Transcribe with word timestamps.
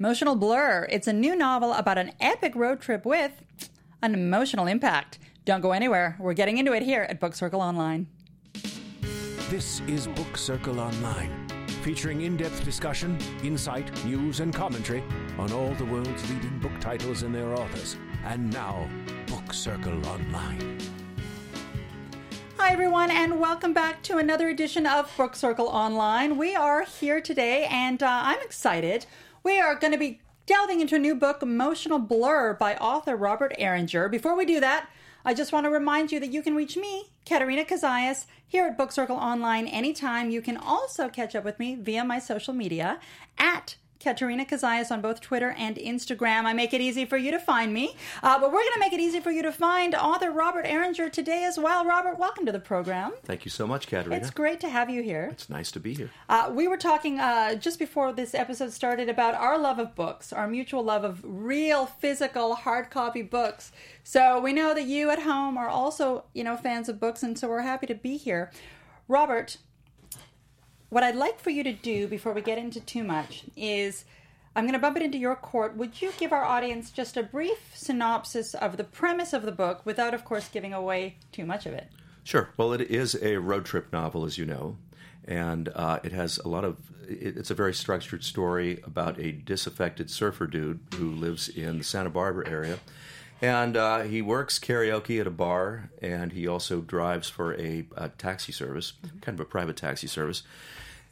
Emotional 0.00 0.36
Blur. 0.36 0.86
It's 0.92 1.08
a 1.08 1.12
new 1.12 1.34
novel 1.34 1.72
about 1.72 1.98
an 1.98 2.12
epic 2.20 2.54
road 2.54 2.80
trip 2.80 3.04
with 3.04 3.32
an 4.00 4.14
emotional 4.14 4.68
impact. 4.68 5.18
Don't 5.44 5.60
go 5.60 5.72
anywhere. 5.72 6.16
We're 6.20 6.34
getting 6.34 6.58
into 6.58 6.72
it 6.72 6.84
here 6.84 7.02
at 7.10 7.18
Book 7.18 7.34
Circle 7.34 7.60
Online. 7.60 8.06
This 9.50 9.80
is 9.88 10.06
Book 10.06 10.36
Circle 10.36 10.78
Online, 10.78 11.48
featuring 11.82 12.20
in 12.20 12.36
depth 12.36 12.64
discussion, 12.64 13.18
insight, 13.42 13.92
news, 14.04 14.38
and 14.38 14.54
commentary 14.54 15.02
on 15.36 15.50
all 15.50 15.74
the 15.74 15.84
world's 15.86 16.30
leading 16.30 16.60
book 16.60 16.78
titles 16.78 17.24
and 17.24 17.34
their 17.34 17.52
authors. 17.54 17.96
And 18.24 18.52
now, 18.52 18.88
Book 19.26 19.52
Circle 19.52 20.06
Online. 20.06 20.78
Hi, 22.56 22.72
everyone, 22.72 23.10
and 23.10 23.40
welcome 23.40 23.72
back 23.72 24.02
to 24.04 24.18
another 24.18 24.48
edition 24.48 24.86
of 24.86 25.10
Book 25.16 25.34
Circle 25.34 25.66
Online. 25.66 26.36
We 26.36 26.54
are 26.54 26.84
here 26.84 27.20
today, 27.20 27.66
and 27.70 28.00
uh, 28.00 28.20
I'm 28.24 28.40
excited. 28.42 29.06
We 29.42 29.60
are 29.60 29.74
going 29.74 29.92
to 29.92 29.98
be 29.98 30.20
delving 30.46 30.80
into 30.80 30.96
a 30.96 30.98
new 30.98 31.14
book, 31.14 31.42
Emotional 31.42 31.98
Blur, 31.98 32.54
by 32.54 32.74
author 32.76 33.16
Robert 33.16 33.54
Eringer. 33.58 34.10
Before 34.10 34.36
we 34.36 34.44
do 34.44 34.60
that, 34.60 34.88
I 35.24 35.34
just 35.34 35.52
want 35.52 35.64
to 35.64 35.70
remind 35.70 36.10
you 36.10 36.18
that 36.20 36.32
you 36.32 36.42
can 36.42 36.56
reach 36.56 36.76
me, 36.76 37.10
Katerina 37.24 37.64
Kazayas, 37.64 38.26
here 38.46 38.66
at 38.66 38.78
Book 38.78 38.90
Circle 38.90 39.16
Online 39.16 39.66
anytime. 39.66 40.30
You 40.30 40.42
can 40.42 40.56
also 40.56 41.08
catch 41.08 41.36
up 41.36 41.44
with 41.44 41.58
me 41.58 41.76
via 41.76 42.04
my 42.04 42.18
social 42.18 42.54
media 42.54 42.98
at 43.36 43.76
Katerina 44.00 44.44
Kazayas 44.44 44.90
on 44.90 45.00
both 45.00 45.20
Twitter 45.20 45.54
and 45.58 45.76
Instagram. 45.76 46.44
I 46.44 46.52
make 46.52 46.72
it 46.72 46.80
easy 46.80 47.04
for 47.04 47.16
you 47.16 47.30
to 47.30 47.38
find 47.38 47.72
me. 47.72 47.96
Uh, 48.22 48.38
but 48.38 48.52
we're 48.52 48.60
going 48.60 48.74
to 48.74 48.80
make 48.80 48.92
it 48.92 49.00
easy 49.00 49.20
for 49.20 49.30
you 49.30 49.42
to 49.42 49.52
find 49.52 49.94
author 49.94 50.30
Robert 50.30 50.64
Eringer 50.64 51.10
today 51.10 51.44
as 51.44 51.58
well. 51.58 51.84
Robert, 51.84 52.18
welcome 52.18 52.46
to 52.46 52.52
the 52.52 52.60
program. 52.60 53.12
Thank 53.24 53.44
you 53.44 53.50
so 53.50 53.66
much, 53.66 53.86
Katerina. 53.86 54.16
It's 54.16 54.30
great 54.30 54.60
to 54.60 54.68
have 54.68 54.88
you 54.88 55.02
here. 55.02 55.28
It's 55.32 55.50
nice 55.50 55.70
to 55.72 55.80
be 55.80 55.94
here. 55.94 56.10
Uh, 56.28 56.50
we 56.54 56.68
were 56.68 56.76
talking 56.76 57.18
uh, 57.18 57.56
just 57.56 57.78
before 57.78 58.12
this 58.12 58.34
episode 58.34 58.72
started 58.72 59.08
about 59.08 59.34
our 59.34 59.58
love 59.58 59.78
of 59.78 59.94
books, 59.94 60.32
our 60.32 60.46
mutual 60.46 60.82
love 60.82 61.04
of 61.04 61.20
real 61.24 61.86
physical 61.86 62.54
hard 62.54 62.90
copy 62.90 63.22
books. 63.22 63.72
So 64.04 64.40
we 64.40 64.52
know 64.52 64.74
that 64.74 64.84
you 64.84 65.10
at 65.10 65.22
home 65.22 65.58
are 65.58 65.68
also, 65.68 66.24
you 66.34 66.44
know, 66.44 66.56
fans 66.56 66.88
of 66.88 67.00
books, 67.00 67.22
and 67.22 67.38
so 67.38 67.48
we're 67.48 67.62
happy 67.62 67.86
to 67.86 67.94
be 67.94 68.16
here. 68.16 68.50
Robert, 69.08 69.56
what 70.90 71.02
I'd 71.02 71.16
like 71.16 71.38
for 71.38 71.50
you 71.50 71.62
to 71.64 71.72
do 71.72 72.08
before 72.08 72.32
we 72.32 72.40
get 72.40 72.58
into 72.58 72.80
too 72.80 73.04
much 73.04 73.44
is 73.56 74.04
I'm 74.56 74.64
going 74.64 74.72
to 74.72 74.78
bump 74.78 74.96
it 74.96 75.02
into 75.02 75.18
your 75.18 75.36
court. 75.36 75.76
Would 75.76 76.00
you 76.00 76.12
give 76.18 76.32
our 76.32 76.44
audience 76.44 76.90
just 76.90 77.16
a 77.16 77.22
brief 77.22 77.72
synopsis 77.74 78.54
of 78.54 78.76
the 78.76 78.84
premise 78.84 79.32
of 79.32 79.42
the 79.42 79.52
book 79.52 79.82
without, 79.84 80.14
of 80.14 80.24
course, 80.24 80.48
giving 80.48 80.72
away 80.72 81.16
too 81.30 81.44
much 81.44 81.66
of 81.66 81.74
it? 81.74 81.88
Sure. 82.24 82.50
Well, 82.56 82.72
it 82.72 82.82
is 82.82 83.16
a 83.22 83.36
road 83.36 83.64
trip 83.64 83.92
novel, 83.92 84.24
as 84.24 84.36
you 84.36 84.44
know, 84.44 84.76
and 85.24 85.68
uh, 85.74 86.00
it 86.02 86.12
has 86.12 86.38
a 86.38 86.48
lot 86.48 86.64
of. 86.64 86.78
It's 87.10 87.50
a 87.50 87.54
very 87.54 87.72
structured 87.72 88.22
story 88.22 88.82
about 88.84 89.18
a 89.18 89.32
disaffected 89.32 90.10
surfer 90.10 90.46
dude 90.46 90.80
who 90.96 91.10
lives 91.10 91.48
in 91.48 91.78
the 91.78 91.84
Santa 91.84 92.10
Barbara 92.10 92.50
area. 92.50 92.78
And 93.40 93.76
uh, 93.76 94.02
he 94.02 94.20
works 94.20 94.58
karaoke 94.58 95.20
at 95.20 95.26
a 95.26 95.30
bar, 95.30 95.90
and 96.02 96.32
he 96.32 96.48
also 96.48 96.80
drives 96.80 97.28
for 97.28 97.54
a, 97.54 97.86
a 97.96 98.08
taxi 98.10 98.52
service, 98.52 98.94
kind 99.20 99.38
of 99.38 99.40
a 99.40 99.48
private 99.48 99.76
taxi 99.76 100.08
service. 100.08 100.42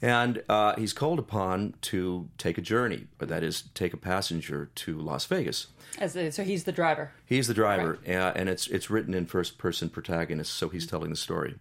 And 0.02 0.42
uh, 0.48 0.74
he's 0.76 0.92
called 0.92 1.18
upon 1.18 1.74
to 1.82 2.28
take 2.36 2.58
a 2.58 2.60
journey, 2.60 3.06
or 3.20 3.26
that 3.26 3.42
is, 3.42 3.62
take 3.74 3.94
a 3.94 3.96
passenger 3.96 4.70
to 4.74 4.98
Las 4.98 5.24
Vegas. 5.24 5.68
As 5.98 6.12
the, 6.12 6.30
so 6.30 6.42
he's 6.44 6.64
the 6.64 6.72
driver. 6.72 7.12
He's 7.24 7.46
the 7.46 7.54
driver, 7.54 7.98
uh, 8.06 8.10
and 8.10 8.48
it's 8.48 8.66
it's 8.66 8.90
written 8.90 9.14
in 9.14 9.24
first 9.24 9.56
person 9.56 9.88
protagonist, 9.88 10.52
so 10.52 10.68
he's 10.68 10.86
telling 10.86 11.10
the 11.10 11.16
story. 11.16 11.54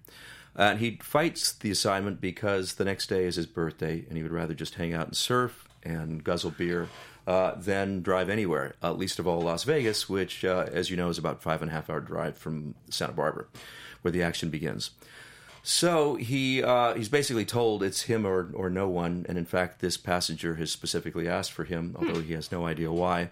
And 0.56 0.80
he 0.80 1.00
fights 1.02 1.54
the 1.54 1.72
assignment 1.72 2.20
because 2.20 2.74
the 2.74 2.86
next 2.86 3.08
day 3.08 3.26
is 3.26 3.36
his 3.36 3.46
birthday, 3.46 4.04
and 4.08 4.18
he 4.18 4.24
would 4.24 4.34
rather 4.34 4.54
just 4.54 4.76
hang 4.76 4.94
out 4.94 5.08
and 5.08 5.16
surf 5.16 5.68
and 5.84 6.24
guzzle 6.24 6.52
beer 6.52 6.90
uh, 7.28 7.56
than 7.56 8.02
drive 8.02 8.30
anywhere. 8.30 8.76
Uh, 8.84 8.94
least 8.94 9.20
of 9.20 9.28
all 9.28 9.42
Las 9.42 9.64
Vegas, 9.64 10.10
which, 10.10 10.46
uh, 10.46 10.68
as 10.72 10.90
you 10.90 10.98
know, 10.98 11.10
is 11.10 11.18
about 11.18 11.42
five 11.42 11.62
and 11.62 11.72
a 11.72 11.74
half 11.74 11.90
hour 11.90 12.00
drive 12.00 12.38
from 12.38 12.76
Santa 12.90 13.14
Barbara, 13.14 13.46
where 14.02 14.12
the 14.12 14.24
action 14.24 14.50
begins. 14.50 14.92
So 15.64 16.16
he 16.16 16.62
uh, 16.62 16.94
he's 16.94 17.10
basically 17.10 17.46
told 17.46 17.82
it's 17.82 18.04
him 18.04 18.26
or 18.26 18.52
or 18.54 18.70
no 18.70 18.88
one, 18.88 19.26
and 19.28 19.38
in 19.38 19.46
fact, 19.46 19.82
this 19.82 19.98
passenger 19.98 20.56
has 20.56 20.72
specifically 20.72 21.28
asked 21.28 21.52
for 21.52 21.64
him, 21.64 21.96
although 21.98 22.22
he 22.22 22.34
has 22.34 22.52
no 22.52 22.68
idea 22.68 22.92
why. 22.92 23.30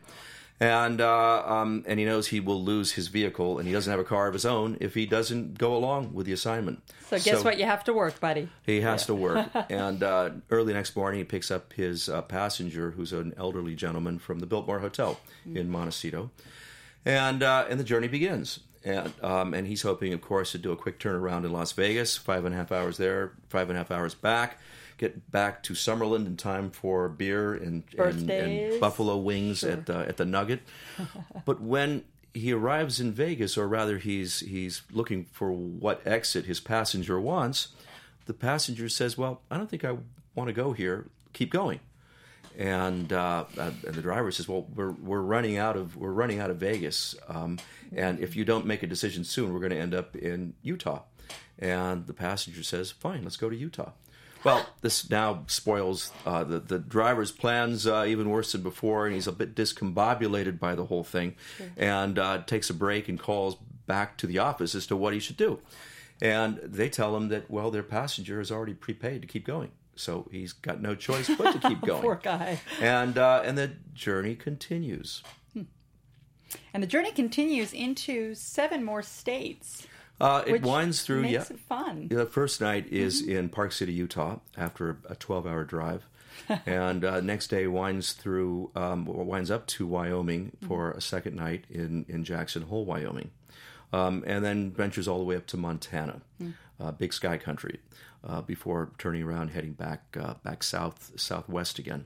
And 0.59 1.02
uh, 1.02 1.44
um, 1.46 1.84
and 1.88 2.00
he 2.00 2.06
knows 2.06 2.28
he 2.28 2.40
will 2.40 2.64
lose 2.64 2.94
his 2.94 3.08
vehicle, 3.08 3.58
and 3.58 3.68
he 3.68 3.74
doesn't 3.74 3.90
have 3.90 4.00
a 4.00 4.03
car 4.03 4.28
of 4.28 4.34
his 4.34 4.46
own 4.46 4.78
if 4.80 4.94
he 4.94 5.06
doesn't 5.06 5.58
go 5.58 5.75
along 5.75 6.14
with 6.14 6.25
the 6.25 6.31
assignment. 6.31 6.81
So 7.08 7.19
guess 7.19 7.44
what? 7.44 7.58
You 7.58 7.66
have 7.66 7.84
to 7.86 7.94
work, 7.94 8.19
buddy. 8.19 8.50
He 8.66 8.81
has 8.81 9.06
to 9.08 9.16
work. 9.16 9.50
and 9.69 10.03
uh, 10.03 10.30
early 10.50 10.74
next 10.74 10.96
morning, 10.96 11.19
he 11.19 11.24
picks 11.24 11.52
up 11.52 11.74
his 11.74 12.08
uh, 12.08 12.22
passenger, 12.22 12.92
who's 12.92 13.12
an 13.13 13.34
elderly 13.36 13.75
gentleman 13.75 14.19
from 14.19 14.40
the 14.40 14.46
Biltmore 14.46 14.80
Hotel 14.80 15.19
in 15.53 15.69
Montecito, 15.69 16.30
and 17.03 17.44
uh, 17.44 17.66
and 17.69 17.80
the 17.80 17.84
journey 17.84 18.08
begins. 18.08 18.59
And 18.86 19.12
um, 19.24 19.53
and 19.53 19.66
he's 19.66 19.81
hoping, 19.81 20.13
of 20.13 20.22
course, 20.22 20.52
to 20.52 20.58
do 20.58 20.72
a 20.72 20.75
quick 20.75 21.00
turnaround 21.00 21.46
in 21.46 21.52
Las 21.52 21.72
Vegas, 21.72 22.16
five 22.18 22.46
and 22.46 22.53
a 22.53 22.58
half 22.58 22.72
hours 22.72 22.97
there, 22.97 23.31
five 23.50 23.69
and 23.69 23.78
a 23.78 23.80
half 23.80 23.92
hours 23.92 24.13
back. 24.13 24.59
Get 25.03 25.30
back 25.31 25.64
to 25.64 25.74
Summerland 25.74 26.28
in 26.28 26.38
time 26.38 26.72
for 26.72 27.09
beer 27.09 27.53
and, 27.53 27.84
and, 27.97 28.31
and 28.31 28.80
buffalo 28.80 29.18
wings 29.18 29.62
at 29.62 29.90
uh, 29.90 30.06
at 30.08 30.16
the 30.16 30.24
Nugget. 30.24 30.62
but 31.46 31.59
when 31.59 32.06
he 32.34 32.53
arrives 32.53 33.02
in 33.02 33.12
Vegas, 33.12 33.58
or 33.58 33.68
rather, 33.68 33.97
he's 33.97 34.40
he's 34.40 34.84
looking 34.94 35.25
for 35.25 35.52
what 35.52 36.08
exit 36.08 36.46
his 36.46 36.62
passenger 36.62 37.19
wants. 37.19 37.74
The 38.28 38.34
passenger 38.34 38.88
says, 38.88 39.18
"Well, 39.18 39.42
I 39.52 39.58
don't 39.58 39.69
think 39.69 39.84
I 39.84 39.97
want 40.36 40.47
to 40.47 40.53
go 40.53 40.72
here. 40.72 41.08
Keep 41.34 41.52
going." 41.52 41.81
And 42.58 43.12
uh, 43.12 43.44
uh, 43.58 43.72
and 43.86 43.96
the 43.96 44.02
driver 44.02 44.31
says, 44.31 44.47
"Well, 44.47 44.68
we're 44.74 44.92
we're 44.92 45.19
running 45.19 45.58
out 45.58 45.75
of 45.75 45.97
we're 45.97 46.13
running 46.13 46.40
out 46.40 46.50
of 46.50 46.56
Vegas, 46.62 47.13
um, 47.28 47.59
and 47.94 48.22
if 48.22 48.38
you 48.38 48.46
don't 48.46 48.66
make 48.66 48.84
a 48.84 48.88
decision 48.88 49.25
soon, 49.25 49.52
we're 49.52 49.59
going 49.59 49.74
to 49.74 49.80
end 49.80 49.94
up 49.94 50.16
in 50.16 50.53
Utah." 50.62 51.02
And 51.59 52.08
the 52.08 52.13
passenger 52.13 52.63
says, 52.63 52.92
"Fine, 52.92 53.24
let's 53.24 53.36
go 53.36 53.50
to 53.50 53.56
Utah." 53.58 53.92
Well, 54.44 54.66
this 54.81 55.09
now 55.09 55.44
spoils 55.48 56.12
uh, 56.26 56.44
the 56.44 56.59
the 56.59 56.80
driver's 56.80 57.31
plans 57.31 57.88
uh, 57.88 58.06
even 58.08 58.30
worse 58.30 58.52
than 58.52 58.62
before, 58.62 59.06
and 59.06 59.16
he's 59.16 59.28
a 59.28 59.31
bit 59.31 59.56
discombobulated 59.56 60.59
by 60.59 60.76
the 60.76 60.86
whole 60.86 61.04
thing, 61.04 61.36
and 61.78 62.20
uh, 62.20 62.44
takes 62.46 62.70
a 62.70 62.74
break 62.74 63.08
and 63.08 63.20
calls 63.20 63.56
back 63.88 64.18
to 64.18 64.28
the 64.28 64.40
office 64.40 64.76
as 64.76 64.86
to 64.88 64.96
what 64.96 65.14
he 65.14 65.20
should 65.20 65.38
do. 65.38 65.59
And 66.22 66.58
they 66.64 66.90
tell 66.90 67.16
him 67.16 67.30
that 67.30 67.50
well, 67.50 67.72
their 67.72 67.84
passenger 67.84 68.40
is 68.40 68.52
already 68.52 68.74
prepaid 68.74 69.22
to 69.22 69.28
keep 69.28 69.46
going, 69.46 69.72
so 69.96 70.28
he's 70.31 70.54
got 70.54 70.81
no 70.81 70.96
choice 70.96 71.30
but 71.38 71.54
to 71.54 71.70
keep 71.70 71.81
going. 71.86 72.02
Poor 72.02 72.20
guy. 72.22 72.60
And 72.81 73.18
uh, 73.18 73.44
and 73.46 73.58
the 73.58 73.72
journey 73.94 74.36
continues. 74.36 75.24
And 76.74 76.84
the 76.84 76.88
journey 76.88 77.12
continues 77.12 77.74
into 77.74 78.36
seven 78.36 78.84
more 78.84 79.02
states. 79.02 79.88
Uh, 80.24 80.44
it 80.48 80.62
winds 80.62 81.02
through. 81.02 81.24
Makes 81.24 81.50
yeah, 81.50 81.56
it 81.56 81.60
fun. 81.60 82.08
The 82.08 82.26
first 82.26 82.62
night 82.62 82.88
is 82.88 83.22
in 83.22 83.50
Park 83.50 83.74
City, 83.74 83.92
Utah, 83.92 84.38
after 84.56 84.98
a 85.10 85.16
12 85.16 85.46
hour 85.46 85.66
drive. 85.66 86.06
and 86.66 87.04
uh, 87.04 87.20
next 87.22 87.48
day 87.48 87.68
winds 87.68 88.14
through, 88.14 88.72
um, 88.76 89.06
winds 89.06 89.52
up 89.52 89.68
to 89.68 89.86
Wyoming 89.86 90.54
for 90.66 90.92
a 90.92 91.02
second 91.02 91.36
night 91.36 91.66
in, 91.70 92.06
in 92.08 92.24
Jackson 92.24 92.64
Hole, 92.64 92.86
Wyoming. 92.86 93.32
Um, 93.92 94.24
and 94.26 94.44
then 94.44 94.72
ventures 94.72 95.08
all 95.08 95.20
the 95.20 95.26
way 95.26 95.36
up 95.36 95.46
to 95.48 95.58
Montana, 95.58 96.22
uh, 96.80 96.92
Big 96.94 97.14
Sky 97.14 97.38
Country, 97.38 97.80
uh, 98.24 98.42
before 98.42 98.92
turning 98.98 99.24
around, 99.24 99.50
heading 99.50 99.74
back 99.74 100.18
uh, 100.20 100.34
back 100.44 100.64
south 100.64 101.12
southwest 101.16 101.78
again. 101.78 102.06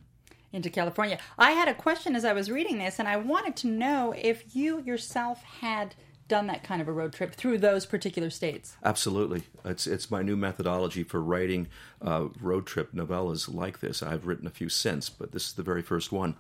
into 0.52 0.70
California. 0.70 1.18
I 1.38 1.52
had 1.52 1.70
a 1.70 1.74
question 1.74 2.16
as 2.16 2.26
I 2.26 2.34
was 2.34 2.52
reading 2.52 2.80
this, 2.80 3.00
and 3.00 3.08
I 3.08 3.16
wanted 3.16 3.56
to 3.58 3.68
know 3.68 4.14
if 4.18 4.54
you 4.54 4.82
yourself 4.82 5.44
had 5.44 5.96
done 6.28 6.48
that 6.48 6.64
kind 6.64 6.82
of 6.82 6.88
a 6.88 6.92
road 6.92 7.14
trip 7.14 7.34
through 7.34 7.58
those 7.58 7.86
particular 7.86 8.30
states. 8.30 8.76
Absolutely, 8.84 9.44
it's 9.64 9.88
it's 9.88 10.12
my 10.12 10.22
new 10.22 10.36
methodology 10.36 11.04
for 11.04 11.22
writing 11.22 11.68
uh, 12.02 12.28
road 12.42 12.66
trip 12.66 12.94
novellas 12.94 13.54
like 13.54 13.80
this. 13.80 14.04
I've 14.04 14.28
written 14.28 14.48
a 14.48 14.52
few 14.52 14.70
since, 14.70 15.10
but 15.10 15.32
this 15.32 15.48
is 15.48 15.54
the 15.54 15.64
very 15.64 15.82
first 15.82 16.12
one. 16.12 16.36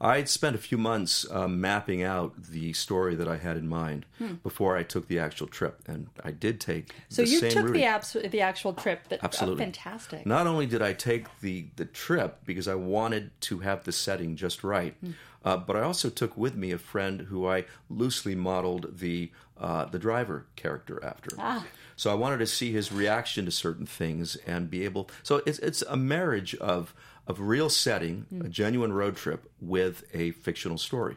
I'd 0.00 0.28
spent 0.28 0.54
a 0.54 0.58
few 0.58 0.78
months 0.78 1.26
uh, 1.30 1.48
mapping 1.48 2.04
out 2.04 2.40
the 2.50 2.72
story 2.72 3.16
that 3.16 3.26
I 3.26 3.36
had 3.36 3.56
in 3.56 3.66
mind 3.68 4.06
before 4.44 4.76
I 4.76 4.84
took 4.84 5.08
the 5.08 5.18
actual 5.18 5.48
trip, 5.48 5.80
and 5.86 6.06
I 6.22 6.30
did 6.30 6.60
take 6.60 6.92
Hmm. 6.92 6.98
So 7.08 7.22
the 7.22 7.28
you 7.30 7.38
same 7.40 7.50
took 7.50 7.64
route. 7.64 7.72
the 7.72 7.84
abs- 7.84 8.12
the 8.30 8.40
actual 8.40 8.72
trip. 8.74 9.08
That, 9.08 9.24
Absolutely. 9.24 9.62
uh, 9.62 9.66
fantastic. 9.66 10.24
Not 10.26 10.46
only 10.46 10.66
did 10.66 10.82
I 10.82 10.92
take 10.92 11.26
the 11.40 11.66
the 11.76 11.84
trip 11.84 12.38
because 12.46 12.68
I 12.68 12.74
wanted 12.76 13.30
to 13.42 13.58
have 13.60 13.84
the 13.84 13.92
setting 13.92 14.36
just 14.36 14.62
right, 14.62 14.94
uh, 15.44 15.56
but 15.56 15.74
I 15.76 15.82
also 15.82 16.10
took 16.10 16.36
with 16.36 16.54
me 16.54 16.70
a 16.70 16.78
friend 16.78 17.22
who 17.22 17.48
I 17.48 17.64
loosely 17.90 18.34
modeled 18.36 18.98
the 19.00 19.32
uh, 19.60 19.86
the 19.86 19.98
driver 19.98 20.46
character 20.54 21.02
after. 21.04 21.30
So 21.96 22.12
I 22.12 22.14
wanted 22.14 22.38
to 22.38 22.46
see 22.46 22.70
his 22.70 22.92
reaction 22.92 23.44
to 23.46 23.50
certain 23.50 23.84
things 23.86 24.36
and 24.46 24.70
be 24.70 24.84
able. 24.84 25.10
So 25.24 25.42
it's 25.44 25.58
it's 25.58 25.82
a 25.82 25.96
marriage 25.96 26.54
of 26.56 26.94
of 27.28 27.40
real 27.40 27.68
setting, 27.68 28.26
a 28.44 28.48
genuine 28.48 28.92
road 28.92 29.16
trip 29.16 29.48
with 29.60 30.04
a 30.12 30.32
fictional 30.32 30.78
story. 30.78 31.16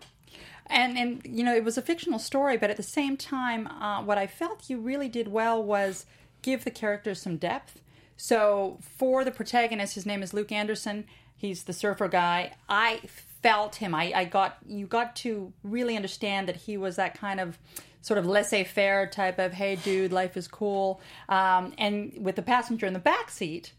and 0.68 0.98
and 0.98 1.22
you 1.25 1.44
know 1.44 1.56
it 1.56 1.63
was 1.63 1.78
a 1.78 1.81
fictional 1.81 2.19
story 2.19 2.56
but 2.56 2.69
at 2.69 2.78
the 2.78 2.84
same 2.84 3.18
time 3.18 3.68
uh, 3.68 4.02
what 4.02 4.18
i 4.18 4.25
felt 4.28 4.69
you 4.69 4.80
really 4.80 5.10
did 5.10 5.28
well 5.28 5.62
was 5.62 6.06
give 6.42 6.63
the 6.63 6.72
characters 6.72 7.22
some 7.22 7.36
depth 7.36 7.81
so 8.16 8.78
for 8.80 9.25
the 9.25 9.31
protagonist 9.31 9.96
his 9.96 10.06
name 10.06 10.24
is 10.24 10.34
luke 10.34 10.52
anderson 10.52 11.04
he's 11.42 11.63
the 11.63 11.74
surfer 11.74 12.08
guy. 12.08 12.54
I 12.69 13.02
felt 13.42 13.78
him. 13.78 13.96
I, 13.96 14.14
I 14.16 14.25
got 14.25 14.57
you 14.68 14.86
got 14.86 15.16
to 15.18 15.52
really 15.64 15.96
understand 15.96 16.48
that 16.48 16.56
he 16.56 16.78
was 16.78 16.96
that 16.98 17.18
kind 17.18 17.40
of 17.40 17.57
sort 18.04 18.18
of 18.19 18.25
laissez-faire 18.25 19.07
type 19.07 19.38
of 19.40 19.54
hey 19.54 19.75
dude 19.75 20.12
life 20.12 20.36
is 20.36 20.48
cool 20.48 21.02
um, 21.30 21.74
and 21.78 22.14
with 22.19 22.36
the 22.36 22.42
passenger 22.42 22.86
in 22.86 22.94
the 22.94 23.00
back 23.00 23.30
seat 23.30 23.74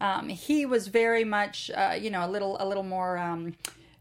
um, 0.00 0.28
he 0.28 0.66
was 0.66 0.88
very 0.88 1.24
much 1.24 1.70
uh, 1.74 1.96
you 1.98 2.10
know 2.10 2.24
a 2.24 2.30
little 2.30 2.56
a 2.60 2.66
little 2.66 2.82
more 2.82 3.18
um, 3.18 3.54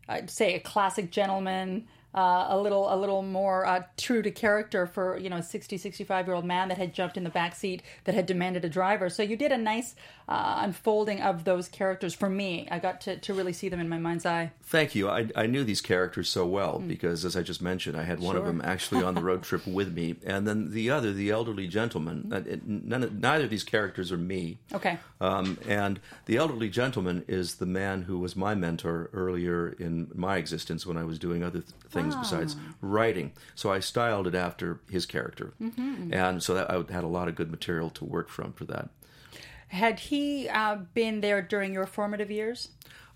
I'd 0.08 0.30
say 0.30 0.56
a 0.56 0.60
classic 0.60 1.12
gentleman 1.12 1.88
uh, 2.16 2.48
a 2.50 2.58
little 2.60 2.92
a 2.94 2.98
little 2.98 3.22
more 3.22 3.66
uh, 3.66 3.84
true 3.96 4.22
to 4.22 4.32
character 4.32 4.88
for 4.88 5.18
you 5.18 5.30
know 5.30 5.38
a 5.38 5.44
60 5.44 5.78
65 5.78 6.26
year 6.26 6.36
old 6.36 6.46
man 6.46 6.70
that 6.70 6.78
had 6.78 6.94
jumped 6.94 7.16
in 7.16 7.24
the 7.24 7.30
back 7.30 7.56
seat 7.56 7.84
that 8.06 8.16
had 8.16 8.26
demanded 8.26 8.66
a 8.66 8.70
driver. 8.70 9.10
So 9.10 9.22
you 9.22 9.36
did 9.36 9.52
a 9.52 9.58
nice 9.58 9.96
uh, 10.28 10.60
unfolding 10.62 11.22
of 11.22 11.44
those 11.46 11.68
characters 11.70 12.14
for 12.14 12.30
me 12.30 12.68
i 12.70 12.78
got 12.80 13.00
to, 13.02 13.16
to 13.18 13.34
really 13.34 13.54
see 13.54 13.70
them 13.70 13.80
in 13.80 13.88
my 13.90 13.98
mind's 13.98 14.26
eye 14.26 14.52
Thank 14.70 14.96
you. 14.96 15.08
I, 15.10 15.30
I 15.34 15.46
knew 15.48 15.64
these 15.64 15.80
characters 15.80 16.28
so 16.28 16.46
well 16.46 16.80
because, 16.80 17.24
as 17.24 17.38
I 17.38 17.42
just 17.42 17.62
mentioned, 17.62 17.96
I 17.96 18.04
had 18.04 18.20
one 18.20 18.36
of 18.36 18.42
Hmm. 18.44 18.58
Them 18.58 18.62
actually 18.66 19.02
on 19.02 19.16
the 19.16 19.22
road 19.24 19.44
trip 19.50 19.66
with 19.66 19.94
me, 19.96 20.18
and 20.26 20.46
then 20.46 20.72
the 20.72 20.90
other, 20.92 21.14
the 21.14 21.30
elderly 21.32 21.70
gentleman. 21.70 22.30
uh, 22.34 22.42
it- 22.46 22.68
None, 22.68 23.02
of- 23.04 23.14
neither 23.18 23.46
of 23.46 23.50
these 23.50 23.64
characters 23.64 24.12
are 24.12 24.18
me. 24.18 24.60
okay 24.74 24.98
Um, 25.22 25.58
and 25.66 26.02
the 26.26 26.36
elderly 26.36 26.68
gentleman 26.68 27.24
is 27.30 27.56
the 27.56 27.66
man 27.66 28.02
who 28.02 28.20
was 28.20 28.36
my 28.36 28.56
mentor 28.56 29.10
earlier 29.14 29.70
in 29.80 30.12
my 30.14 30.36
existence 30.36 30.86
when 30.86 30.98
I 30.98 31.06
was 31.06 31.18
doing 31.18 31.44
other 31.44 31.62
th- 31.62 31.72
things 31.90 32.14
besides 32.18 32.58
writing. 32.82 33.32
So 33.56 33.72
I 33.72 33.80
styled 33.80 34.28
it 34.28 34.36
after 34.36 34.82
his 34.92 35.06
character, 35.06 35.54
and 36.12 36.44
so 36.44 36.54
that 36.56 36.70
I 36.70 36.76
had 36.92 37.06
a 37.06 37.08
lot 37.08 37.30
of 37.30 37.36
good 37.36 37.50
material 37.52 37.90
to 37.92 38.04
work 38.04 38.28
from 38.28 38.52
for 38.52 38.66
that. 38.66 38.90
Had 39.68 40.00
he 40.00 40.48
uh, 40.50 40.78
been 40.94 41.22
there 41.22 41.42
during 41.42 41.74
your 41.74 41.86
formative 41.86 42.32
years 42.32 42.70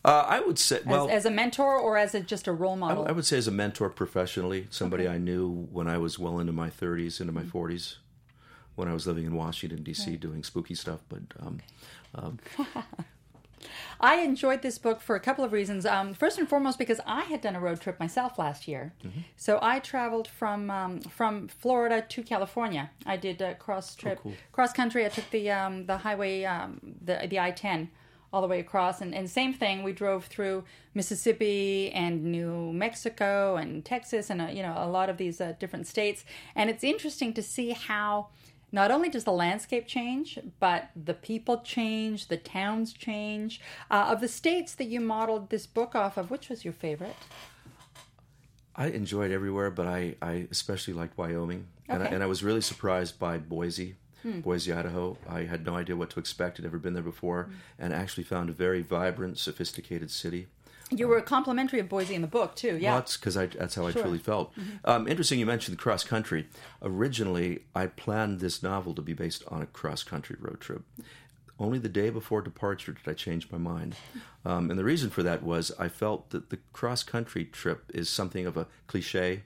Uh, 0.03 0.25
I 0.27 0.39
would 0.39 0.57
say, 0.57 0.80
well, 0.86 1.07
as, 1.07 1.18
as 1.18 1.25
a 1.25 1.31
mentor 1.31 1.77
or 1.77 1.98
as 1.98 2.15
a, 2.15 2.21
just 2.21 2.48
a 2.48 2.51
role 2.51 2.75
model 2.75 3.06
I 3.07 3.12
would 3.12 3.25
say 3.25 3.38
as 3.38 3.48
a 3.48 3.51
mentor 3.51 3.89
professionally, 3.89 4.68
somebody 4.69 5.07
I 5.07 5.18
knew 5.18 5.68
when 5.71 5.88
I 5.88 5.98
was 5.98 6.18
well 6.18 6.39
into 6.39 6.53
my 6.53 6.69
30s, 6.69 7.21
into 7.21 7.33
my 7.33 7.44
40s, 7.44 7.98
when 8.75 8.88
I 8.88 8.94
was 8.94 9.06
living 9.06 9.25
in 9.25 9.36
Washington 9.36 9.83
D.C. 9.83 10.18
doing 10.18 10.44
spooky 10.44 10.74
stuff. 10.75 11.01
But 11.07 11.21
um, 11.39 12.39
I 14.00 14.18
enjoyed 14.18 14.62
this 14.62 14.78
book 14.78 15.02
for 15.02 15.16
a 15.16 15.19
couple 15.19 15.44
of 15.44 15.52
reasons. 15.52 15.86
Um, 15.86 16.13
first 16.13 16.38
and 16.38 16.48
foremost, 16.48 16.78
because 16.78 17.00
I 17.06 17.22
had 17.22 17.42
done 17.42 17.56
a 17.56 17.60
road 17.60 17.80
trip 17.80 18.00
myself 18.00 18.38
last 18.38 18.68
year, 18.68 18.94
so 19.36 19.60
I 19.62 19.80
traveled 19.80 20.28
from 20.28 20.69
um, 20.69 21.02
from 21.02 21.48
Florida 21.48 22.02
to 22.02 22.24
California. 22.24 22.92
I 23.06 23.18
did 23.18 23.42
a 23.42 23.56
cross 23.56 23.96
trip, 23.96 24.19
cool. 24.22 24.34
cross 24.52 24.74
country. 24.74 25.06
I 25.06 25.10
took 25.10 25.30
the 25.31 25.52
um, 25.52 25.86
the 25.86 25.98
highway, 25.98 26.44
um, 26.46 26.80
the 27.04 27.28
the 27.30 27.40
I 27.40 27.52
ten, 27.52 27.90
all 28.34 28.42
the 28.42 28.48
way 28.48 28.60
across, 28.60 29.02
and, 29.02 29.13
and 29.13 29.30
same 29.30 29.54
thing. 29.54 29.84
We 29.84 29.94
drove 29.94 30.25
through 30.25 30.64
Mississippi 30.94 31.92
and 31.92 32.24
New 32.24 32.72
Mexico 32.74 33.57
and 33.57 33.84
Texas, 33.84 34.30
and 34.30 34.42
uh, 34.42 34.46
you 34.46 34.64
know 34.64 34.74
a 34.78 34.88
lot 34.88 35.10
of 35.10 35.18
these 35.18 35.42
uh, 35.42 35.54
different 35.60 35.88
states. 35.88 36.24
And 36.56 36.69
it's 36.69 36.84
interesting 36.84 37.34
to 37.34 37.44
see 37.44 37.72
how 37.72 38.30
not 38.71 38.91
only 38.91 39.09
does 39.09 39.23
the 39.25 39.31
landscape 39.31 39.88
change, 39.88 40.39
but 40.59 40.89
the 40.95 41.13
people 41.13 41.59
change, 41.62 42.27
the 42.27 42.38
towns 42.38 42.94
change. 42.94 43.59
Uh, 43.89 44.07
of 44.09 44.21
the 44.21 44.27
states 44.27 44.75
that 44.75 44.85
you 44.85 45.00
modeled 45.01 45.50
this 45.50 45.68
book 45.68 45.95
off 45.95 46.18
of, 46.18 46.31
which 46.31 46.50
was 46.50 46.63
your 46.63 46.73
favorite? 46.73 47.15
I 48.75 48.88
enjoyed 48.88 49.31
everywhere, 49.31 49.69
but 49.69 49.88
I, 49.88 50.15
I 50.21 50.47
especially 50.50 50.94
liked 50.94 51.18
Wyoming. 51.18 51.68
And, 51.89 52.01
I, 52.01 52.06
Okay. 52.06 52.15
and 52.15 52.23
I 52.23 52.27
was 52.27 52.41
really 52.44 52.62
surprised 52.62 53.19
by 53.19 53.38
Boise, 53.38 53.95
Boise, 54.23 54.71
Idaho. 54.71 55.18
I 55.27 55.41
had 55.44 55.65
no 55.65 55.75
idea 55.75 55.95
what 55.97 56.09
to 56.12 56.19
expect, 56.19 56.57
had 56.57 56.63
never 56.63 56.77
been 56.77 56.94
there 56.94 57.03
before, 57.03 57.50
and 57.77 57.94
actually 57.94 58.23
found 58.23 58.50
a 58.50 58.53
very 58.53 58.81
vibrant, 58.81 59.38
sophisticated 59.38 60.09
city. 60.09 60.47
You 60.92 61.08
were 61.08 61.22
complimentary 61.22 61.80
of 61.80 61.90
Boise 61.90 62.16
in 62.16 62.22
the 62.22 62.28
book 62.28 62.56
too. 62.56 62.78
Yeah. 62.78 62.92
Well, 62.92 63.00
that's 63.00 63.18
because 63.18 63.36
that's 63.36 63.76
how 63.76 63.88
I 63.88 63.92
truly 63.92 64.18
felt. 64.20 64.54
Um, 64.86 65.08
interesting, 65.08 65.40
you 65.40 65.46
mentioned 65.46 65.78
cross 65.78 66.04
country. 66.04 66.48
Originally, 66.82 67.64
I 67.76 67.88
planned 67.88 68.40
this 68.40 68.62
novel 68.62 68.94
to 68.96 69.02
be 69.02 69.14
based 69.14 69.44
on 69.48 69.62
a 69.62 69.66
cross 69.66 70.04
country 70.04 70.36
road 70.40 70.60
trip. 70.60 70.84
Only 71.60 71.78
the 71.78 71.90
day 71.90 72.10
before 72.10 72.42
departure 72.42 72.92
did 72.92 73.08
I 73.08 73.14
change 73.14 73.52
my 73.52 73.58
mind. 73.60 73.96
Um, 74.44 74.72
and 74.72 74.80
the 74.80 74.84
reason 74.84 75.12
for 75.12 75.22
that 75.22 75.44
was 75.44 75.72
I 75.78 75.90
felt 75.90 76.32
that 76.32 76.50
the 76.50 76.58
cross 76.74 77.04
country 77.04 77.46
trip 77.46 77.84
is 77.94 78.10
something 78.10 78.48
of 78.48 78.58
a 78.58 78.66
cliche. 78.88 79.44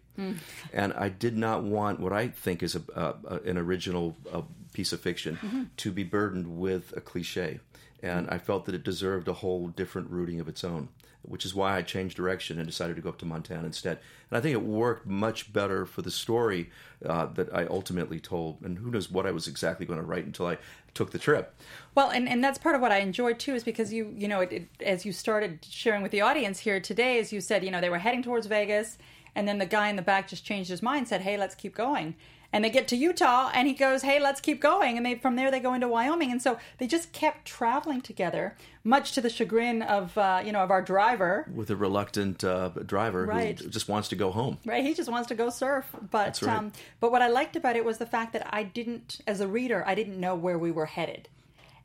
And 0.71 0.93
I 0.93 1.09
did 1.09 1.35
not 1.35 1.63
want 1.63 1.99
what 1.99 2.13
I 2.13 2.29
think 2.29 2.63
is 2.63 2.73
a, 2.75 2.81
a, 2.95 3.39
an 3.45 3.57
original 3.57 4.15
uh, 4.31 4.43
piece 4.71 4.93
of 4.93 5.01
fiction 5.01 5.69
to 5.75 5.91
be 5.91 6.03
burdened 6.05 6.57
with 6.57 6.93
a 6.95 7.01
cliche. 7.01 7.59
And 8.01 8.29
I 8.29 8.37
felt 8.37 8.65
that 8.65 8.75
it 8.75 8.83
deserved 8.83 9.27
a 9.27 9.33
whole 9.33 9.67
different 9.67 10.09
rooting 10.09 10.39
of 10.39 10.47
its 10.47 10.63
own, 10.63 10.87
which 11.27 11.45
is 11.45 11.53
why 11.53 11.75
I 11.75 11.81
changed 11.81 12.15
direction 12.15 12.57
and 12.57 12.67
decided 12.67 12.95
to 12.95 13.01
go 13.01 13.09
up 13.09 13.17
to 13.19 13.25
Montana 13.25 13.65
instead. 13.65 13.99
And 14.29 14.37
I 14.37 14.41
think 14.41 14.53
it 14.53 14.61
worked 14.61 15.05
much 15.05 15.51
better 15.51 15.85
for 15.85 16.01
the 16.01 16.11
story 16.11 16.69
uh, 17.05 17.27
that 17.27 17.53
I 17.53 17.65
ultimately 17.65 18.19
told. 18.19 18.61
And 18.61 18.77
who 18.77 18.91
knows 18.91 19.11
what 19.11 19.25
I 19.25 19.31
was 19.31 19.47
exactly 19.47 19.85
going 19.85 19.99
to 19.99 20.05
write 20.05 20.25
until 20.25 20.47
I 20.47 20.57
took 20.93 21.11
the 21.11 21.19
trip. 21.19 21.55
Well, 21.93 22.09
and, 22.09 22.27
and 22.27 22.43
that's 22.43 22.57
part 22.57 22.75
of 22.75 22.81
what 22.81 22.91
I 22.91 22.99
enjoyed 22.99 23.39
too, 23.39 23.53
is 23.53 23.63
because 23.63 23.93
you 23.93 24.13
you 24.17 24.27
know 24.27 24.41
it, 24.41 24.51
it, 24.51 24.67
as 24.79 25.05
you 25.05 25.11
started 25.11 25.65
sharing 25.69 26.01
with 26.01 26.11
the 26.11 26.21
audience 26.21 26.59
here 26.59 26.79
today, 26.79 27.19
as 27.19 27.31
you 27.31 27.41
said, 27.41 27.63
you 27.63 27.71
know 27.71 27.81
they 27.81 27.89
were 27.89 27.99
heading 27.99 28.23
towards 28.23 28.47
Vegas, 28.47 28.97
and 29.35 29.47
then 29.47 29.59
the 29.59 29.65
guy 29.65 29.89
in 29.89 29.95
the 29.95 30.01
back 30.01 30.27
just 30.27 30.45
changed 30.45 30.69
his 30.69 30.81
mind, 30.81 31.07
said, 31.07 31.21
"Hey, 31.21 31.37
let's 31.37 31.55
keep 31.55 31.75
going." 31.75 32.15
And 32.55 32.63
they 32.63 32.69
get 32.69 32.87
to 32.87 32.95
Utah, 32.95 33.51
and 33.53 33.67
he 33.67 33.73
goes, 33.73 34.01
"Hey, 34.03 34.17
let's 34.17 34.39
keep 34.39 34.61
going." 34.61 34.95
And 34.95 35.05
they 35.05 35.15
from 35.15 35.35
there 35.35 35.51
they 35.51 35.59
go 35.59 35.73
into 35.73 35.89
Wyoming, 35.89 36.31
and 36.31 36.41
so 36.41 36.57
they 36.77 36.87
just 36.87 37.11
kept 37.11 37.43
traveling 37.43 37.99
together, 37.99 38.55
much 38.81 39.11
to 39.11 39.19
the 39.19 39.29
chagrin 39.29 39.81
of 39.81 40.17
uh, 40.17 40.41
you 40.45 40.53
know 40.53 40.63
of 40.63 40.71
our 40.71 40.81
driver. 40.81 41.33
With 41.53 41.69
a 41.69 41.75
reluctant 41.75 42.45
uh, 42.45 42.69
driver 42.93 43.25
Right. 43.25 43.59
who 43.59 43.69
just 43.69 43.89
wants 43.89 44.07
to 44.07 44.15
go 44.15 44.31
home. 44.31 44.57
Right, 44.63 44.85
he 44.85 44.93
just 44.93 45.11
wants 45.11 45.27
to 45.27 45.35
go 45.35 45.49
surf. 45.49 45.85
But 46.11 46.41
right. 46.41 46.55
um, 46.57 46.71
but 47.01 47.11
what 47.11 47.21
I 47.21 47.27
liked 47.27 47.57
about 47.57 47.75
it 47.75 47.83
was 47.83 47.97
the 47.97 48.05
fact 48.05 48.31
that 48.31 48.47
I 48.59 48.63
didn't, 48.63 49.19
as 49.27 49.41
a 49.41 49.47
reader, 49.49 49.83
I 49.85 49.93
didn't 49.93 50.17
know 50.17 50.33
where 50.33 50.57
we 50.57 50.71
were 50.71 50.85
headed, 50.85 51.27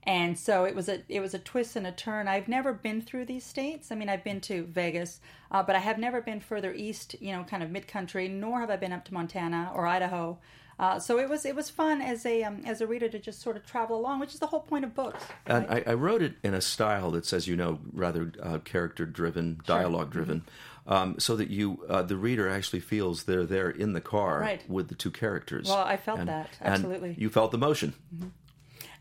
and 0.05 0.38
so 0.38 0.64
it 0.66 0.76
was 0.76 0.88
a 0.88 1.02
it 1.08 1.19
was 1.19 1.34
a 1.34 1.40
twist 1.40 1.75
and 1.75 1.84
a 1.87 1.90
turn. 1.93 2.28
I've 2.28 2.46
never 2.46 2.73
been 2.73 3.00
through 3.02 3.25
these 3.25 3.44
states. 3.44 3.90
I 3.90 3.96
mean, 3.96 4.08
I've 4.08 4.23
been 4.23 4.40
to 4.43 4.62
Vegas, 4.66 5.20
uh, 5.50 5.64
but 5.64 5.75
I 5.75 5.81
have 5.81 5.99
never 5.99 6.20
been 6.20 6.38
further 6.38 6.73
east. 6.73 7.16
You 7.20 7.32
know, 7.32 7.43
kind 7.43 7.64
of 7.64 7.70
mid 7.73 7.88
country. 7.88 8.28
Nor 8.28 8.61
have 8.61 8.70
I 8.70 8.76
been 8.76 8.93
up 8.93 9.05
to 9.06 9.14
Montana 9.14 9.73
or 9.75 9.88
Idaho. 9.88 10.38
Uh, 10.81 10.99
so 10.99 11.19
it 11.19 11.29
was 11.29 11.44
it 11.44 11.55
was 11.55 11.69
fun 11.69 12.00
as 12.00 12.25
a 12.25 12.43
um, 12.43 12.62
as 12.65 12.81
a 12.81 12.87
reader 12.87 13.06
to 13.06 13.19
just 13.19 13.43
sort 13.43 13.55
of 13.55 13.67
travel 13.67 13.99
along, 14.00 14.19
which 14.19 14.32
is 14.32 14.41
the 14.41 14.47
whole 14.47 14.61
point 14.61 14.82
of 14.82 14.94
books. 14.94 15.23
And 15.44 15.67
I, 15.69 15.82
I 15.87 15.93
wrote 15.93 16.23
it 16.23 16.37
in 16.43 16.55
a 16.55 16.61
style 16.62 17.11
that's, 17.11 17.35
as 17.35 17.47
you 17.47 17.55
know, 17.55 17.79
rather 17.93 18.32
uh, 18.43 18.59
character 18.65 19.05
driven, 19.05 19.61
dialogue 19.67 20.11
driven, 20.11 20.41
Mm-hmm. 20.41 20.93
um, 20.93 21.19
so 21.19 21.37
that 21.37 21.50
you, 21.50 21.85
uh, 21.91 22.00
the 22.03 22.17
reader, 22.17 22.49
actually 22.49 22.81
feels 22.81 23.25
they're 23.25 23.45
there 23.45 23.69
in 23.69 23.93
the 23.93 24.00
car 24.00 24.40
Right. 24.40 24.62
with 24.71 24.88
the 24.88 24.95
two 24.95 25.11
characters. 25.11 25.69
Well, 25.69 25.85
I 25.85 25.99
felt 25.99 26.19
And- 26.21 26.28
that, 26.31 26.49
and 26.62 26.73
absolutely. 26.75 27.14
you 27.19 27.28
felt 27.28 27.50
the 27.52 27.59
motion. 27.59 27.93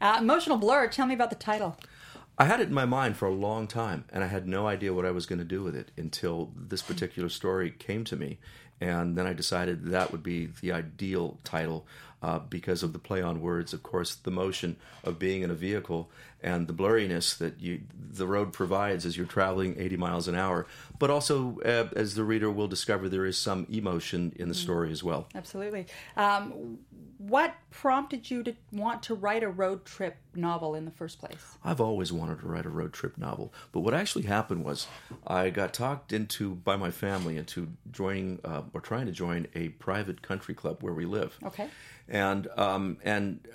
Uh, 0.01 0.17
Emotional 0.19 0.57
blur. 0.57 0.87
Tell 0.89 1.05
me 1.05 1.13
about 1.13 1.29
the 1.29 1.35
title. 1.37 1.77
I 2.39 2.45
had 2.45 2.61
it 2.61 2.69
in 2.69 2.73
my 2.73 2.85
mind 2.85 3.17
for 3.17 3.27
a 3.27 3.33
long 3.33 3.67
time, 3.67 4.05
and 4.13 4.23
I 4.23 4.27
had 4.27 4.47
no 4.47 4.65
idea 4.65 4.93
what 4.93 5.05
I 5.05 5.11
was 5.11 5.25
going 5.25 5.39
to 5.39 5.45
do 5.45 5.61
with 5.61 5.75
it 5.75 5.91
until 5.97 6.51
this 6.55 6.81
particular 6.81 7.27
story 7.27 7.69
came 7.69 8.05
to 8.05 8.15
me. 8.15 8.39
And 8.79 9.17
then 9.17 9.27
I 9.27 9.33
decided 9.33 9.87
that 9.87 10.13
would 10.13 10.23
be 10.23 10.45
the 10.61 10.71
ideal 10.71 11.37
title 11.43 11.85
uh, 12.23 12.39
because 12.39 12.81
of 12.81 12.93
the 12.93 12.99
play 12.99 13.21
on 13.21 13.41
words, 13.41 13.73
of 13.73 13.83
course, 13.83 14.15
the 14.15 14.31
motion 14.31 14.77
of 15.03 15.19
being 15.19 15.41
in 15.41 15.51
a 15.51 15.53
vehicle 15.55 16.09
and 16.41 16.67
the 16.67 16.73
blurriness 16.73 17.37
that 17.37 17.59
you, 17.59 17.81
the 17.93 18.25
road 18.25 18.53
provides 18.53 19.05
as 19.05 19.17
you're 19.17 19.25
traveling 19.25 19.75
80 19.77 19.97
miles 19.97 20.29
an 20.29 20.35
hour. 20.35 20.65
But 20.97 21.09
also, 21.09 21.59
uh, 21.65 21.89
as 21.93 22.15
the 22.15 22.23
reader 22.23 22.49
will 22.49 22.69
discover, 22.69 23.09
there 23.09 23.25
is 23.25 23.37
some 23.37 23.67
emotion 23.69 24.31
in 24.37 24.47
the 24.47 24.55
story 24.55 24.91
as 24.91 25.03
well. 25.03 25.27
Absolutely. 25.35 25.87
Um, 26.15 26.79
what 27.19 27.53
prompted 27.69 28.31
you 28.31 28.43
to 28.43 28.55
want 28.71 29.03
to 29.03 29.13
write 29.13 29.43
a 29.43 29.49
road 29.49 29.83
trip 29.83 30.15
novel 30.33 30.73
in 30.73 30.85
the 30.85 30.91
first 30.91 31.19
place? 31.19 31.57
I've 31.65 31.81
always 31.81 32.13
wanted 32.13 32.39
to 32.39 32.47
write 32.47 32.65
a 32.65 32.69
road 32.69 32.93
trip 32.93 33.17
novel, 33.17 33.53
but 33.73 33.81
what 33.81 33.93
actually 33.93 34.23
happened 34.23 34.63
was 34.63 34.87
I 35.27 35.49
got 35.49 35.73
talked 35.73 36.13
into 36.13 36.55
by 36.55 36.77
my 36.77 36.91
family 36.91 37.35
into 37.35 37.67
joining 37.91 38.39
uh, 38.45 38.61
or 38.73 38.79
trying 38.79 39.05
to 39.07 39.11
join 39.11 39.47
a 39.53 39.67
private 39.69 40.21
country 40.21 40.55
club 40.55 40.77
where 40.81 40.93
we 40.93 41.05
live. 41.05 41.37
Okay. 41.43 41.67
And 42.07 42.47
um, 42.57 42.97
and 43.03 43.45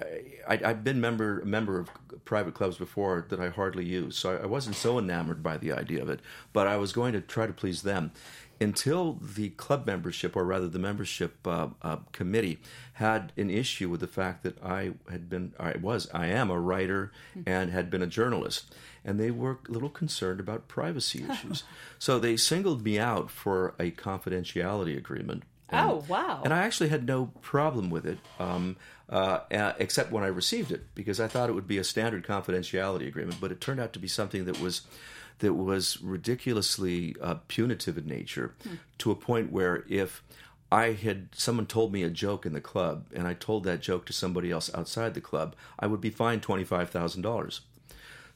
I, 0.46 0.60
I've 0.62 0.84
been 0.84 1.00
member 1.00 1.40
a 1.40 1.46
member 1.46 1.80
of 1.80 1.88
private 2.26 2.54
clubs 2.54 2.76
before 2.76 3.24
that 3.30 3.40
I 3.40 3.48
hardly 3.48 3.84
use, 3.84 4.16
so 4.16 4.38
I 4.40 4.46
wasn't 4.46 4.76
so 4.76 4.98
enamored 4.98 5.42
by 5.42 5.56
the 5.56 5.72
idea 5.72 6.02
of 6.02 6.08
it. 6.10 6.20
But 6.52 6.66
I 6.66 6.76
was 6.76 6.92
going 6.92 7.14
to 7.14 7.20
try 7.20 7.46
to 7.46 7.52
please 7.52 7.82
them 7.82 8.12
until 8.60 9.14
the 9.20 9.50
club 9.50 9.86
membership, 9.86 10.36
or 10.36 10.44
rather 10.44 10.68
the 10.68 10.78
membership 10.78 11.46
uh, 11.46 11.68
uh, 11.82 11.96
committee, 12.12 12.58
had 12.94 13.32
an 13.36 13.50
issue 13.50 13.88
with 13.90 14.00
the 14.00 14.06
fact 14.06 14.42
that 14.44 14.62
I 14.62 14.92
had 15.10 15.28
been, 15.28 15.52
I 15.58 15.76
was, 15.80 16.08
I 16.14 16.26
am 16.26 16.50
a 16.50 16.60
writer 16.60 17.12
and 17.46 17.70
had 17.70 17.90
been 17.90 18.02
a 18.02 18.06
journalist, 18.06 18.74
and 19.04 19.18
they 19.18 19.30
were 19.30 19.58
a 19.68 19.72
little 19.72 19.88
concerned 19.90 20.40
about 20.40 20.68
privacy 20.68 21.24
issues. 21.30 21.64
so 21.98 22.18
they 22.18 22.36
singled 22.36 22.84
me 22.84 22.98
out 22.98 23.30
for 23.30 23.74
a 23.78 23.90
confidentiality 23.90 24.96
agreement. 24.96 25.42
And- 25.68 25.90
Oh, 25.90 26.04
wow. 26.08 26.42
And 26.44 26.52
I 26.52 26.58
actually 26.58 26.90
had 26.90 27.06
no 27.06 27.32
problem 27.40 27.90
with 27.90 28.06
it, 28.06 28.18
um, 28.38 28.76
uh, 29.10 29.40
uh, 29.50 29.72
except 29.78 30.12
when 30.12 30.22
I 30.22 30.28
received 30.28 30.70
it, 30.70 30.94
because 30.94 31.18
I 31.20 31.26
thought 31.26 31.48
it 31.48 31.54
would 31.54 31.66
be 31.66 31.78
a 31.78 31.84
standard 31.84 32.24
confidentiality 32.24 33.08
agreement. 33.08 33.40
But 33.40 33.50
it 33.50 33.60
turned 33.60 33.80
out 33.80 33.92
to 33.94 33.98
be 33.98 34.06
something 34.08 34.44
that 34.44 34.60
was 34.60 34.82
that 35.38 35.54
was 35.54 36.00
ridiculously 36.02 37.16
uh, 37.20 37.36
punitive 37.48 37.98
in 37.98 38.06
nature 38.06 38.54
to 38.98 39.10
a 39.10 39.14
point 39.14 39.52
where 39.52 39.84
if 39.88 40.22
I 40.70 40.92
had 40.92 41.28
someone 41.32 41.66
told 41.66 41.92
me 41.92 42.02
a 42.02 42.10
joke 42.10 42.46
in 42.46 42.52
the 42.52 42.60
club 42.60 43.06
and 43.14 43.26
I 43.28 43.34
told 43.34 43.64
that 43.64 43.80
joke 43.80 44.06
to 44.06 44.12
somebody 44.12 44.50
else 44.50 44.70
outside 44.74 45.14
the 45.14 45.20
club, 45.20 45.54
I 45.78 45.86
would 45.86 46.00
be 46.00 46.10
fined 46.10 46.42
twenty 46.42 46.64
five 46.64 46.90
thousand 46.90 47.22
dollars. 47.22 47.60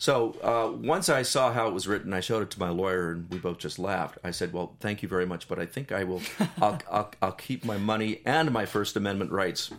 So 0.00 0.37
uh, 0.43 0.76
once 0.76 1.09
I 1.09 1.23
saw 1.23 1.52
how 1.52 1.67
it 1.67 1.75
was 1.75 1.88
written, 1.88 2.12
I 2.12 2.21
showed 2.21 2.45
it 2.45 2.50
to 2.52 2.61
my 2.61 2.69
lawyer, 2.69 3.11
and 3.11 3.28
we 3.31 3.38
both 3.38 3.59
just 3.59 3.81
laughed. 3.81 4.19
I 4.23 4.31
said, 4.31 4.52
"Well, 4.52 4.76
thank 4.78 5.02
you 5.02 5.09
very 5.09 5.26
much, 5.26 5.49
but 5.49 5.59
I 5.59 5.67
think 5.67 5.90
I 5.90 6.05
will. 6.05 6.23
I'll, 6.62 6.81
I'll, 6.90 7.11
I'll 7.21 7.33
keep 7.33 7.64
my 7.64 7.76
money 7.76 8.21
and 8.25 8.52
my 8.52 8.64
First 8.64 8.97
Amendment 8.97 9.33
rights." 9.33 9.73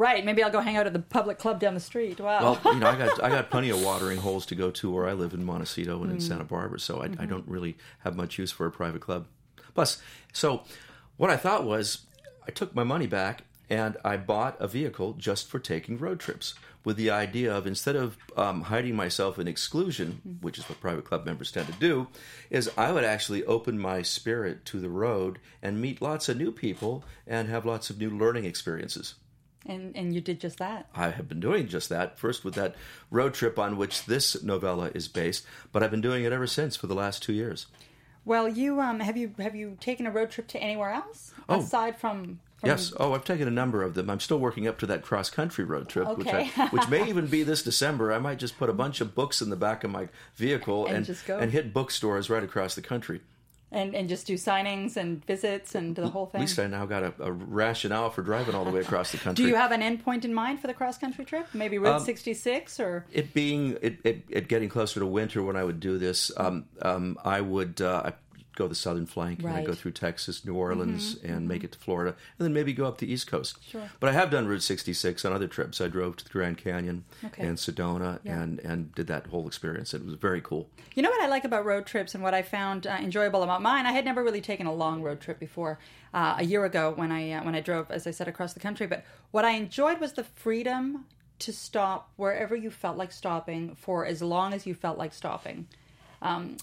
Right. 0.00 0.24
Maybe 0.24 0.42
I'll 0.42 0.50
go 0.50 0.60
hang 0.60 0.78
out 0.78 0.86
at 0.86 0.94
the 0.94 0.98
public 0.98 1.38
club 1.38 1.60
down 1.60 1.74
the 1.74 1.80
street. 1.80 2.18
Wow. 2.20 2.58
Well, 2.64 2.72
you 2.72 2.80
know, 2.80 2.88
I 2.88 2.96
got 2.96 3.22
I 3.22 3.28
got 3.28 3.50
plenty 3.50 3.68
of 3.68 3.84
watering 3.84 4.16
holes 4.16 4.46
to 4.46 4.54
go 4.54 4.70
to 4.70 4.90
where 4.90 5.06
I 5.06 5.12
live 5.12 5.34
in 5.34 5.44
Montecito 5.44 6.02
and 6.02 6.10
in 6.10 6.16
mm. 6.16 6.22
Santa 6.22 6.44
Barbara, 6.44 6.80
so 6.80 7.00
I, 7.00 7.04
I 7.04 7.08
mm-hmm. 7.08 7.26
don't 7.26 7.46
really 7.46 7.76
have 7.98 8.16
much 8.16 8.38
use 8.38 8.50
for 8.50 8.64
a 8.64 8.70
private 8.70 9.02
club. 9.02 9.26
Plus, 9.74 10.00
so 10.32 10.62
what 11.18 11.28
I 11.28 11.36
thought 11.36 11.64
was, 11.64 12.06
I 12.48 12.50
took 12.50 12.74
my 12.74 12.82
money 12.82 13.06
back 13.06 13.42
and 13.68 13.98
I 14.02 14.16
bought 14.16 14.56
a 14.58 14.66
vehicle 14.66 15.12
just 15.18 15.48
for 15.48 15.58
taking 15.58 15.98
road 15.98 16.18
trips, 16.18 16.54
with 16.82 16.96
the 16.96 17.10
idea 17.10 17.54
of 17.54 17.66
instead 17.66 17.94
of 17.94 18.16
um, 18.38 18.62
hiding 18.62 18.96
myself 18.96 19.38
in 19.38 19.46
exclusion, 19.46 20.22
mm-hmm. 20.26 20.42
which 20.42 20.56
is 20.56 20.66
what 20.66 20.80
private 20.80 21.04
club 21.04 21.26
members 21.26 21.52
tend 21.52 21.66
to 21.66 21.74
do, 21.74 22.08
is 22.48 22.70
I 22.74 22.90
would 22.90 23.04
actually 23.04 23.44
open 23.44 23.78
my 23.78 24.00
spirit 24.00 24.64
to 24.64 24.80
the 24.80 24.88
road 24.88 25.40
and 25.62 25.78
meet 25.78 26.00
lots 26.00 26.30
of 26.30 26.38
new 26.38 26.52
people 26.52 27.04
and 27.26 27.48
have 27.48 27.66
lots 27.66 27.90
of 27.90 27.98
new 27.98 28.08
learning 28.08 28.46
experiences. 28.46 29.16
And 29.66 29.94
and 29.96 30.14
you 30.14 30.20
did 30.20 30.40
just 30.40 30.58
that. 30.58 30.88
I 30.94 31.10
have 31.10 31.28
been 31.28 31.40
doing 31.40 31.68
just 31.68 31.88
that. 31.88 32.18
First 32.18 32.44
with 32.44 32.54
that 32.54 32.74
road 33.10 33.34
trip 33.34 33.58
on 33.58 33.76
which 33.76 34.04
this 34.06 34.42
novella 34.42 34.90
is 34.94 35.08
based, 35.08 35.44
but 35.72 35.82
I've 35.82 35.90
been 35.90 36.00
doing 36.00 36.24
it 36.24 36.32
ever 36.32 36.46
since 36.46 36.76
for 36.76 36.86
the 36.86 36.94
last 36.94 37.22
two 37.22 37.32
years. 37.32 37.66
Well, 38.24 38.48
you 38.48 38.80
um 38.80 39.00
have 39.00 39.16
you 39.16 39.34
have 39.38 39.54
you 39.54 39.76
taken 39.80 40.06
a 40.06 40.10
road 40.10 40.30
trip 40.30 40.46
to 40.48 40.58
anywhere 40.58 40.90
else 40.90 41.32
Oh. 41.48 41.60
aside 41.60 41.98
from, 41.98 42.40
Yes. 42.62 42.92
Oh, 43.00 43.14
I've 43.14 43.24
taken 43.24 43.48
a 43.48 43.50
number 43.50 43.82
of 43.82 43.94
them. 43.94 44.10
I'm 44.10 44.20
still 44.20 44.38
working 44.38 44.68
up 44.68 44.78
to 44.80 44.86
that 44.86 45.00
cross 45.02 45.30
country 45.30 45.64
road 45.64 45.88
trip, 45.88 46.18
which 46.18 46.26
I, 46.28 46.44
which 46.70 46.86
may 46.90 47.08
even 47.08 47.26
be 47.26 47.42
this 47.50 47.62
December. 47.62 48.12
I 48.12 48.18
might 48.18 48.38
just 48.38 48.58
put 48.58 48.68
a 48.68 48.74
bunch 48.74 49.00
of 49.00 49.14
books 49.14 49.40
in 49.40 49.48
the 49.48 49.56
back 49.56 49.82
of 49.82 49.90
my 49.90 50.08
vehicle 50.36 50.84
And 50.86 50.96
and 50.98 51.06
just 51.06 51.24
go. 51.26 51.38
and 51.38 51.50
hit 51.52 51.72
bookstores 51.72 52.28
right 52.28 52.44
across 52.44 52.74
the 52.74 52.82
country. 52.82 53.22
And 53.72 53.94
and 53.94 54.08
just 54.08 54.26
do 54.26 54.34
signings 54.34 54.96
and 54.96 55.24
visits 55.24 55.74
and 55.74 55.94
the 55.94 56.08
whole 56.08 56.26
thing. 56.26 56.40
At 56.40 56.42
least 56.42 56.58
I 56.58 56.66
now 56.66 56.86
got 56.86 57.02
a, 57.02 57.14
a 57.20 57.32
rationale 57.32 58.10
for 58.10 58.22
driving 58.22 58.54
all 58.54 58.64
the 58.64 58.70
way 58.70 58.80
across 58.80 59.12
the 59.12 59.18
country. 59.24 59.44
Do 59.44 59.48
you 59.48 59.56
have 59.56 59.72
an 59.72 59.82
end 59.82 60.04
point 60.04 60.24
in 60.24 60.34
mind 60.34 60.60
for 60.60 60.66
the 60.66 60.74
cross 60.74 60.98
country 60.98 61.24
trip? 61.24 61.46
Maybe 61.54 61.78
Route 61.78 62.00
Um, 62.00 62.04
66 62.04 62.80
or 62.80 63.06
it 63.12 63.32
being 63.34 63.76
it, 63.82 63.98
it, 64.04 64.24
it 64.28 64.48
getting 64.48 64.68
closer 64.68 65.00
to 65.00 65.06
winter 65.06 65.42
when 65.42 65.56
I 65.56 65.64
would 65.64 65.80
do 65.80 65.98
this, 65.98 66.30
um, 66.36 66.64
um, 66.82 67.18
I 67.24 67.40
would 67.40 67.80
uh, 67.80 68.12
go 68.60 68.68
the 68.68 68.74
southern 68.74 69.06
flank 69.06 69.38
and 69.40 69.48
I 69.48 69.50
Right. 69.52 69.56
Mm-hmm, 69.62 69.66
go 69.72 69.74
through 69.74 69.92
Texas, 69.92 70.44
New 70.44 70.54
Orleans, 70.54 71.16
and 71.24 71.48
make 71.48 71.64
it 71.64 71.72
to 71.72 71.78
Florida, 71.78 72.14
and 72.38 72.44
then 72.44 72.52
maybe 72.52 72.72
go 72.72 72.84
up 72.86 72.98
the 72.98 73.10
East 73.10 73.26
Coast. 73.26 73.56
Sure. 73.66 73.88
But 74.00 74.10
I 74.10 74.12
have 74.12 74.30
done 74.30 74.46
Route 74.46 74.62
66 74.62 75.24
on 75.24 75.32
other 75.32 75.48
trips. 75.48 75.80
I 75.80 75.88
drove 75.88 76.16
to 76.18 76.24
the 76.24 76.30
Grand 76.30 76.58
Canyon 76.58 77.04
Okay. 77.24 77.46
and 77.46 77.56
Sedona 77.56 78.20
Yeah. 78.22 78.40
and 78.40 78.58
and 78.60 78.94
did 78.94 79.06
that 79.06 79.26
whole 79.28 79.46
experience. 79.46 79.94
It 79.94 80.04
was 80.04 80.14
very 80.14 80.40
cool. 80.40 80.68
You 80.94 81.02
know 81.02 81.10
what 81.10 81.22
I 81.22 81.28
like 81.28 81.44
about 81.44 81.64
road 81.64 81.86
trips 81.86 82.14
and 82.14 82.22
what 82.22 82.34
I 82.34 82.42
found 82.42 82.86
uh, 82.86 82.96
enjoyable 83.00 83.42
about 83.42 83.62
mine? 83.62 83.86
I 83.86 83.92
had 83.92 84.04
never 84.04 84.22
really 84.22 84.40
taken 84.42 84.66
a 84.66 84.74
long 84.74 85.02
road 85.02 85.20
trip 85.20 85.38
before. 85.40 85.78
Uh, 86.12 86.34
a 86.38 86.44
year 86.44 86.64
ago, 86.64 86.92
when 86.96 87.10
I 87.12 87.22
uh, 87.32 87.44
when 87.44 87.54
I 87.54 87.60
drove, 87.60 87.90
as 87.90 88.06
I 88.06 88.10
said, 88.10 88.26
across 88.28 88.52
the 88.52 88.60
country. 88.60 88.86
But 88.86 89.04
what 89.30 89.44
I 89.44 89.52
enjoyed 89.52 89.98
was 90.00 90.12
the 90.14 90.24
freedom 90.24 91.06
to 91.38 91.52
stop 91.52 92.10
wherever 92.16 92.54
you 92.56 92.70
felt 92.70 92.96
like 92.98 93.12
stopping 93.12 93.74
for 93.76 94.04
as 94.04 94.20
long 94.20 94.52
as 94.52 94.66
you 94.66 94.74
felt 94.74 94.98
like 94.98 95.14
stopping. 95.14 95.66
Um, 96.20 96.56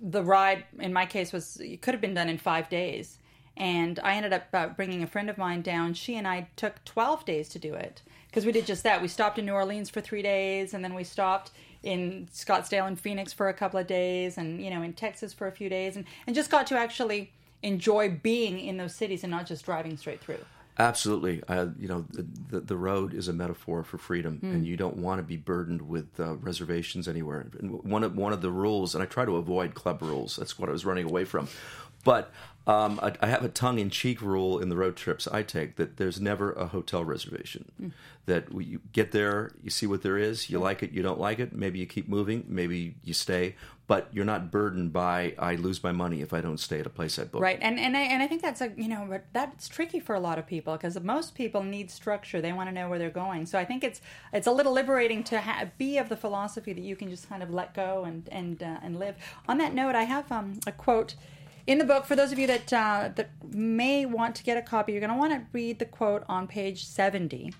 the 0.00 0.22
ride, 0.22 0.64
in 0.78 0.92
my 0.92 1.06
case, 1.06 1.32
was 1.32 1.56
it 1.58 1.82
could 1.82 1.94
have 1.94 2.00
been 2.00 2.14
done 2.14 2.28
in 2.28 2.38
five 2.38 2.68
days, 2.68 3.18
and 3.56 3.98
I 4.02 4.16
ended 4.16 4.32
up 4.32 4.44
uh, 4.52 4.68
bringing 4.68 5.02
a 5.02 5.06
friend 5.06 5.30
of 5.30 5.38
mine 5.38 5.62
down. 5.62 5.94
She 5.94 6.16
and 6.16 6.26
I 6.26 6.48
took 6.56 6.84
twelve 6.84 7.24
days 7.24 7.48
to 7.50 7.58
do 7.58 7.74
it 7.74 8.02
because 8.28 8.44
we 8.44 8.52
did 8.52 8.66
just 8.66 8.82
that. 8.82 9.00
We 9.00 9.08
stopped 9.08 9.38
in 9.38 9.46
New 9.46 9.52
Orleans 9.52 9.90
for 9.90 10.00
three 10.00 10.22
days, 10.22 10.74
and 10.74 10.84
then 10.84 10.94
we 10.94 11.04
stopped 11.04 11.50
in 11.82 12.28
Scottsdale 12.32 12.86
and 12.86 12.98
Phoenix 12.98 13.32
for 13.32 13.48
a 13.48 13.54
couple 13.54 13.78
of 13.80 13.86
days, 13.86 14.38
and 14.38 14.62
you 14.62 14.70
know 14.70 14.82
in 14.82 14.92
Texas 14.92 15.32
for 15.32 15.46
a 15.46 15.52
few 15.52 15.68
days, 15.68 15.96
and 15.96 16.04
and 16.26 16.34
just 16.34 16.50
got 16.50 16.66
to 16.68 16.76
actually 16.76 17.32
enjoy 17.62 18.10
being 18.10 18.60
in 18.60 18.76
those 18.76 18.94
cities 18.94 19.24
and 19.24 19.30
not 19.30 19.46
just 19.46 19.64
driving 19.64 19.96
straight 19.96 20.20
through. 20.20 20.44
Absolutely. 20.78 21.42
Uh, 21.48 21.68
you 21.78 21.88
know, 21.88 22.04
the, 22.10 22.26
the, 22.50 22.60
the 22.60 22.76
road 22.76 23.14
is 23.14 23.28
a 23.28 23.32
metaphor 23.32 23.82
for 23.82 23.96
freedom, 23.96 24.38
Hmm. 24.38 24.50
and 24.52 24.66
you 24.66 24.76
don't 24.76 24.98
want 24.98 25.18
to 25.18 25.22
be 25.22 25.36
burdened 25.36 25.82
with 25.88 26.20
uh, 26.20 26.34
reservations 26.36 27.08
anywhere. 27.08 27.46
And 27.58 27.82
one 27.82 28.04
of 28.04 28.14
one 28.14 28.32
of 28.34 28.42
the 28.42 28.50
rules, 28.50 28.94
and 28.94 29.02
I 29.02 29.06
try 29.06 29.24
to 29.24 29.36
avoid 29.36 29.74
club 29.74 30.02
rules. 30.02 30.36
That's 30.36 30.58
what 30.58 30.68
I 30.68 30.72
was 30.72 30.84
running 30.84 31.06
away 31.06 31.24
from. 31.24 31.48
But 32.06 32.30
um, 32.68 33.00
I, 33.02 33.12
I 33.20 33.26
have 33.26 33.44
a 33.44 33.48
tongue-in-cheek 33.48 34.22
rule 34.22 34.60
in 34.60 34.68
the 34.68 34.76
road 34.76 34.94
trips 34.94 35.26
I 35.26 35.42
take 35.42 35.74
that 35.74 35.96
there's 35.96 36.20
never 36.20 36.52
a 36.52 36.66
hotel 36.66 37.04
reservation. 37.04 37.72
Hmm. 37.78 37.88
That 38.26 38.52
we, 38.52 38.64
you 38.64 38.80
get 38.92 39.10
there, 39.10 39.52
you 39.62 39.70
see 39.70 39.86
what 39.86 40.02
there 40.02 40.16
is, 40.16 40.48
you 40.48 40.58
like 40.58 40.82
it, 40.82 40.92
you 40.92 41.02
don't 41.02 41.20
like 41.20 41.38
it. 41.40 41.52
Maybe 41.52 41.78
you 41.80 41.86
keep 41.86 42.08
moving, 42.08 42.44
maybe 42.48 42.94
you 43.04 43.14
stay, 43.14 43.54
but 43.86 44.08
you're 44.12 44.24
not 44.24 44.50
burdened 44.50 44.92
by 44.92 45.34
I 45.38 45.54
lose 45.54 45.82
my 45.82 45.92
money 45.92 46.22
if 46.22 46.32
I 46.32 46.40
don't 46.40 46.58
stay 46.58 46.80
at 46.80 46.86
a 46.86 46.90
place 46.90 47.18
I 47.20 47.24
booked. 47.24 47.42
Right, 47.42 47.58
and 47.62 47.78
and 47.78 47.96
I, 47.96 48.00
and 48.00 48.20
I 48.20 48.26
think 48.26 48.42
that's 48.42 48.60
a 48.60 48.72
you 48.76 48.88
know 48.88 49.06
but 49.08 49.26
that's 49.32 49.68
tricky 49.68 50.00
for 50.00 50.16
a 50.16 50.20
lot 50.20 50.40
of 50.40 50.46
people 50.46 50.72
because 50.72 50.98
most 51.00 51.36
people 51.36 51.62
need 51.62 51.88
structure. 51.92 52.40
They 52.40 52.52
want 52.52 52.68
to 52.68 52.74
know 52.74 52.88
where 52.88 52.98
they're 52.98 53.10
going. 53.10 53.46
So 53.46 53.60
I 53.60 53.64
think 53.64 53.84
it's 53.84 54.00
it's 54.32 54.48
a 54.48 54.52
little 54.52 54.72
liberating 54.72 55.22
to 55.24 55.40
ha- 55.40 55.66
be 55.78 55.98
of 55.98 56.08
the 56.08 56.16
philosophy 56.16 56.72
that 56.72 56.82
you 56.82 56.96
can 56.96 57.10
just 57.10 57.28
kind 57.28 57.44
of 57.44 57.50
let 57.54 57.74
go 57.74 58.02
and 58.02 58.28
and 58.32 58.60
uh, 58.60 58.80
and 58.82 58.98
live. 58.98 59.14
On 59.48 59.58
that 59.58 59.72
note, 59.72 59.94
I 59.94 60.02
have 60.02 60.32
um, 60.32 60.58
a 60.66 60.72
quote 60.72 61.14
in 61.66 61.78
the 61.78 61.84
book 61.84 62.04
for 62.04 62.16
those 62.16 62.32
of 62.32 62.38
you 62.38 62.46
that 62.46 62.72
uh, 62.72 63.10
that 63.14 63.30
may 63.52 64.06
want 64.06 64.34
to 64.36 64.44
get 64.44 64.56
a 64.56 64.62
copy. 64.62 64.92
You're 64.92 65.00
going 65.00 65.12
to 65.12 65.18
want 65.18 65.32
to 65.32 65.46
read 65.52 65.78
the 65.78 65.84
quote 65.84 66.24
on 66.28 66.46
page 66.46 66.84
seventy, 66.86 67.52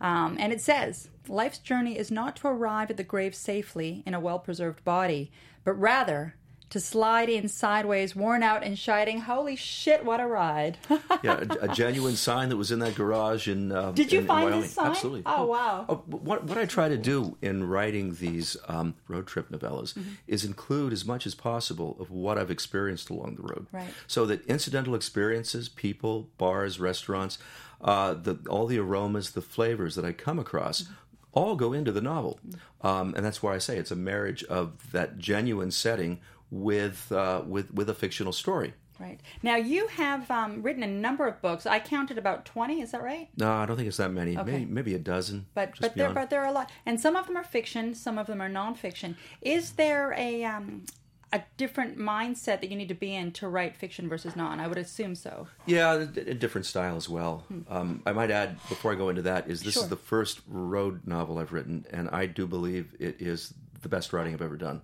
um, 0.00 0.36
and 0.38 0.52
it 0.52 0.60
says. 0.60 1.08
Life's 1.26 1.56
journey 1.56 1.96
is 1.96 2.10
not 2.10 2.36
to 2.36 2.48
arrive 2.48 2.90
at 2.90 2.98
the 2.98 3.02
grave 3.02 3.34
safely 3.34 4.02
in 4.04 4.12
a 4.12 4.20
well 4.20 4.38
preserved 4.38 4.84
body, 4.84 5.32
but 5.64 5.72
rather 5.72 6.34
to 6.74 6.80
slide 6.80 7.28
in 7.28 7.48
sideways, 7.48 8.16
worn 8.16 8.42
out 8.42 8.64
and 8.64 8.76
shining. 8.76 9.20
Holy 9.20 9.54
shit, 9.54 10.04
what 10.04 10.18
a 10.20 10.26
ride! 10.26 10.76
yeah, 11.22 11.44
a, 11.60 11.70
a 11.70 11.74
genuine 11.74 12.16
sign 12.16 12.48
that 12.48 12.56
was 12.56 12.72
in 12.72 12.80
that 12.80 12.96
garage 12.96 13.46
in. 13.48 13.70
Uh, 13.70 13.92
Did 13.92 14.10
you 14.12 14.18
in- 14.18 14.24
in 14.24 14.28
find 14.28 14.44
Wyoming. 14.46 14.60
this 14.62 14.72
sign? 14.72 14.86
Absolutely. 14.88 15.22
Oh, 15.24 15.46
wow. 15.46 15.86
Oh, 15.88 15.94
what 16.08 16.44
what 16.44 16.58
I 16.58 16.64
try 16.66 16.88
to 16.88 16.98
do 16.98 17.36
in 17.40 17.68
writing 17.68 18.16
these 18.16 18.56
um, 18.68 18.94
road 19.08 19.26
trip 19.28 19.50
novellas 19.50 19.94
Mm-hmm. 19.94 20.10
is 20.26 20.44
include 20.44 20.92
as 20.92 21.04
much 21.04 21.26
as 21.26 21.34
possible 21.36 21.96
of 22.00 22.10
what 22.10 22.38
I've 22.38 22.50
experienced 22.50 23.08
along 23.10 23.36
the 23.36 23.42
road, 23.42 23.66
Right. 23.72 23.88
so 24.08 24.26
that 24.26 24.44
incidental 24.46 24.94
experiences, 24.96 25.68
people, 25.68 26.28
bars, 26.38 26.80
restaurants, 26.80 27.38
uh, 27.80 28.14
the 28.14 28.38
all 28.50 28.66
the 28.66 28.78
aromas, 28.78 29.30
the 29.30 29.42
flavors 29.42 29.94
that 29.94 30.04
I 30.04 30.12
come 30.12 30.40
across. 30.40 30.82
Mm-hmm. 30.82 30.92
All 31.36 31.56
go 31.56 31.72
into 31.72 31.90
the 31.90 32.00
novel, 32.00 32.38
um, 32.80 33.12
and 33.16 33.26
that's 33.26 33.42
why 33.42 33.56
I 33.56 33.58
say 33.58 33.76
it's 33.76 33.90
a 33.90 33.96
marriage 33.96 34.44
of 34.44 34.92
that 34.92 35.18
genuine 35.18 35.72
setting 35.72 36.20
with 36.50 37.10
uh, 37.12 37.42
with 37.46 37.72
with 37.74 37.88
a 37.90 37.94
fictional 37.94 38.32
story. 38.32 38.74
right 39.00 39.20
now, 39.42 39.56
you 39.56 39.88
have 39.88 40.30
um, 40.30 40.62
written 40.62 40.82
a 40.82 40.86
number 40.86 41.26
of 41.26 41.40
books. 41.42 41.66
I 41.66 41.80
counted 41.80 42.16
about 42.18 42.44
twenty. 42.44 42.80
Is 42.80 42.92
that 42.92 43.02
right? 43.02 43.28
No, 43.36 43.52
I 43.52 43.66
don't 43.66 43.76
think 43.76 43.88
it's 43.88 43.96
that 43.96 44.12
many. 44.12 44.36
Okay. 44.38 44.50
Maybe 44.52 44.64
maybe 44.66 44.94
a 44.94 44.98
dozen. 44.98 45.46
But 45.54 45.72
but 45.80 45.94
there 45.94 46.10
but 46.12 46.30
there 46.30 46.40
are 46.42 46.46
a 46.48 46.52
lot, 46.52 46.70
and 46.86 47.00
some 47.00 47.16
of 47.16 47.26
them 47.26 47.36
are 47.36 47.44
fiction. 47.44 47.94
Some 47.94 48.18
of 48.18 48.26
them 48.26 48.40
are 48.40 48.48
nonfiction. 48.50 49.16
Is 49.40 49.72
there 49.72 50.14
a 50.16 50.44
um, 50.44 50.84
a 51.32 51.42
different 51.56 51.98
mindset 51.98 52.60
that 52.60 52.70
you 52.70 52.76
need 52.76 52.86
to 52.86 52.94
be 52.94 53.12
in 53.12 53.32
to 53.32 53.48
write 53.48 53.74
fiction 53.76 54.08
versus 54.08 54.36
non? 54.36 54.60
I 54.60 54.68
would 54.68 54.78
assume 54.78 55.16
so. 55.16 55.48
Yeah, 55.66 55.94
a, 55.94 56.34
different 56.34 56.64
style 56.66 56.94
as 56.96 57.08
well. 57.08 57.44
Um, 57.68 58.02
I 58.06 58.12
might 58.12 58.30
add 58.30 58.56
before 58.68 58.92
I 58.92 58.94
go 58.94 59.08
into 59.08 59.22
that 59.22 59.50
is 59.50 59.62
this 59.62 59.74
Hmm. 59.74 59.80
Sure. 59.80 59.82
is 59.84 59.88
the 59.90 59.96
first 59.96 60.40
road 60.46 61.00
novel 61.06 61.38
I've 61.38 61.52
written, 61.52 61.84
and 61.90 62.08
I 62.10 62.26
do 62.26 62.46
believe 62.46 62.94
it 63.00 63.16
is 63.20 63.52
the 63.82 63.88
best 63.88 64.12
writing 64.12 64.32
I've 64.32 64.42
ever 64.42 64.56
done. 64.56 64.82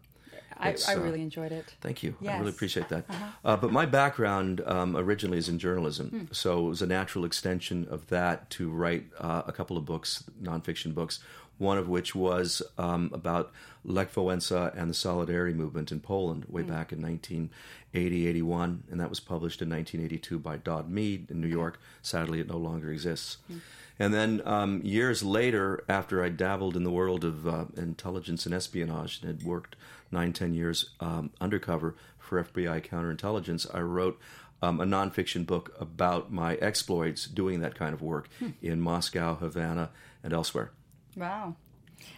I, 0.61 0.77
I 0.89 0.95
uh, 0.95 1.01
really 1.01 1.23
enjoyed 1.23 1.53
it. 1.53 1.75
Thank 1.81 2.03
you. 2.03 2.15
I 2.27 2.39
really 2.39 2.51
appreciate 2.51 2.89
that. 2.89 3.05
Uh-huh. 3.09 3.27
Uh, 3.45 3.57
but 3.57 3.73
my 3.73 3.87
background 3.87 4.63
um, 4.67 4.97
originally 4.97 5.39
is 5.39 5.49
in 5.49 5.59
journalism, 5.59 6.09
Hmm. 6.09 6.25
so 6.33 6.67
it 6.67 6.69
was 6.71 6.83
a 6.83 6.87
natural 6.87 7.25
extension 7.25 7.87
of 7.91 8.07
that 8.09 8.51
to 8.51 8.69
write 8.71 9.07
uh, 9.19 9.43
a 9.47 9.53
couple 9.53 9.77
of 9.77 9.85
books, 9.85 10.25
nonfiction 10.43 10.95
books. 10.95 11.21
One 11.59 11.77
of 11.77 11.89
which 11.91 12.15
was 12.15 12.63
um, 12.79 13.11
about 13.13 13.53
Lech 13.85 14.15
Wałęsa 14.15 14.75
and 14.75 14.89
the 14.89 14.95
Solidarity 14.95 15.53
movement 15.55 15.93
in 15.93 16.01
Poland 16.01 16.47
way 16.49 16.63
Hmm. 16.63 16.69
back 16.71 16.91
in 16.93 17.03
1980, 17.03 18.27
81, 18.27 18.85
and 18.91 18.99
that 19.01 19.11
was 19.11 19.21
published 19.21 19.61
in 19.61 19.69
1982 19.69 20.39
by 20.39 20.57
Dodd 20.57 20.89
Mead 20.91 21.31
in 21.31 21.41
New 21.41 21.49
York. 21.49 21.79
Sadly, 22.03 22.41
it 22.41 22.49
no 22.49 22.57
longer 22.57 22.91
exists. 22.91 23.39
Hmm. 23.47 23.59
And 23.99 24.15
then 24.15 24.41
um, 24.47 24.81
years 24.83 25.23
later, 25.23 25.85
after 25.87 26.25
I 26.25 26.31
dabbled 26.31 26.75
in 26.77 26.85
the 26.85 26.91
world 26.91 27.23
of 27.25 27.47
uh, 27.47 27.67
intelligence 27.77 28.47
and 28.47 28.55
espionage 28.55 29.21
and 29.21 29.27
had 29.31 29.43
worked 29.47 29.77
nine, 30.11 30.33
ten 30.33 30.55
years 30.55 30.91
um, 31.01 31.31
undercover 31.41 31.97
for 32.19 32.43
FBI 32.43 32.87
counterintelligence, 32.87 33.73
I 33.75 33.81
wrote 33.81 34.19
um, 34.63 34.81
a 34.81 34.85
nonfiction 34.85 35.47
book 35.47 35.75
about 35.81 36.33
my 36.33 36.55
exploits 36.57 37.27
doing 37.27 37.61
that 37.61 37.75
kind 37.75 37.95
of 37.95 38.03
work 38.03 38.29
in 38.63 38.81
Moscow, 38.81 39.37
Havana, 39.37 39.91
and 40.23 40.33
elsewhere. 40.33 40.71
Wow. 41.17 41.57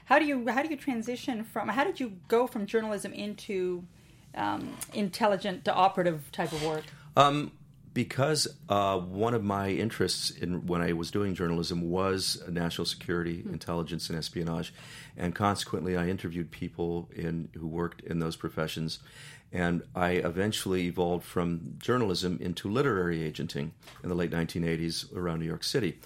How 0.05 0.19
do 0.19 0.27
you 0.27 0.49
how 0.49 0.63
do 0.63 0.69
you 0.69 0.77
transition 0.77 1.45
from 1.45 1.69
how 1.69 1.85
did 1.85 1.99
you 1.99 2.13
go 2.29 2.47
from 2.47 2.67
journalism 2.67 3.13
into 3.13 3.85
um, 4.35 4.77
intelligent 4.93 5.65
to 5.65 5.75
operative 5.75 6.31
type 6.33 6.53
of 6.53 6.65
work? 6.65 6.85
Um, 7.17 7.53
because 7.95 8.49
uh, 8.69 8.99
one 8.99 9.35
of 9.35 9.45
my 9.45 9.69
interests 9.69 10.31
in 10.31 10.67
when 10.67 10.81
I 10.81 10.93
was 10.93 11.11
doing 11.11 11.35
journalism 11.35 11.91
was 11.91 12.43
national 12.49 12.87
security, 12.87 13.43
mm. 13.43 13.53
intelligence, 13.53 14.09
and 14.09 14.19
espionage, 14.19 14.73
and 15.17 15.35
consequently, 15.35 15.97
I 15.97 16.09
interviewed 16.09 16.51
people 16.51 17.09
in 17.15 17.49
who 17.55 17.67
worked 17.67 18.01
in 18.03 18.19
those 18.19 18.37
professions, 18.37 18.99
and 19.53 19.83
I 19.95 20.13
eventually 20.13 20.87
evolved 20.87 21.25
from 21.25 21.75
journalism 21.79 22.39
into 22.41 22.71
literary 22.71 23.23
agenting 23.23 23.73
in 24.03 24.09
the 24.09 24.15
late 24.15 24.31
1980s 24.31 25.15
around 25.15 25.41
New 25.41 25.47
York 25.47 25.65
City. 25.65 25.99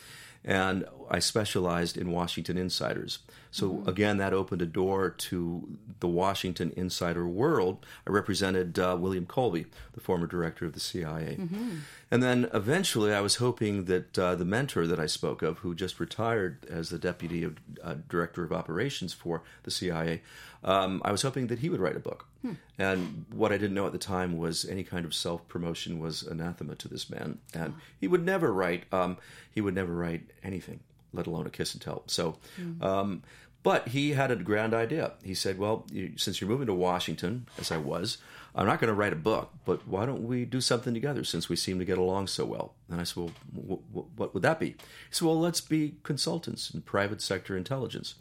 And 0.45 0.85
I 1.11 1.19
specialized 1.19 1.97
in 1.97 2.11
Washington 2.11 2.57
insiders. 2.57 3.21
So 3.51 3.71
mm-hmm. 3.71 3.89
again, 3.89 4.17
that 4.19 4.33
opened 4.33 4.63
a 4.63 4.67
door 4.67 5.11
to 5.11 5.79
the 6.01 6.09
Washington 6.09 6.73
insider 6.77 7.27
world. 7.27 7.85
I 8.07 8.11
represented 8.11 8.79
uh, 8.79 8.97
William 8.99 9.27
Colby, 9.27 9.67
the 9.95 10.01
former 10.01 10.27
director 10.27 10.67
of 10.67 10.73
the 10.73 10.81
CIA, 10.81 11.37
mm-hmm. 11.41 11.77
and 12.11 12.23
then 12.23 12.51
eventually, 12.53 13.15
I 13.15 13.21
was 13.21 13.37
hoping 13.37 13.87
that 13.87 14.19
uh, 14.19 14.35
the 14.35 14.45
mentor 14.45 14.87
that 14.87 15.01
I 15.01 15.07
spoke 15.07 15.43
of, 15.43 15.59
who 15.59 15.75
just 15.75 15.99
retired 16.01 16.67
as 16.69 16.91
the 16.91 16.99
deputy 16.99 17.45
of, 17.45 17.57
uh, 17.83 17.95
director 18.09 18.45
of 18.45 18.53
operations 18.53 19.13
for 19.13 19.43
the 19.63 19.71
CIA, 19.71 20.23
um, 20.65 21.01
I 21.05 21.13
was 21.13 21.23
hoping 21.23 21.47
that 21.47 21.61
he 21.61 21.71
would 21.71 21.81
write 21.81 21.97
a 21.97 22.01
book. 22.01 22.27
Hmm. 22.43 22.53
And 22.79 23.25
what 23.33 23.53
I 23.53 23.59
didn't 23.59 23.75
know 23.75 23.87
at 23.87 23.93
the 23.93 23.99
time 23.99 24.37
was 24.37 24.65
any 24.65 24.85
kind 24.85 25.07
of 25.07 25.15
self 25.15 25.47
promotion 25.49 25.99
was 25.99 26.23
anathema 26.23 26.75
to 26.77 26.89
this 26.89 27.09
man, 27.09 27.39
and 27.55 27.75
oh. 27.77 27.81
he 27.99 28.09
would 28.09 28.25
never 28.25 28.53
write. 28.53 28.85
Um, 28.93 29.17
he 29.51 29.61
would 29.61 29.75
never 29.75 29.95
write 29.95 30.31
anything, 30.43 30.81
let 31.17 31.27
alone 31.27 31.47
a 31.47 31.51
kiss 31.51 31.75
and 31.75 31.83
tell. 31.83 32.03
So. 32.07 32.37
Hmm. 32.57 32.83
Um, 32.83 33.23
but 33.63 33.89
he 33.89 34.13
had 34.13 34.31
a 34.31 34.37
grand 34.37 34.75
idea. 34.75 35.15
He 35.25 35.35
said, 35.35 35.59
"Well, 35.59 35.87
you, 35.91 36.13
since 36.17 36.41
you're 36.41 36.49
moving 36.49 36.69
to 36.69 36.75
Washington, 36.75 37.49
as 37.59 37.73
I 37.73 37.79
was, 37.79 38.19
I'm 38.55 38.65
not 38.65 38.79
going 38.79 38.87
to 38.87 38.95
write 38.95 39.13
a 39.13 39.17
book, 39.17 39.51
but 39.65 39.89
why 39.89 40.07
don't 40.07 40.23
we 40.23 40.45
do 40.45 40.61
something 40.61 40.95
together 40.95 41.25
since 41.25 41.49
we 41.49 41.57
seem 41.57 41.81
to 41.81 41.85
get 41.85 41.99
along 41.99 42.29
so 42.29 42.45
well?" 42.45 42.75
And 42.89 43.01
I 43.01 43.03
said, 43.05 43.17
"Well, 43.17 43.31
w- 43.53 43.83
w- 43.93 44.09
what 44.15 44.35
would 44.35 44.45
that 44.45 44.61
be?" 44.61 44.69
He 44.69 44.77
said, 45.11 45.27
"Well, 45.27 45.41
let's 45.41 45.61
be 45.61 45.97
consultants 46.05 46.71
in 46.71 46.83
private 46.83 47.21
sector 47.21 47.57
intelligence." 47.57 48.15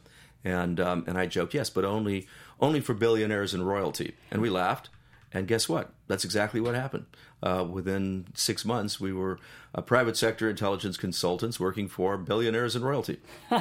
And 0.44 0.80
um, 0.80 1.04
and 1.06 1.16
I 1.16 1.28
joked, 1.28 1.54
yes, 1.54 1.70
but 1.70 1.86
only 1.86 2.28
only 2.60 2.80
for 2.80 2.96
billionaires 2.96 3.54
and 3.54 3.68
royalty. 3.68 4.16
And 4.32 4.42
we 4.42 4.50
laughed. 4.50 4.90
And 5.36 5.50
guess 5.50 5.68
what? 5.68 5.92
That's 6.08 6.24
exactly 6.24 6.62
what 6.62 6.76
happened. 6.76 7.08
Uh, 7.44 7.68
within 7.70 8.28
six 8.34 8.64
months, 8.64 9.02
we 9.02 9.12
were 9.12 9.38
private 9.86 10.16
sector 10.16 10.50
intelligence 10.50 10.96
consultants 10.96 11.60
working 11.60 11.90
for 11.90 12.18
billionaires 12.18 12.74
and 12.74 12.86
royalty. 12.86 13.20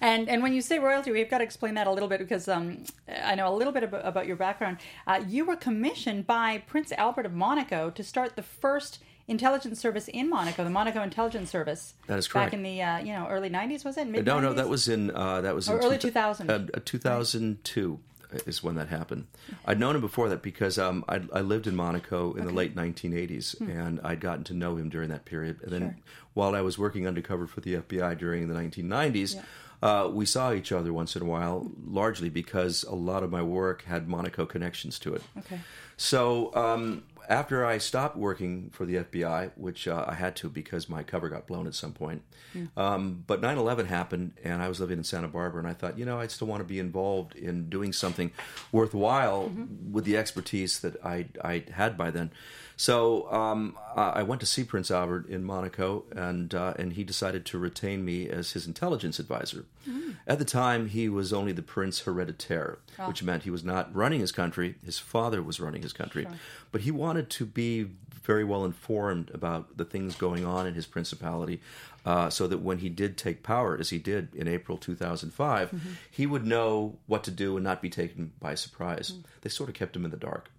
and 0.00 0.26
and 0.26 0.42
when 0.42 0.54
you 0.54 0.62
say 0.62 0.78
royalty, 0.78 1.12
we've 1.12 1.28
got 1.28 1.38
to 1.38 1.44
explain 1.44 1.74
that 1.74 1.86
a 1.86 1.90
little 1.90 2.08
bit 2.08 2.18
because 2.18 2.48
um, 2.48 2.84
I 3.22 3.34
know 3.34 3.46
a 3.46 3.54
little 3.54 3.74
bit 3.74 3.82
about, 3.82 4.06
about 4.06 4.26
your 4.26 4.36
background. 4.36 4.78
Uh, 5.06 5.22
you 5.28 5.44
were 5.44 5.56
commissioned 5.56 6.26
by 6.26 6.62
Prince 6.66 6.92
Albert 6.92 7.26
of 7.26 7.34
Monaco 7.34 7.90
to 7.90 8.02
start 8.02 8.34
the 8.34 8.42
first 8.42 9.00
intelligence 9.28 9.78
service 9.78 10.08
in 10.08 10.30
Monaco, 10.30 10.64
the 10.64 10.70
Monaco 10.70 11.02
Intelligence 11.02 11.50
Service. 11.50 11.92
That 12.06 12.18
is 12.18 12.26
correct. 12.26 12.52
Back 12.52 12.54
in 12.54 12.62
the 12.62 12.80
uh, 12.80 12.98
you 13.00 13.12
know 13.12 13.26
early 13.28 13.50
'90s, 13.50 13.84
was 13.84 13.98
it? 13.98 14.08
Mid-90s? 14.08 14.24
No, 14.24 14.40
no, 14.40 14.54
that 14.54 14.70
was 14.70 14.88
in 14.88 15.10
uh, 15.14 15.42
that 15.42 15.54
was 15.54 15.68
or 15.68 15.78
in 15.78 15.84
early 15.84 15.98
2000. 15.98 16.50
Uh, 16.50 16.66
2002 16.82 18.00
is 18.46 18.62
when 18.62 18.74
that 18.76 18.88
happened. 18.88 19.26
I'd 19.64 19.80
known 19.80 19.94
him 19.94 20.00
before 20.00 20.28
that 20.28 20.42
because 20.42 20.78
um, 20.78 21.04
I, 21.08 21.20
I, 21.32 21.40
lived 21.40 21.66
in 21.66 21.76
Monaco 21.76 22.32
in 22.32 22.40
okay. 22.40 22.48
the 22.48 22.54
late 22.54 22.76
1980s, 22.76 23.58
hmm. 23.58 23.70
and 23.70 24.00
I'd 24.02 24.20
gotten 24.20 24.44
to 24.44 24.54
know 24.54 24.76
him 24.76 24.88
during 24.88 25.08
that 25.10 25.24
period. 25.24 25.60
And 25.62 25.72
then 25.72 25.80
sure. 25.82 25.96
while 26.34 26.54
I 26.54 26.60
was 26.60 26.78
working 26.78 27.06
undercover 27.06 27.46
for 27.46 27.60
the 27.60 27.76
FBI 27.76 28.18
during 28.18 28.48
the 28.48 28.54
1990s. 28.54 29.34
Yeah. 29.34 29.42
Uh, 29.82 30.08
we 30.08 30.24
saw 30.24 30.50
each 30.52 30.72
other 30.72 30.94
once 30.94 31.14
in 31.14 31.20
a 31.20 31.26
while, 31.26 31.70
largely 31.84 32.30
because 32.30 32.84
a 32.84 32.94
lot 32.94 33.22
of 33.22 33.30
my 33.30 33.42
work 33.42 33.84
had 33.84 34.08
Monaco 34.08 34.46
connections 34.46 34.98
to 35.00 35.14
it. 35.14 35.22
Okay. 35.40 35.60
So 35.98 36.54
um, 36.54 37.02
after 37.28 37.64
I 37.64 37.78
stopped 37.78 38.16
working 38.16 38.70
for 38.70 38.84
the 38.84 38.96
FBI, 38.96 39.52
which 39.56 39.88
uh, 39.88 40.04
I 40.06 40.14
had 40.14 40.36
to 40.36 40.48
because 40.48 40.88
my 40.88 41.02
cover 41.02 41.28
got 41.28 41.46
blown 41.46 41.66
at 41.66 41.74
some 41.74 41.92
point, 41.92 42.22
mm. 42.54 42.68
um, 42.76 43.24
but 43.26 43.40
9 43.40 43.58
11 43.58 43.86
happened 43.86 44.32
and 44.42 44.62
I 44.62 44.68
was 44.68 44.80
living 44.80 44.98
in 44.98 45.04
Santa 45.04 45.28
Barbara 45.28 45.60
and 45.60 45.68
I 45.68 45.74
thought, 45.74 45.98
you 45.98 46.04
know, 46.04 46.18
I 46.18 46.26
still 46.26 46.46
want 46.46 46.60
to 46.60 46.64
be 46.64 46.78
involved 46.78 47.36
in 47.36 47.68
doing 47.68 47.92
something 47.92 48.30
worthwhile 48.72 49.44
mm-hmm. 49.48 49.92
with 49.92 50.04
the 50.04 50.16
expertise 50.16 50.80
that 50.80 51.02
I, 51.04 51.26
I 51.42 51.64
had 51.72 51.96
by 51.96 52.10
then. 52.10 52.30
So 52.76 53.30
um, 53.32 53.76
I 53.94 54.22
went 54.24 54.40
to 54.40 54.46
see 54.46 54.64
Prince 54.64 54.90
Albert 54.90 55.28
in 55.28 55.44
Monaco, 55.44 56.04
and 56.14 56.52
uh, 56.54 56.74
and 56.76 56.94
he 56.94 57.04
decided 57.04 57.44
to 57.46 57.58
retain 57.58 58.04
me 58.04 58.28
as 58.28 58.52
his 58.52 58.66
intelligence 58.66 59.18
advisor. 59.18 59.64
Mm. 59.88 60.16
At 60.26 60.38
the 60.38 60.44
time, 60.44 60.88
he 60.88 61.08
was 61.08 61.32
only 61.32 61.52
the 61.52 61.62
Prince 61.62 62.02
Hereditaire, 62.02 62.78
oh. 62.98 63.08
which 63.08 63.22
meant 63.22 63.44
he 63.44 63.50
was 63.50 63.62
not 63.62 63.94
running 63.94 64.20
his 64.20 64.32
country. 64.32 64.74
His 64.84 64.98
father 64.98 65.42
was 65.42 65.60
running 65.60 65.82
his 65.82 65.92
country, 65.92 66.24
sure. 66.24 66.32
but 66.72 66.80
he 66.80 66.90
wanted 66.90 67.30
to 67.30 67.46
be 67.46 67.90
very 68.24 68.42
well 68.42 68.64
informed 68.64 69.30
about 69.32 69.76
the 69.76 69.84
things 69.84 70.16
going 70.16 70.44
on 70.44 70.66
in 70.66 70.74
his 70.74 70.86
principality. 70.86 71.60
Uh, 72.06 72.28
so 72.28 72.46
that 72.46 72.58
when 72.58 72.78
he 72.78 72.90
did 72.90 73.16
take 73.16 73.42
power, 73.42 73.78
as 73.80 73.88
he 73.88 73.98
did 73.98 74.34
in 74.34 74.46
April 74.46 74.76
2005, 74.76 75.70
mm-hmm. 75.70 75.88
he 76.10 76.26
would 76.26 76.44
know 76.44 76.98
what 77.06 77.24
to 77.24 77.30
do 77.30 77.56
and 77.56 77.64
not 77.64 77.80
be 77.80 77.88
taken 77.88 78.30
by 78.40 78.54
surprise. 78.54 79.12
Mm. 79.12 79.24
They 79.40 79.48
sort 79.48 79.70
of 79.70 79.74
kept 79.74 79.96
him 79.96 80.04
in 80.04 80.10
the 80.10 80.18
dark. 80.18 80.50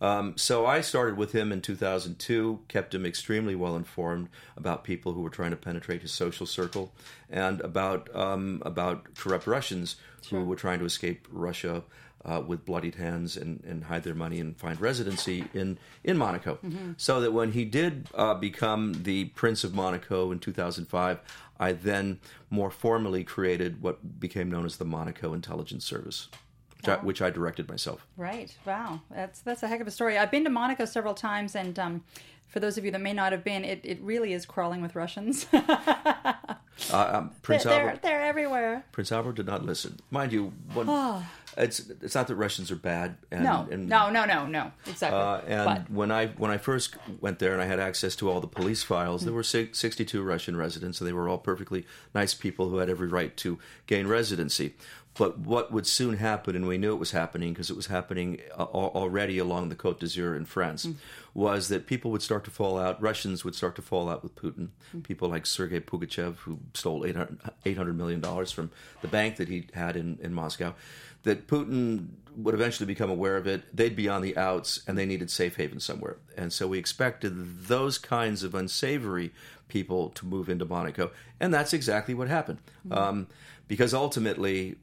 Um, 0.00 0.36
so 0.36 0.64
I 0.64 0.80
started 0.80 1.16
with 1.16 1.32
him 1.32 1.50
in 1.50 1.60
2002, 1.60 2.60
kept 2.68 2.94
him 2.94 3.04
extremely 3.04 3.54
well 3.54 3.76
informed 3.76 4.28
about 4.56 4.84
people 4.84 5.12
who 5.12 5.22
were 5.22 5.30
trying 5.30 5.50
to 5.50 5.56
penetrate 5.56 6.02
his 6.02 6.12
social 6.12 6.46
circle 6.46 6.92
and 7.28 7.60
about 7.60 8.14
um, 8.14 8.62
about 8.64 9.14
corrupt 9.14 9.46
Russians 9.46 9.96
sure. 10.22 10.40
who 10.40 10.46
were 10.46 10.56
trying 10.56 10.78
to 10.78 10.84
escape 10.84 11.26
Russia 11.30 11.82
uh, 12.24 12.42
with 12.44 12.64
bloodied 12.64 12.96
hands 12.96 13.36
and, 13.36 13.62
and 13.64 13.84
hide 13.84 14.02
their 14.02 14.14
money 14.14 14.40
and 14.40 14.56
find 14.56 14.80
residency 14.80 15.44
in, 15.54 15.78
in 16.04 16.16
Monaco. 16.16 16.58
Mm-hmm. 16.64 16.92
So 16.96 17.20
that 17.20 17.32
when 17.32 17.52
he 17.52 17.64
did 17.64 18.08
uh, 18.14 18.34
become 18.34 19.02
the 19.04 19.26
Prince 19.26 19.64
of 19.64 19.74
Monaco 19.74 20.30
in 20.32 20.38
2005, 20.38 21.20
I 21.60 21.72
then 21.72 22.20
more 22.50 22.70
formally 22.70 23.24
created 23.24 23.82
what 23.82 24.20
became 24.20 24.50
known 24.50 24.66
as 24.66 24.76
the 24.76 24.84
Monaco 24.84 25.32
Intelligence 25.32 25.84
Service 25.84 26.28
which, 26.78 26.88
I, 26.88 26.96
which 26.96 27.22
I 27.22 27.30
directed 27.30 27.68
myself. 27.68 28.06
Right. 28.16 28.56
Wow. 28.64 29.00
That's 29.10 29.40
that's 29.40 29.62
a 29.62 29.68
heck 29.68 29.80
of 29.80 29.86
a 29.86 29.90
story. 29.90 30.18
I've 30.18 30.30
been 30.30 30.44
to 30.44 30.50
Monaco 30.50 30.84
several 30.84 31.14
times, 31.14 31.54
and 31.54 31.78
um, 31.78 32.04
for 32.48 32.60
those 32.60 32.78
of 32.78 32.84
you 32.84 32.90
that 32.90 33.00
may 33.00 33.12
not 33.12 33.32
have 33.32 33.44
been, 33.44 33.64
it, 33.64 33.80
it 33.84 34.00
really 34.00 34.32
is 34.32 34.46
crawling 34.46 34.80
with 34.80 34.94
Russians. 34.94 35.46
uh, 35.52 36.34
um, 36.90 37.30
Prince 37.42 37.64
they're, 37.64 37.72
Albert. 37.72 38.02
They're, 38.02 38.12
they're, 38.12 38.22
everywhere. 38.22 38.84
Prince 38.92 39.12
Albert 39.12 39.34
did 39.34 39.46
not 39.46 39.64
listen, 39.64 39.98
mind 40.10 40.32
you. 40.32 40.52
When, 40.72 40.88
oh. 40.88 41.24
It's 41.58 41.80
it's 41.80 42.14
not 42.14 42.28
that 42.28 42.36
Russians 42.36 42.70
are 42.70 42.76
bad. 42.76 43.16
And, 43.32 43.42
no, 43.42 43.66
and, 43.70 43.88
no, 43.88 44.10
no, 44.10 44.24
no, 44.24 44.46
no, 44.46 44.70
exactly. 44.86 45.18
Uh, 45.18 45.40
and 45.46 45.64
but. 45.64 45.90
when 45.90 46.12
I 46.12 46.28
when 46.28 46.52
I 46.52 46.56
first 46.56 46.96
went 47.20 47.40
there 47.40 47.52
and 47.52 47.60
I 47.60 47.66
had 47.66 47.80
access 47.80 48.14
to 48.16 48.30
all 48.30 48.40
the 48.40 48.46
police 48.46 48.84
files, 48.84 49.24
there 49.24 49.34
were 49.34 49.42
62 49.42 50.22
Russian 50.22 50.56
residents, 50.56 51.00
and 51.00 51.08
they 51.08 51.12
were 51.12 51.28
all 51.28 51.38
perfectly 51.38 51.84
nice 52.14 52.32
people 52.32 52.68
who 52.68 52.76
had 52.76 52.88
every 52.88 53.08
right 53.08 53.36
to 53.38 53.58
gain 53.86 54.06
residency. 54.06 54.74
But 55.18 55.36
what 55.40 55.72
would 55.72 55.86
soon 55.86 56.18
happen, 56.18 56.54
and 56.54 56.68
we 56.68 56.78
knew 56.78 56.92
it 56.92 57.00
was 57.00 57.10
happening 57.10 57.52
because 57.52 57.70
it 57.70 57.76
was 57.76 57.86
happening 57.86 58.38
uh, 58.56 58.62
already 58.62 59.38
along 59.38 59.68
the 59.68 59.74
Côte 59.74 59.98
d'Azur 59.98 60.36
in 60.36 60.44
France, 60.44 60.86
mm. 60.86 60.94
was 61.34 61.66
that 61.68 61.88
people 61.88 62.12
would 62.12 62.22
start 62.22 62.44
to 62.44 62.52
fall 62.52 62.78
out. 62.78 63.02
Russians 63.02 63.44
would 63.44 63.56
start 63.56 63.74
to 63.76 63.82
fall 63.82 64.08
out 64.08 64.22
with 64.22 64.36
Putin. 64.36 64.68
Mm. 64.96 65.02
People 65.02 65.28
like 65.28 65.44
Sergei 65.44 65.80
Pugachev, 65.80 66.36
who 66.36 66.60
stole 66.72 67.02
$800 67.02 67.96
million 67.96 68.22
from 68.46 68.70
the 69.02 69.08
bank 69.08 69.36
that 69.36 69.48
he 69.48 69.66
had 69.74 69.96
in, 69.96 70.18
in 70.22 70.32
Moscow, 70.32 70.76
that 71.28 71.46
Putin 71.46 72.08
would 72.36 72.54
eventually 72.54 72.86
become 72.86 73.10
aware 73.10 73.36
of 73.36 73.46
it. 73.46 73.76
They'd 73.76 73.96
be 73.96 74.08
on 74.08 74.22
the 74.22 74.36
outs, 74.36 74.82
and 74.86 74.96
they 74.96 75.06
needed 75.06 75.30
safe 75.30 75.56
haven 75.56 75.80
somewhere. 75.80 76.16
And 76.36 76.52
so 76.52 76.66
we 76.66 76.78
expected 76.78 77.66
those 77.66 77.98
kinds 77.98 78.42
of 78.42 78.54
unsavory 78.54 79.32
people 79.68 80.08
to 80.10 80.24
move 80.24 80.48
into 80.48 80.64
Monaco, 80.64 81.10
and 81.38 81.52
that's 81.52 81.72
exactly 81.72 82.14
what 82.14 82.28
happened. 82.28 82.58
Mm. 82.88 82.96
Um, 82.96 83.26
because 83.66 83.92
ultimately, 83.92 84.76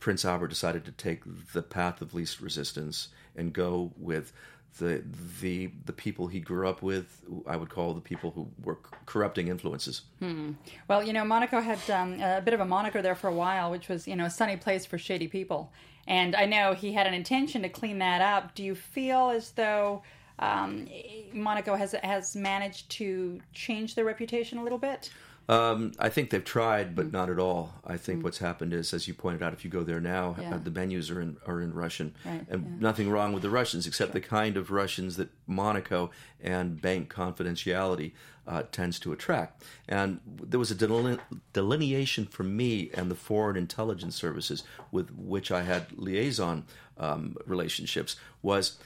Prince 0.00 0.24
Albert 0.24 0.48
decided 0.48 0.84
to 0.86 0.92
take 0.92 1.22
the 1.52 1.62
path 1.62 2.00
of 2.00 2.14
least 2.14 2.40
resistance 2.40 3.08
and 3.36 3.52
go 3.52 3.92
with 3.98 4.32
the 4.78 5.02
the 5.40 5.70
the 5.84 5.92
people 5.92 6.26
he 6.26 6.40
grew 6.40 6.68
up 6.68 6.82
with. 6.82 7.24
I 7.46 7.56
would 7.56 7.68
call 7.68 7.94
the 7.94 8.00
people 8.00 8.30
who 8.30 8.48
were 8.62 8.78
corrupting 9.06 9.48
influences. 9.48 10.02
Hmm. 10.20 10.52
Well, 10.88 11.02
you 11.02 11.12
know, 11.12 11.24
Monaco 11.24 11.60
had 11.60 11.78
um, 11.90 12.20
a 12.20 12.40
bit 12.40 12.54
of 12.54 12.60
a 12.60 12.64
moniker 12.64 13.02
there 13.02 13.14
for 13.14 13.28
a 13.28 13.34
while, 13.34 13.70
which 13.70 13.88
was 13.88 14.08
you 14.08 14.16
know 14.16 14.26
a 14.26 14.30
sunny 14.30 14.56
place 14.56 14.86
for 14.86 14.98
shady 14.98 15.28
people. 15.28 15.72
And 16.06 16.34
I 16.34 16.46
know 16.46 16.72
he 16.72 16.92
had 16.94 17.06
an 17.06 17.14
intention 17.14 17.62
to 17.62 17.68
clean 17.68 17.98
that 17.98 18.22
up. 18.22 18.54
Do 18.54 18.64
you 18.64 18.74
feel 18.74 19.28
as 19.30 19.50
though 19.52 20.02
um, 20.38 20.88
Monaco 21.32 21.74
has 21.74 21.92
has 22.02 22.34
managed 22.34 22.88
to 22.92 23.40
change 23.52 23.94
their 23.94 24.04
reputation 24.04 24.58
a 24.58 24.62
little 24.62 24.78
bit? 24.78 25.10
Um, 25.48 25.92
I 25.98 26.10
think 26.10 26.28
they've 26.28 26.44
tried, 26.44 26.94
but 26.94 27.10
not 27.10 27.30
at 27.30 27.38
all. 27.38 27.72
I 27.86 27.96
think 27.96 28.22
what's 28.22 28.36
happened 28.38 28.74
is, 28.74 28.92
as 28.92 29.08
you 29.08 29.14
pointed 29.14 29.42
out, 29.42 29.54
if 29.54 29.64
you 29.64 29.70
go 29.70 29.82
there 29.82 30.00
now, 30.00 30.36
Yeah. 30.38 30.56
uh, 30.56 30.58
the 30.58 30.70
menus 30.70 31.10
are 31.10 31.22
in 31.22 31.38
are 31.46 31.62
in 31.62 31.72
Russian, 31.72 32.14
Right, 32.24 32.46
and 32.50 32.62
yeah. 32.64 32.70
nothing 32.80 33.08
wrong 33.10 33.32
with 33.32 33.42
the 33.42 33.48
Russians, 33.48 33.86
except 33.86 34.12
the 34.12 34.20
kind 34.20 34.58
of 34.58 34.70
Russians 34.70 35.16
that 35.16 35.30
Monaco 35.46 36.10
and 36.42 36.80
bank 36.82 37.10
confidentiality 37.12 38.12
uh, 38.46 38.62
tends 38.72 38.98
to 38.98 39.12
attract. 39.12 39.62
And 39.88 40.20
there 40.26 40.58
was 40.60 40.70
a 40.70 40.74
deline- 40.74 41.20
delineation 41.54 42.26
for 42.26 42.42
me 42.42 42.90
and 42.94 43.10
the 43.10 43.14
foreign 43.14 43.56
intelligence 43.56 44.16
services 44.16 44.64
with 44.90 45.10
which 45.16 45.50
I 45.50 45.62
had 45.62 45.92
liaison 45.98 46.64
um, 46.98 47.36
relationships 47.46 48.16
was 48.42 48.76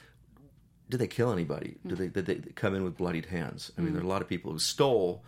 did 0.91 0.99
they 0.99 1.07
kill 1.07 1.33
anybody? 1.33 1.77
Did 1.87 1.99
they 1.99 2.09
did 2.09 2.27
they 2.27 2.35
come 2.55 2.75
in 2.77 2.85
with 2.85 2.97
bloodied 2.99 3.27
hands? 3.27 3.73
I 3.77 3.81
mean, 3.81 3.95
there 3.95 4.03
are 4.03 4.05
a 4.05 4.09
lot 4.09 4.21
of 4.23 4.29
people 4.29 4.53
who 4.53 4.59
stole. 4.59 5.25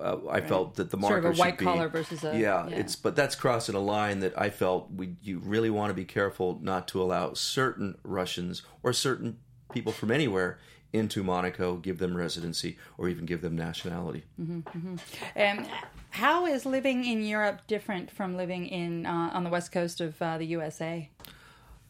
Uh, 0.00 0.18
I 0.30 0.40
felt 0.40 0.74
that 0.76 0.90
the 0.90 0.98
Sort 0.98 1.12
marker 1.12 1.28
of 1.28 1.32
a 1.32 1.34
should 1.36 1.40
white 1.40 1.58
be- 1.58 1.64
collar 1.64 1.88
versus 1.88 2.22
a- 2.24 2.38
yeah, 2.38 2.68
yeah. 2.68 2.76
It's 2.76 2.96
but 2.96 3.16
that's 3.16 3.34
crossing 3.34 3.74
a 3.74 3.80
line 3.80 4.20
that 4.20 4.38
I 4.38 4.50
felt 4.50 4.90
we 4.92 5.16
you 5.22 5.38
really 5.38 5.70
want 5.70 5.90
to 5.90 5.94
be 5.94 6.04
careful 6.04 6.58
not 6.62 6.86
to 6.88 7.00
allow 7.02 7.32
certain 7.34 7.96
Russians 8.04 8.62
or 8.82 8.92
certain 8.92 9.38
people 9.72 9.92
from 9.92 10.10
anywhere 10.10 10.58
into 10.92 11.22
Monaco, 11.22 11.76
give 11.76 11.98
them 11.98 12.16
residency 12.16 12.78
or 12.96 13.08
even 13.08 13.26
give 13.26 13.40
them 13.42 13.54
nationality. 13.56 14.24
Um, 14.38 15.66
how 16.10 16.46
is 16.46 16.64
living 16.64 17.04
in 17.04 17.22
Europe 17.22 17.62
different 17.66 18.10
from 18.10 18.36
living 18.36 18.66
in 18.66 19.04
uh, 19.06 19.30
on 19.32 19.44
the 19.44 19.50
west 19.50 19.72
coast 19.72 20.00
of 20.00 20.20
uh, 20.22 20.38
the 20.38 20.46
USA? 20.46 21.10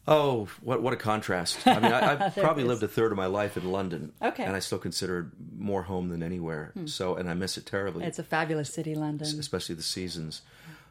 Oh, 0.07 0.47
what 0.61 0.81
what 0.81 0.93
a 0.93 0.97
contrast! 0.97 1.67
I 1.67 1.79
mean, 1.79 1.91
I, 1.91 2.25
I've 2.27 2.35
probably 2.35 2.63
lived 2.63 2.81
a 2.83 2.87
third 2.87 3.11
of 3.11 3.17
my 3.17 3.25
life 3.25 3.57
in 3.57 3.69
London, 3.71 4.13
Okay. 4.21 4.43
Hmm. 4.43 4.47
and 4.47 4.55
I 4.55 4.59
still 4.59 4.77
consider 4.79 5.19
it 5.19 5.25
more 5.57 5.83
home 5.83 6.09
than 6.09 6.23
anywhere. 6.23 6.71
So, 6.85 7.15
and 7.15 7.29
I 7.29 7.33
miss 7.33 7.57
it 7.57 7.65
terribly. 7.65 8.05
It's 8.05 8.19
a 8.19 8.23
fabulous 8.23 8.73
city, 8.73 8.95
London. 8.95 9.27
especially 9.39 9.75
the 9.75 9.83
seasons. 9.83 10.41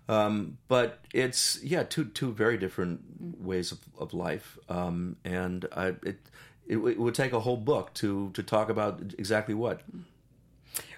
Um, 0.09 0.59
but 0.69 1.01
it's 1.15 1.63
yeah, 1.65 1.83
two 1.83 2.05
two 2.05 2.33
very 2.33 2.59
different 2.59 3.01
ways 3.41 3.73
of, 3.73 3.79
of 3.99 4.13
life, 4.15 4.59
um, 4.69 5.17
and 5.25 5.67
I, 5.73 5.87
it, 5.89 6.19
it 6.69 6.77
it 6.79 6.99
would 7.01 7.15
take 7.15 7.33
a 7.33 7.41
whole 7.41 7.57
book 7.57 7.95
to 7.95 8.31
to 8.35 8.43
talk 8.43 8.69
about 8.69 9.01
exactly 9.19 9.55
what. 9.55 9.81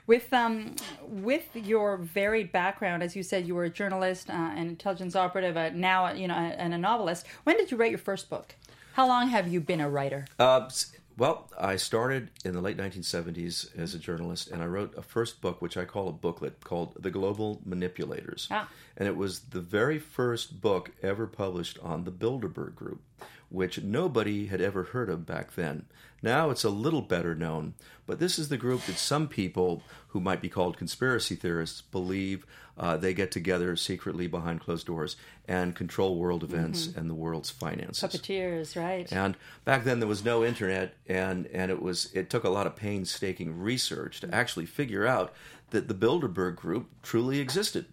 With 0.08 0.32
um, 0.32 0.74
with 1.06 1.54
your 1.54 1.98
varied 1.98 2.50
background, 2.50 3.02
as 3.02 3.14
you 3.14 3.22
said, 3.22 3.46
you 3.46 3.54
were 3.54 3.64
a 3.64 3.70
journalist, 3.70 4.30
uh, 4.30 4.32
an 4.32 4.66
intelligence 4.66 5.14
operative, 5.14 5.54
uh, 5.58 5.68
now 5.74 6.10
you 6.14 6.26
know, 6.26 6.34
and 6.34 6.72
a 6.72 6.78
novelist. 6.78 7.26
When 7.44 7.58
did 7.58 7.70
you 7.70 7.76
write 7.76 7.90
your 7.90 7.98
first 7.98 8.30
book? 8.30 8.54
How 8.94 9.06
long 9.06 9.28
have 9.28 9.48
you 9.48 9.60
been 9.60 9.80
a 9.82 9.88
writer? 9.90 10.24
Uh, 10.38 10.70
well, 11.18 11.50
I 11.60 11.76
started 11.76 12.30
in 12.42 12.54
the 12.54 12.62
late 12.62 12.78
1970s 12.78 13.78
as 13.78 13.94
a 13.94 13.98
journalist, 13.98 14.48
and 14.50 14.62
I 14.62 14.66
wrote 14.66 14.96
a 14.96 15.02
first 15.02 15.42
book, 15.42 15.60
which 15.60 15.76
I 15.76 15.84
call 15.84 16.08
a 16.08 16.12
booklet 16.12 16.64
called 16.64 16.96
"The 16.98 17.10
Global 17.10 17.60
Manipulators," 17.66 18.48
Ah. 18.50 18.66
and 18.96 19.06
it 19.06 19.16
was 19.16 19.40
the 19.40 19.60
very 19.60 19.98
first 19.98 20.62
book 20.62 20.90
ever 21.02 21.26
published 21.26 21.78
on 21.82 22.04
the 22.04 22.12
Bilderberg 22.12 22.74
Group, 22.74 23.02
which 23.50 23.82
nobody 23.82 24.46
had 24.46 24.60
ever 24.60 24.84
heard 24.84 25.08
of 25.08 25.26
back 25.26 25.54
then. 25.54 25.86
Now 26.22 26.50
it's 26.50 26.64
a 26.64 26.70
little 26.70 27.02
better 27.02 27.34
known, 27.34 27.74
but 28.06 28.18
this 28.18 28.38
is 28.38 28.48
the 28.48 28.56
group 28.56 28.82
that 28.82 28.98
some 28.98 29.28
people 29.28 29.82
who 30.08 30.20
might 30.20 30.40
be 30.40 30.48
called 30.48 30.76
conspiracy 30.76 31.36
theorists 31.36 31.80
believe 31.80 32.44
uh, 32.76 32.96
they 32.96 33.12
get 33.14 33.30
together 33.30 33.74
secretly 33.76 34.26
behind 34.26 34.60
closed 34.60 34.86
doors 34.86 35.16
and 35.46 35.74
control 35.74 36.16
world 36.16 36.44
events 36.44 36.86
and 36.96 37.10
the 37.10 37.14
world's 37.14 37.50
finances. 37.50 38.08
Puppeteers, 38.08 38.76
right? 38.76 39.10
And 39.12 39.36
back 39.64 39.84
then 39.84 39.98
there 39.98 40.08
was 40.08 40.24
no 40.24 40.44
internet, 40.44 40.94
and 41.08 41.46
and 41.48 41.70
it 41.70 41.82
was 41.82 42.12
it 42.14 42.30
took 42.30 42.44
a 42.44 42.50
lot 42.50 42.66
of 42.66 42.76
painstaking 42.76 43.58
research 43.58 44.20
to 44.20 44.32
actually 44.34 44.66
figure 44.66 45.06
out 45.06 45.32
that 45.70 45.88
the 45.88 45.94
Bilderberg 45.94 46.56
Group 46.56 46.88
truly 47.02 47.40
existed. 47.40 47.86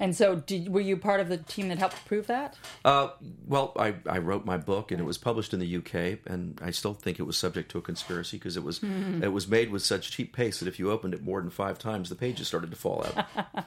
And 0.00 0.16
so, 0.16 0.36
did, 0.36 0.68
were 0.68 0.80
you 0.80 0.96
part 0.96 1.20
of 1.20 1.28
the 1.28 1.38
team 1.38 1.68
that 1.68 1.78
helped 1.78 2.04
prove 2.06 2.26
that? 2.28 2.56
Uh, 2.84 3.08
well, 3.46 3.72
I, 3.76 3.94
I 4.06 4.18
wrote 4.18 4.44
my 4.44 4.56
book, 4.56 4.92
and 4.92 5.00
it 5.00 5.04
was 5.04 5.18
published 5.18 5.52
in 5.52 5.60
the 5.60 5.76
UK, 5.76 6.20
and 6.26 6.60
I 6.62 6.70
still 6.70 6.94
think 6.94 7.18
it 7.18 7.24
was 7.24 7.36
subject 7.36 7.70
to 7.72 7.78
a 7.78 7.82
conspiracy 7.82 8.36
because 8.38 8.56
it 8.56 8.62
was 8.62 8.80
it 8.82 9.32
was 9.32 9.48
made 9.48 9.70
with 9.70 9.82
such 9.82 10.10
cheap 10.10 10.34
paste 10.34 10.60
that 10.60 10.68
if 10.68 10.78
you 10.78 10.90
opened 10.90 11.14
it 11.14 11.22
more 11.22 11.40
than 11.40 11.50
five 11.50 11.78
times, 11.78 12.08
the 12.08 12.14
pages 12.14 12.46
started 12.46 12.70
to 12.70 12.76
fall 12.76 13.04
out. 13.04 13.26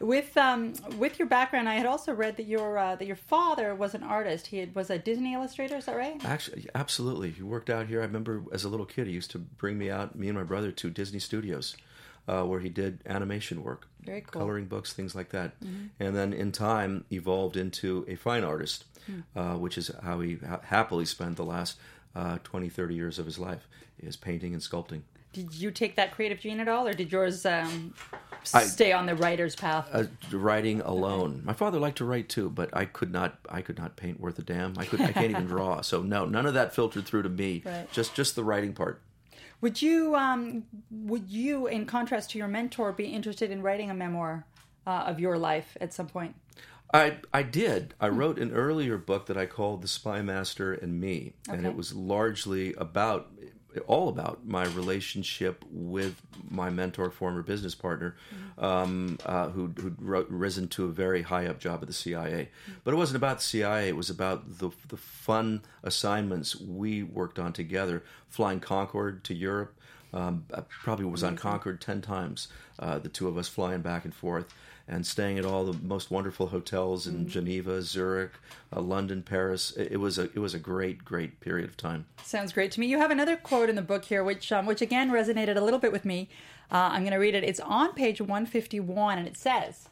With 0.00 0.36
um, 0.36 0.74
with 0.98 1.18
your 1.18 1.28
background, 1.28 1.68
I 1.68 1.74
had 1.74 1.86
also 1.86 2.12
read 2.12 2.36
that 2.38 2.46
your 2.46 2.76
uh, 2.76 2.96
that 2.96 3.06
your 3.06 3.16
father 3.16 3.74
was 3.74 3.94
an 3.94 4.02
artist. 4.02 4.48
He 4.48 4.58
had, 4.58 4.74
was 4.74 4.90
a 4.90 4.98
Disney 4.98 5.34
illustrator. 5.34 5.76
Is 5.76 5.86
that 5.86 5.96
right? 5.96 6.22
Actually, 6.24 6.66
absolutely. 6.74 7.30
He 7.30 7.42
worked 7.42 7.70
out 7.70 7.86
here. 7.86 8.00
I 8.00 8.04
remember 8.04 8.42
as 8.52 8.64
a 8.64 8.68
little 8.68 8.86
kid, 8.86 9.06
he 9.06 9.12
used 9.12 9.30
to 9.32 9.38
bring 9.38 9.78
me 9.78 9.90
out, 9.90 10.16
me 10.16 10.28
and 10.28 10.36
my 10.36 10.42
brother, 10.42 10.72
to 10.72 10.90
Disney 10.90 11.20
Studios, 11.20 11.76
uh, 12.28 12.42
where 12.44 12.60
he 12.60 12.68
did 12.68 13.00
animation 13.06 13.62
work, 13.62 13.86
Very 14.02 14.20
cool. 14.20 14.28
Mm-hmm. 14.30 14.38
coloring 14.38 14.64
books, 14.66 14.92
things 14.92 15.14
like 15.14 15.30
that. 15.30 15.52
And 16.00 16.16
then 16.16 16.32
in 16.32 16.52
time, 16.52 17.04
evolved 17.12 17.56
into 17.56 18.04
a 18.08 18.14
fine 18.16 18.44
artist, 18.44 18.84
Hmm. 19.06 19.20
uh, 19.38 19.56
which 19.58 19.76
is 19.76 19.90
how 20.02 20.20
he 20.20 20.36
ha- 20.36 20.60
happily 20.64 21.04
spent 21.04 21.36
the 21.36 21.44
last 21.44 21.76
uh, 22.16 22.38
20, 22.42 22.70
30 22.70 22.94
years 22.94 23.18
of 23.18 23.26
his 23.26 23.38
life, 23.38 23.68
is 23.98 24.16
painting 24.16 24.54
and 24.54 24.62
sculpting. 24.62 25.02
Did 25.34 25.52
you 25.52 25.70
take 25.70 25.96
that 25.96 26.12
creative 26.12 26.38
gene 26.40 26.58
at 26.60 26.68
all, 26.68 26.86
or 26.88 26.94
did 26.94 27.12
yours 27.12 27.44
um, 27.44 27.92
I- 28.54 28.62
stay 28.62 28.92
on 28.92 29.04
the 29.04 29.14
writer's 29.16 29.56
path? 29.56 29.88
Uh, 29.92 30.04
writing 30.32 30.80
alone. 30.80 31.42
My 31.44 31.52
father 31.52 31.78
liked 31.78 31.98
to 31.98 32.04
write 32.06 32.28
too, 32.30 32.48
but 32.48 32.70
I 32.72 32.84
could 32.86 33.12
not. 33.12 33.36
I 33.50 33.60
could 33.60 33.76
not 33.76 33.96
paint 33.96 34.20
worth 34.20 34.38
a 34.38 34.42
damn. 34.42 34.78
I 34.78 34.84
could. 34.86 35.00
I 35.02 35.12
can't 35.12 35.30
even 35.30 35.46
draw. 35.54 35.80
So 35.82 36.00
no, 36.02 36.24
none 36.24 36.46
of 36.46 36.54
that 36.54 36.72
filtered 36.74 37.04
through 37.04 37.24
to 37.24 37.28
me. 37.28 37.62
Right. 37.66 37.90
Just 37.92 38.14
just 38.14 38.36
the 38.36 38.44
writing 38.44 38.72
part. 38.74 39.00
Would 39.64 39.80
you, 39.80 40.14
um, 40.14 40.64
would 40.90 41.30
you, 41.30 41.68
in 41.68 41.86
contrast 41.86 42.32
to 42.32 42.38
your 42.38 42.48
mentor, 42.48 42.92
be 42.92 43.06
interested 43.06 43.50
in 43.50 43.62
writing 43.62 43.90
a 43.90 43.94
memoir 43.94 44.44
uh, 44.86 45.04
of 45.06 45.18
your 45.18 45.38
life 45.38 45.74
at 45.80 45.94
some 45.94 46.06
point? 46.06 46.34
I 46.92 47.16
I 47.32 47.44
did. 47.44 47.94
I 47.98 48.08
wrote 48.08 48.38
an 48.38 48.52
earlier 48.52 48.98
book 48.98 49.24
that 49.24 49.38
I 49.38 49.46
called 49.46 49.80
The 49.80 49.88
Spy 49.88 50.20
Master 50.20 50.74
and 50.74 51.00
Me, 51.00 51.32
and 51.48 51.64
it 51.64 51.74
was 51.74 51.94
largely 51.94 52.74
about 52.74 53.30
all 53.86 54.08
about 54.08 54.46
my 54.46 54.64
relationship 54.64 55.64
with 55.70 56.20
my 56.50 56.70
mentor, 56.70 57.10
former 57.10 57.42
business 57.42 57.74
partner, 57.74 58.16
um, 58.58 59.18
uh, 59.26 59.48
who 59.50 59.68
who'd 59.76 59.96
risen 59.98 60.68
to 60.68 60.84
a 60.84 60.88
very 60.88 61.22
high 61.22 61.46
up 61.46 61.58
job 61.58 61.80
at 61.82 61.88
the 61.88 61.94
CIA. 61.94 62.50
But 62.84 62.94
it 62.94 62.96
wasn't 62.96 63.16
about 63.16 63.38
the 63.38 63.44
CIA. 63.44 63.88
It 63.88 63.96
was 63.96 64.10
about 64.10 64.58
the 64.58 64.70
the 64.88 64.96
fun 64.96 65.62
assignments 65.82 66.56
we 66.60 67.02
worked 67.02 67.38
on 67.38 67.52
together, 67.52 68.04
flying 68.28 68.60
Concorde 68.60 69.24
to 69.24 69.34
Europe. 69.34 69.74
Um, 70.14 70.46
I 70.54 70.60
probably 70.60 71.04
was 71.04 71.24
on 71.24 71.36
Concorde 71.36 71.80
ten 71.80 72.00
times. 72.00 72.48
Uh, 72.78 72.98
the 72.98 73.08
two 73.08 73.28
of 73.28 73.36
us 73.36 73.48
flying 73.48 73.82
back 73.82 74.04
and 74.04 74.14
forth 74.14 74.54
and 74.86 75.06
staying 75.06 75.38
at 75.38 75.44
all 75.44 75.64
the 75.64 75.78
most 75.82 76.10
wonderful 76.10 76.48
hotels 76.48 77.06
in 77.06 77.26
Geneva, 77.26 77.80
Zurich, 77.80 78.32
uh, 78.74 78.80
London, 78.80 79.22
Paris. 79.22 79.72
It, 79.76 79.92
it 79.92 79.96
was 79.96 80.18
a 80.18 80.24
it 80.24 80.38
was 80.38 80.54
a 80.54 80.58
great 80.58 81.04
great 81.04 81.40
period 81.40 81.68
of 81.68 81.76
time. 81.76 82.06
Sounds 82.22 82.52
great 82.52 82.70
to 82.72 82.80
me. 82.80 82.86
You 82.86 82.98
have 82.98 83.10
another 83.10 83.36
quote 83.36 83.68
in 83.68 83.76
the 83.76 83.82
book 83.82 84.04
here, 84.04 84.22
which 84.22 84.52
um, 84.52 84.66
which 84.66 84.82
again 84.82 85.10
resonated 85.10 85.56
a 85.56 85.60
little 85.60 85.80
bit 85.80 85.92
with 85.92 86.04
me. 86.04 86.28
Uh, 86.70 86.90
I'm 86.92 87.02
going 87.02 87.12
to 87.12 87.18
read 87.18 87.34
it. 87.34 87.44
It's 87.44 87.60
on 87.60 87.92
page 87.92 88.20
151, 88.20 89.18
and 89.18 89.26
it 89.26 89.36
says, 89.36 89.88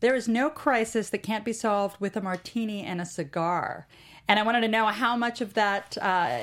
"There 0.00 0.14
is 0.14 0.28
no 0.28 0.48
crisis 0.48 1.10
that 1.10 1.22
can't 1.22 1.44
be 1.44 1.52
solved 1.52 2.00
with 2.00 2.16
a 2.16 2.20
martini 2.20 2.82
and 2.82 3.00
a 3.00 3.06
cigar." 3.06 3.86
And 4.28 4.38
I 4.38 4.42
wanted 4.42 4.62
to 4.62 4.68
know 4.68 4.86
how 4.86 5.16
much 5.16 5.40
of 5.40 5.54
that 5.54 5.96
uh, 6.00 6.40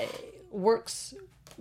works 0.52 1.14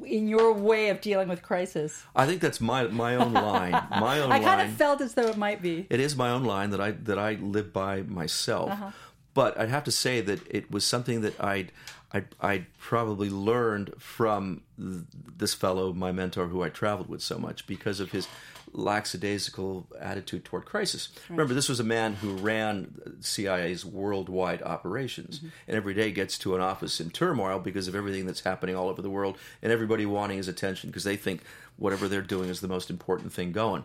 in 0.04 0.28
your 0.28 0.52
way 0.52 0.88
of 0.90 1.00
dealing 1.00 1.28
with 1.28 1.42
crisis. 1.42 2.02
I 2.14 2.26
think 2.26 2.40
that's 2.40 2.60
my 2.60 2.84
my 2.84 3.14
own 3.16 3.32
line. 3.32 3.72
My 3.72 4.20
own 4.20 4.32
I 4.32 4.36
line. 4.36 4.42
kind 4.42 4.60
of 4.68 4.76
felt 4.76 5.00
as 5.00 5.14
though 5.14 5.28
it 5.28 5.36
might 5.36 5.60
be. 5.62 5.86
it 5.90 6.00
is 6.00 6.16
my 6.16 6.30
own 6.30 6.44
line 6.44 6.70
that 6.70 6.80
I 6.80 6.92
that 6.92 7.18
I 7.18 7.34
live 7.34 7.72
by 7.72 8.02
myself. 8.02 8.70
Uh-huh. 8.70 8.90
But 9.34 9.58
I'd 9.58 9.70
have 9.70 9.84
to 9.84 9.92
say 9.92 10.20
that 10.20 10.40
it 10.50 10.70
was 10.70 10.84
something 10.86 11.22
that 11.22 11.38
I'd 11.42 11.72
I 12.12 12.24
I 12.40 12.66
probably 12.78 13.30
learned 13.30 13.94
from 13.98 14.62
th- 14.78 15.04
this 15.38 15.54
fellow, 15.54 15.92
my 15.92 16.12
mentor, 16.12 16.48
who 16.48 16.62
I 16.62 16.68
traveled 16.68 17.08
with 17.08 17.22
so 17.22 17.38
much 17.38 17.66
because 17.66 18.00
of 18.00 18.12
his 18.12 18.28
lackadaisical 18.72 19.86
attitude 20.00 20.44
toward 20.44 20.64
crisis. 20.64 21.08
Remember, 21.28 21.54
this 21.54 21.68
was 21.68 21.80
a 21.80 21.84
man 21.84 22.14
who 22.14 22.34
ran 22.36 23.16
CIA's 23.20 23.84
worldwide 23.84 24.62
operations, 24.62 25.38
Mm-hmm. 25.38 25.48
and 25.68 25.76
every 25.76 25.94
day 25.94 26.10
gets 26.12 26.38
to 26.38 26.54
an 26.54 26.60
office 26.60 27.00
in 27.00 27.10
turmoil 27.10 27.58
because 27.58 27.88
of 27.88 27.94
everything 27.94 28.26
that's 28.26 28.40
happening 28.40 28.74
all 28.76 28.88
over 28.88 29.02
the 29.02 29.10
world, 29.10 29.36
and 29.62 29.72
everybody 29.72 30.06
wanting 30.06 30.36
his 30.38 30.48
attention 30.48 30.90
because 30.90 31.04
they 31.04 31.16
think 31.16 31.42
whatever 31.76 32.08
they're 32.08 32.22
doing 32.22 32.48
is 32.48 32.60
the 32.60 32.68
most 32.68 32.90
important 32.90 33.32
thing 33.32 33.52
going 33.52 33.84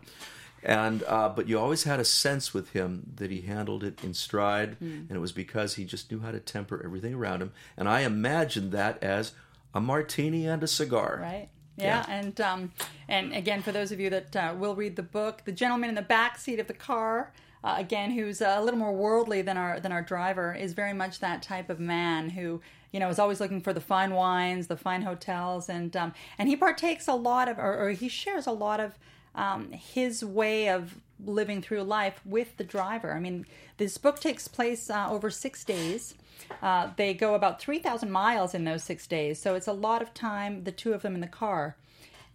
and 0.64 1.04
uh, 1.04 1.30
but 1.30 1.48
you 1.48 1.58
always 1.60 1.84
had 1.84 2.00
a 2.00 2.04
sense 2.04 2.52
with 2.54 2.72
him 2.72 3.12
that 3.16 3.30
he 3.30 3.42
handled 3.42 3.84
it 3.84 4.04
in 4.04 4.14
stride, 4.16 4.76
and 4.82 5.12
it 5.12 5.20
was 5.20 5.32
because 5.32 5.76
he 5.76 5.86
just 5.86 6.12
knew 6.12 6.20
how 6.20 6.32
to 6.32 6.40
temper 6.40 6.82
everything 6.84 7.14
around 7.14 7.44
him. 7.44 7.52
And 7.78 7.88
I 7.88 8.02
imagined 8.02 8.72
that 8.72 9.02
as 9.04 9.34
a 9.76 9.80
martini 9.80 10.48
and 10.48 10.64
a 10.64 10.68
cigar. 10.68 11.20
Right. 11.22 11.50
Yeah, 11.78 12.06
and 12.10 12.40
um, 12.42 12.72
and 13.08 13.34
again, 13.34 13.62
for 13.62 13.72
those 13.72 13.92
of 13.92 14.00
you 14.00 14.10
that 14.10 14.36
uh, 14.36 14.56
will 14.58 14.76
read 14.76 14.96
the 14.96 15.04
book, 15.04 15.44
the 15.46 15.52
gentleman 15.52 15.90
in 15.90 15.96
the 15.96 16.02
back 16.02 16.38
seat 16.40 16.60
of 16.60 16.68
the 16.68 16.74
car, 16.74 17.32
uh, 17.64 17.76
again, 17.78 18.12
who's 18.12 18.42
a 18.42 18.62
little 18.62 18.80
more 18.80 18.94
worldly 18.94 19.42
than 19.44 19.58
our 19.58 19.80
than 19.80 19.92
our 19.92 20.02
driver, 20.02 20.54
is 20.54 20.74
very 20.74 20.94
much 20.94 21.20
that 21.20 21.42
type 21.44 21.70
of 21.70 21.80
man 21.80 22.32
who 22.32 22.62
you 22.92 23.00
know 23.00 23.10
is 23.10 23.20
always 23.20 23.40
looking 23.40 23.62
for 23.62 23.74
the 23.74 23.82
fine 23.82 24.12
wines, 24.12 24.68
the 24.68 24.78
fine 24.78 25.04
hotels, 25.04 25.70
and 25.70 25.96
um, 25.96 26.14
and 26.40 26.50
he 26.50 26.56
partakes 26.56 27.08
a 27.08 27.14
lot 27.14 27.48
of, 27.48 27.60
or, 27.60 27.88
or 27.88 27.92
he 27.92 28.10
shares 28.10 28.48
a 28.48 28.52
lot 28.52 28.80
of. 28.80 28.98
Um, 29.38 29.72
his 29.72 30.26
way 30.26 30.68
of 30.68 30.96
living 31.24 31.62
through 31.62 31.84
life 31.84 32.20
with 32.26 32.58
the 32.58 32.64
driver. 32.64 33.14
I 33.14 33.20
mean, 33.20 33.46
this 33.78 33.98
book 33.98 34.20
takes 34.20 34.48
place 34.48 34.90
uh, 34.90 35.08
over 35.10 35.30
six 35.30 35.64
days. 35.64 36.16
Uh, 36.62 36.90
they 36.98 37.14
go 37.14 37.36
about 37.36 37.62
3,000 37.62 38.12
miles 38.12 38.54
in 38.54 38.66
those 38.66 38.84
six 38.84 39.08
days, 39.08 39.40
so 39.40 39.56
it's 39.56 39.68
a 39.68 39.74
lot 39.74 40.02
of 40.02 40.14
time, 40.14 40.64
the 40.64 40.72
two 40.72 40.94
of 40.94 41.02
them 41.02 41.16
in 41.16 41.22
the 41.22 41.28
car. 41.28 41.76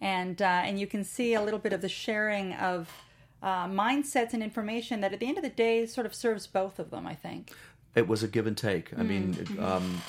And, 0.01 0.41
uh, 0.41 0.45
and 0.45 0.79
you 0.79 0.87
can 0.87 1.03
see 1.03 1.33
a 1.33 1.41
little 1.41 1.59
bit 1.59 1.73
of 1.73 1.81
the 1.81 1.89
sharing 1.89 2.53
of 2.53 2.89
uh, 3.41 3.67
mindsets 3.67 4.33
and 4.33 4.41
information 4.41 5.01
that 5.01 5.13
at 5.13 5.19
the 5.19 5.27
end 5.27 5.37
of 5.37 5.43
the 5.43 5.49
day 5.49 5.85
sort 5.85 6.05
of 6.05 6.13
serves 6.13 6.47
both 6.47 6.79
of 6.79 6.89
them, 6.89 7.05
I 7.05 7.15
think. 7.15 7.51
It 7.95 8.07
was 8.07 8.23
a 8.23 8.27
give 8.27 8.47
and 8.47 8.57
take. 8.57 8.97
I 8.97 9.03
mean, 9.03 9.47
um, 9.59 10.01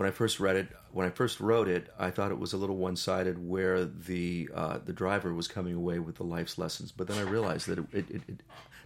when 0.00 0.08
I 0.08 0.12
first 0.12 0.40
read 0.40 0.56
it, 0.56 0.68
when 0.92 1.06
I 1.06 1.10
first 1.10 1.40
wrote 1.40 1.68
it, 1.68 1.92
I 1.98 2.08
thought 2.08 2.30
it 2.30 2.38
was 2.38 2.54
a 2.54 2.56
little 2.56 2.78
one-sided, 2.78 3.46
where 3.46 3.84
the 3.84 4.48
uh, 4.54 4.78
the 4.82 4.94
driver 4.94 5.34
was 5.34 5.46
coming 5.46 5.74
away 5.74 5.98
with 5.98 6.14
the 6.14 6.22
life's 6.24 6.56
lessons. 6.56 6.90
But 6.90 7.06
then 7.06 7.18
I 7.18 7.30
realized 7.30 7.66
that 7.66 7.80
it, 7.80 7.84
it, 7.92 8.22
it 8.26 8.42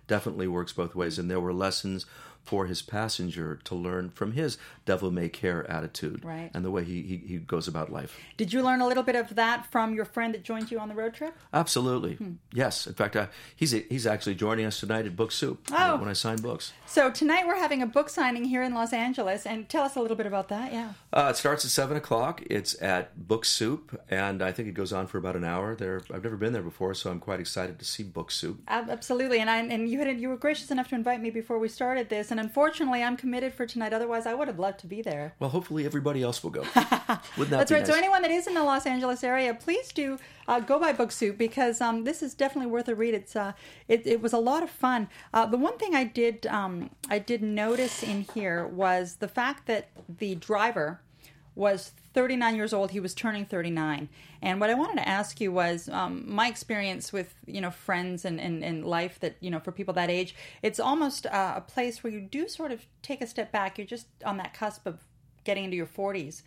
definitely 0.09 0.49
works 0.49 0.73
both 0.73 0.97
ways, 0.97 1.21
and 1.21 1.31
there 1.31 1.39
were 1.39 1.53
lessons 1.53 2.05
for 2.45 2.67
his 2.67 2.83
passenger 2.83 3.59
to 3.65 3.75
learn 3.75 4.11
from 4.11 4.33
his 4.33 4.59
devil 4.85 5.11
may 5.11 5.29
care 5.29 5.69
attitude 5.71 6.25
Right. 6.25 6.51
and 6.55 6.65
the 6.65 6.71
way 6.71 6.85
he, 6.85 7.03
he, 7.03 7.17
he 7.27 7.39
goes 7.39 7.67
about 7.69 7.91
life. 7.91 8.19
Did 8.37 8.53
you 8.53 8.63
learn 8.63 8.81
a 8.81 8.87
little 8.87 9.03
bit 9.03 9.17
of 9.17 9.35
that 9.37 9.71
from 9.73 9.95
your 9.95 10.05
friend 10.05 10.35
that 10.35 10.43
joined 10.45 10.71
you 10.71 10.79
on 10.79 10.89
the 10.89 10.95
road 10.95 11.15
trip? 11.15 11.35
Absolutely, 11.53 12.15
Hmm. 12.17 12.33
yes. 12.53 12.87
In 12.87 12.95
fact, 12.95 13.17
uh, 13.17 13.27
he's 13.57 13.71
he's 13.73 14.07
actually 14.07 14.35
joining 14.35 14.67
us 14.67 14.79
tonight 14.81 15.07
at 15.07 15.17
Book 15.17 15.33
Soup 15.33 15.59
Oh. 15.73 15.97
when 15.97 16.09
I 16.09 16.13
sign 16.13 16.37
books. 16.37 16.73
So 16.87 17.11
tonight 17.11 17.47
we're 17.47 17.59
having 17.59 17.81
a 17.83 17.87
book 17.87 18.09
signing 18.09 18.45
here 18.45 18.63
in 18.63 18.75
Los 18.75 18.93
Angeles, 18.93 19.47
and 19.47 19.69
tell 19.69 19.83
us 19.85 19.97
a 19.97 20.01
little 20.01 20.17
bit 20.17 20.27
about 20.27 20.49
that. 20.49 20.73
Yeah. 20.73 20.91
Uh, 21.13 21.29
it 21.31 21.37
starts 21.37 21.65
at 21.65 21.71
seven 21.71 21.97
o'clock. 21.97 22.43
It's 22.51 22.81
at 22.83 23.27
Book 23.27 23.45
Soup, 23.45 23.99
and 24.11 24.43
I 24.43 24.53
think 24.53 24.69
it 24.69 24.73
goes 24.75 24.93
on 24.93 25.07
for 25.07 25.19
about 25.19 25.37
an 25.37 25.45
hour. 25.45 25.75
There, 25.75 26.03
I've 26.13 26.23
never 26.25 26.37
been 26.37 26.53
there 26.53 26.63
before, 26.63 26.93
so 26.95 27.11
I'm 27.11 27.21
quite 27.21 27.41
excited 27.41 27.79
to 27.79 27.85
see 27.85 28.03
Book 28.03 28.31
Soup. 28.31 28.61
Absolutely, 28.69 29.39
and 29.41 29.49
I, 29.49 29.59
and 29.59 29.89
you 29.89 29.99
had 30.01 30.21
you 30.21 30.29
were 30.29 30.37
gracious 30.37 30.71
enough 30.71 30.89
to 30.89 30.95
invite 30.95 31.21
me 31.23 31.31
before 31.31 31.59
we 31.59 31.69
started 31.69 32.09
this, 32.09 32.31
and 32.35 32.41
unfortunately, 32.41 33.01
I'm 33.01 33.17
committed 33.17 33.55
for 33.55 33.65
tonight. 33.65 33.93
Otherwise, 33.93 34.27
I 34.27 34.35
would 34.35 34.49
have 34.49 34.59
loved 34.59 34.81
to 34.81 34.89
be 34.89 35.03
there. 35.03 35.37
Well, 35.39 35.51
hopefully 35.51 35.87
everybody 35.87 36.21
else 36.21 36.43
will 36.43 36.51
go. 36.51 36.63
Wouldn't 36.75 36.77
that 36.77 37.49
That's 37.51 37.71
right. 37.71 37.87
So 37.87 37.95
anyone 37.95 38.23
that 38.23 38.33
is 38.33 38.49
in 38.49 38.55
the 38.55 38.65
Los 38.65 38.87
Angeles 38.87 39.23
area, 39.23 39.55
please 39.55 39.93
do 39.93 40.19
uh, 40.49 40.59
go 40.59 40.81
by 40.81 40.93
Book 40.93 41.13
Soup 41.13 41.39
because 41.39 41.81
um, 41.81 42.03
this 42.03 42.25
is 42.25 42.35
definitely 42.35 42.69
worth 42.73 42.89
a 42.89 42.95
read. 42.97 43.15
It's 43.15 43.37
uh, 43.37 43.53
it, 43.87 44.05
it 44.05 44.21
was 44.21 44.33
a 44.33 44.39
lot 44.39 44.65
of 44.65 44.71
fun. 44.71 45.07
Uh, 45.33 45.47
the 45.47 45.57
one 45.57 45.79
thing 45.79 45.95
I 45.95 46.03
did 46.03 46.45
um, 46.49 46.91
I 47.09 47.21
did 47.21 47.41
notice 47.41 48.03
in 48.03 48.23
here 48.35 48.67
was 48.67 49.15
the 49.21 49.29
fact 49.29 49.69
that 49.69 49.91
the 50.09 50.35
driver 50.35 51.01
was 51.55 51.93
39 52.15 52.55
years 52.55 52.73
old. 52.73 52.93
He 52.93 53.01
was 53.01 53.13
turning 53.13 53.45
39. 53.45 54.09
And 54.41 54.61
what 54.61 54.71
I 54.71 54.75
wanted 54.75 54.97
to 54.97 55.09
ask 55.09 55.41
you 55.41 55.53
was 55.53 55.89
um, 55.89 56.25
my 56.27 56.49
experience 56.49 57.13
with, 57.13 57.35
you 57.47 57.61
know, 57.61 57.71
friends 57.71 58.25
and, 58.25 58.41
and, 58.41 58.85
life 58.85 59.19
that, 59.21 59.37
you 59.41 59.51
know, 59.51 59.59
for 59.59 59.73
people 59.73 59.95
that 59.95 60.11
age, 60.11 60.35
it's 60.63 60.79
almost 60.79 61.27
uh, 61.27 61.55
a 61.57 61.61
place 61.61 62.03
where 62.03 62.13
you 62.13 62.21
do 62.21 62.49
sort 62.49 62.71
of 62.71 62.87
take 63.03 63.21
a 63.21 63.27
step 63.27 63.51
back. 63.51 63.79
You're 63.79 63.87
just 63.87 64.07
on 64.25 64.37
that 64.37 64.55
cusp 64.55 64.87
of 64.87 65.01
getting 65.43 65.65
into 65.65 65.77
your 65.77 65.87
40s. 65.87 66.43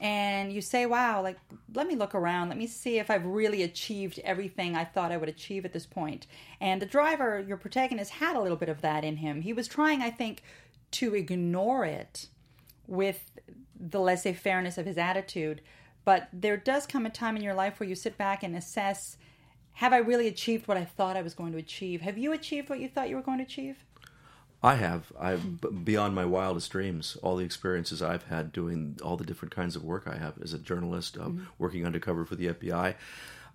And 0.00 0.52
you 0.52 0.60
say, 0.60 0.84
wow, 0.84 1.22
like, 1.22 1.38
let 1.74 1.86
me 1.86 1.94
look 1.94 2.14
around. 2.14 2.48
Let 2.48 2.58
me 2.58 2.66
see 2.66 2.98
if 2.98 3.10
I've 3.10 3.24
really 3.24 3.62
achieved 3.62 4.20
everything 4.24 4.76
I 4.76 4.84
thought 4.84 5.12
I 5.12 5.16
would 5.16 5.28
achieve 5.28 5.64
at 5.64 5.72
this 5.72 5.86
point. 5.86 6.26
And 6.60 6.82
the 6.82 6.86
driver, 6.86 7.40
your 7.40 7.56
protagonist, 7.56 8.10
had 8.10 8.36
a 8.36 8.40
little 8.40 8.58
bit 8.58 8.68
of 8.68 8.82
that 8.82 9.04
in 9.04 9.16
him. 9.16 9.40
He 9.40 9.52
was 9.52 9.68
trying, 9.68 10.02
I 10.02 10.10
think, 10.10 10.42
to 10.92 11.14
ignore 11.14 11.84
it 11.84 12.28
with 12.86 13.30
the 13.78 14.00
laissez 14.00 14.32
fairness 14.32 14.78
of 14.78 14.86
his 14.86 14.98
attitude. 14.98 15.60
But 16.04 16.28
there 16.32 16.56
does 16.56 16.86
come 16.86 17.04
a 17.06 17.10
time 17.10 17.36
in 17.36 17.42
your 17.42 17.54
life 17.54 17.80
where 17.80 17.88
you 17.88 17.94
sit 17.94 18.16
back 18.16 18.42
and 18.42 18.56
assess 18.56 19.16
have 19.76 19.92
I 19.92 19.98
really 19.98 20.26
achieved 20.26 20.68
what 20.68 20.78
I 20.78 20.86
thought 20.86 21.18
I 21.18 21.22
was 21.22 21.34
going 21.34 21.52
to 21.52 21.58
achieve? 21.58 22.00
Have 22.00 22.16
you 22.16 22.32
achieved 22.32 22.70
what 22.70 22.80
you 22.80 22.88
thought 22.88 23.10
you 23.10 23.16
were 23.16 23.22
going 23.22 23.38
to 23.38 23.44
achieve? 23.44 23.84
I 24.62 24.76
have. 24.76 25.12
I 25.20 25.36
b- 25.36 25.68
beyond 25.84 26.14
my 26.14 26.24
wildest 26.24 26.72
dreams. 26.72 27.18
All 27.22 27.36
the 27.36 27.44
experiences 27.44 28.00
I've 28.00 28.24
had 28.24 28.52
doing 28.52 28.98
all 29.02 29.18
the 29.18 29.24
different 29.24 29.54
kinds 29.54 29.76
of 29.76 29.84
work 29.84 30.04
I 30.06 30.16
have 30.16 30.40
as 30.40 30.54
a 30.54 30.58
journalist, 30.58 31.18
uh, 31.18 31.28
working 31.58 31.84
undercover 31.84 32.24
for 32.24 32.36
the 32.36 32.46
FBI. 32.48 32.94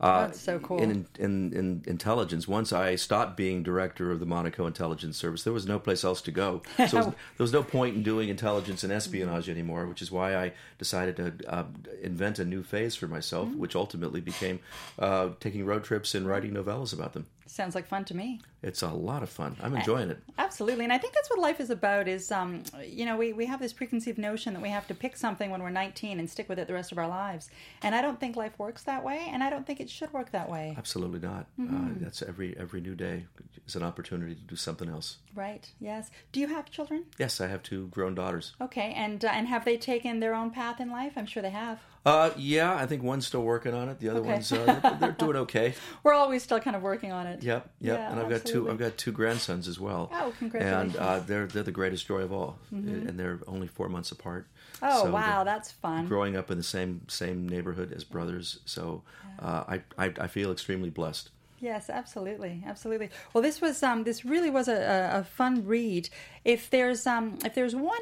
Uh, 0.02 0.22
That's 0.26 0.42
so 0.42 0.58
cool. 0.60 0.80
In, 0.82 1.06
in, 1.20 1.54
in 1.54 1.84
intelligence, 1.86 2.48
once 2.48 2.74
I 2.74 2.96
stopped 2.96 3.38
being 3.38 3.62
director 3.62 4.12
of 4.12 4.20
the 4.20 4.26
Monaco 4.26 4.66
Intelligence 4.66 5.16
Service, 5.16 5.44
there 5.44 5.54
was 5.54 5.68
no 5.68 5.78
place 5.78 6.04
else 6.04 6.22
to 6.24 6.32
go. 6.32 6.64
So 6.88 7.02
there 7.04 7.14
was 7.38 7.54
no 7.54 7.62
point 7.64 7.96
in 7.96 8.02
doing 8.02 8.28
intelligence 8.30 8.84
and 8.84 8.92
espionage 8.92 9.48
anymore, 9.48 9.86
which 9.86 10.02
is 10.02 10.12
why 10.12 10.36
I 10.36 10.54
decided 10.80 11.16
to 11.18 11.34
uh, 11.48 11.66
invent 12.02 12.40
a 12.40 12.46
new 12.46 12.64
phase 12.64 12.96
for 12.96 13.08
myself, 13.08 13.48
Mm-hmm. 13.50 13.60
which 13.60 13.76
ultimately 13.76 14.22
became 14.22 14.60
uh, 15.00 15.30
taking 15.40 15.66
road 15.66 15.84
trips 15.84 16.16
and 16.16 16.28
writing 16.28 16.52
novellas 16.54 16.94
about 16.94 17.14
them. 17.14 17.28
Sounds 17.47 17.75
like 17.75 17.88
fun 17.88 18.06
to 18.06 18.15
me. 18.15 18.39
It's 18.63 18.82
a 18.82 18.89
lot 18.89 19.23
of 19.23 19.30
fun. 19.30 19.58
I'm 19.62 19.75
enjoying 19.75 20.10
it. 20.10 20.19
Absolutely, 20.38 20.84
and 20.84 20.93
I 20.93 20.97
think 20.97 21.13
that's 21.13 21.30
what 21.30 21.39
life 21.39 21.60
is 21.60 21.69
about. 21.69 22.08
Is 22.08 22.32
um, 22.32 22.63
you 22.86 23.06
know, 23.06 23.17
we 23.17 23.34
we 23.34 23.45
have 23.47 23.60
this 23.60 23.73
preconceived 23.73 24.17
notion 24.17 24.54
that 24.54 24.62
we 24.62 24.69
have 24.69 24.88
to 24.88 24.93
pick 24.93 25.17
something 25.17 25.49
when 25.49 25.62
we're 25.63 25.69
19 25.69 26.19
and 26.19 26.30
stick 26.30 26.47
with 26.47 26.60
it 26.60 26.67
the 26.67 26.73
rest 26.73 26.91
of 26.91 26.97
our 26.97 27.08
lives, 27.08 27.49
and 27.82 27.95
I 27.95 28.01
don't 28.01 28.19
think 28.19 28.36
life 28.36 28.58
works 28.58 28.84
that 28.84 29.04
way, 29.04 29.27
and 29.32 29.43
I 29.43 29.49
don't 29.49 29.65
think 29.65 29.80
it 29.80 29.89
should 29.89 30.13
work 30.13 30.32
that 30.32 30.49
way. 30.49 30.75
Absolutely 30.77 31.19
not. 31.19 31.47
Mm-hmm. 31.60 31.75
Uh, 31.75 31.89
that's 31.99 32.21
every 32.21 32.56
every 32.58 32.82
new 32.82 32.95
day 32.95 33.25
is 33.67 33.75
an 33.75 33.84
opportunity 33.84 34.36
to 34.36 34.41
do 34.41 34.56
something 34.56 34.89
else. 34.89 35.17
Right? 35.36 35.69
Yes. 35.80 36.12
Do 36.32 36.39
you 36.39 36.47
have 36.47 36.69
children? 36.69 37.06
Yes, 37.17 37.41
I 37.41 37.47
have 37.47 37.63
two 37.63 37.88
grown 37.88 38.15
daughters. 38.15 38.54
Okay, 38.62 38.93
and 38.95 39.25
uh, 39.25 39.30
and 39.30 39.47
have 39.47 39.65
they 39.65 39.77
taken 39.77 40.19
their 40.19 40.36
own 40.36 40.51
path 40.51 40.80
in 40.80 40.91
life? 40.91 41.13
I'm 41.15 41.25
sure 41.25 41.41
they 41.41 41.49
have. 41.49 41.80
Uh, 42.04 42.32
yeah, 42.36 42.76
I 42.76 42.88
think 42.88 43.04
one's 43.04 43.28
still 43.28 43.44
working 43.44 43.76
on 43.76 43.88
it. 43.90 44.00
The 44.00 44.10
other 44.10 44.22
Okay. 44.22 44.32
one's 44.32 44.52
uh, 44.52 44.80
they're, 44.82 44.98
they're 45.00 45.12
doing 45.12 45.36
okay. 45.46 45.76
We're 46.04 46.14
always 46.14 46.42
still 46.42 46.60
kind 46.60 46.76
of 46.76 46.82
working 46.82 47.12
on 47.12 47.28
it. 47.28 47.44
Yep, 47.44 47.70
yep. 47.80 48.00
Yeah, 48.00 48.12
and 48.12 48.20
I've 48.20 48.30
got 48.30 48.44
two. 48.44 48.72
I've 48.72 48.80
got 48.80 48.98
two 48.98 49.12
grandsons 49.12 49.68
as 49.68 49.80
well. 49.80 50.10
Oh, 50.12 50.34
congratulations. 50.40 50.94
Mm-hmm. 50.94 51.04
And 51.04 51.22
uh, 51.22 51.24
they're 51.26 51.46
they're 51.46 51.64
the 51.64 51.72
greatest 51.72 52.08
joy 52.08 52.22
of 52.22 52.32
all, 52.34 52.58
and 52.72 53.20
they're 53.20 53.40
only 53.48 53.68
four 53.68 53.88
months 53.88 54.12
apart. 54.12 54.48
Oh 54.82 55.04
So 55.04 55.12
wow, 55.12 55.44
that's 55.44 55.72
fun. 55.72 56.08
Growing 56.08 56.36
up 56.36 56.50
in 56.50 56.58
the 56.58 56.64
same 56.64 57.02
same 57.08 57.48
neighborhood 57.48 57.94
as 57.94 58.04
brothers, 58.04 58.60
so 58.66 59.04
uh, 59.40 59.64
I, 59.68 59.82
I 59.98 60.14
I 60.22 60.28
feel 60.28 60.52
extremely 60.52 60.90
blessed. 60.90 61.30
Yes, 61.60 61.92
absolutely, 61.92 62.64
absolutely. 62.66 63.12
Well, 63.34 63.44
this 63.44 63.62
was 63.62 63.84
um, 63.84 64.04
this 64.06 64.26
really 64.26 64.50
was 64.50 64.68
a, 64.68 65.12
a, 65.14 65.24
fun 65.24 65.68
read. 65.68 66.10
If 66.44 66.72
there's 66.72 67.06
um, 67.06 67.38
if 67.46 67.54
there's 67.54 67.76
one, 67.76 68.02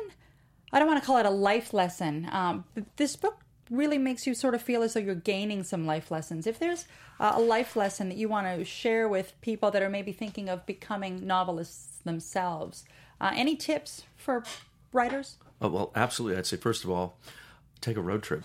I 0.72 0.80
don't 0.80 0.88
want 0.88 1.02
to 1.02 1.06
call 1.06 1.18
it 1.18 1.26
a 1.26 1.30
life 1.30 1.74
lesson. 1.74 2.30
Um, 2.32 2.64
th- 2.74 2.88
this 2.96 3.18
book 3.18 3.42
really 3.70 3.98
makes 3.98 4.26
you 4.26 4.34
sort 4.34 4.56
of 4.56 4.62
feel 4.62 4.82
as 4.82 4.94
though 4.94 5.00
you're 5.00 5.16
gaining 5.16 5.64
some 5.64 5.86
life 5.86 6.12
lessons. 6.12 6.48
If 6.48 6.60
there's 6.60 6.86
uh, 7.20 7.34
a 7.36 7.42
life 7.42 7.76
lesson 7.76 8.10
that 8.10 8.18
you 8.18 8.28
want 8.30 8.48
to 8.48 8.66
share 8.66 9.08
with 9.08 9.40
people 9.42 9.72
that 9.72 9.82
are 9.82 9.90
maybe 9.90 10.12
thinking 10.12 10.50
of 10.50 10.66
becoming 10.66 11.26
novelists 11.26 12.00
themselves, 12.04 12.86
uh, 13.22 13.32
any 13.36 13.56
tips 13.56 14.04
for 14.16 14.44
writers? 14.92 15.38
Oh, 15.62 15.70
well, 15.70 15.92
absolutely. 15.96 16.38
I'd 16.38 16.46
say 16.46 16.58
first 16.58 16.84
of 16.84 16.90
all, 16.90 17.18
take 17.82 17.98
a 17.98 18.02
road 18.02 18.24
trip 18.24 18.44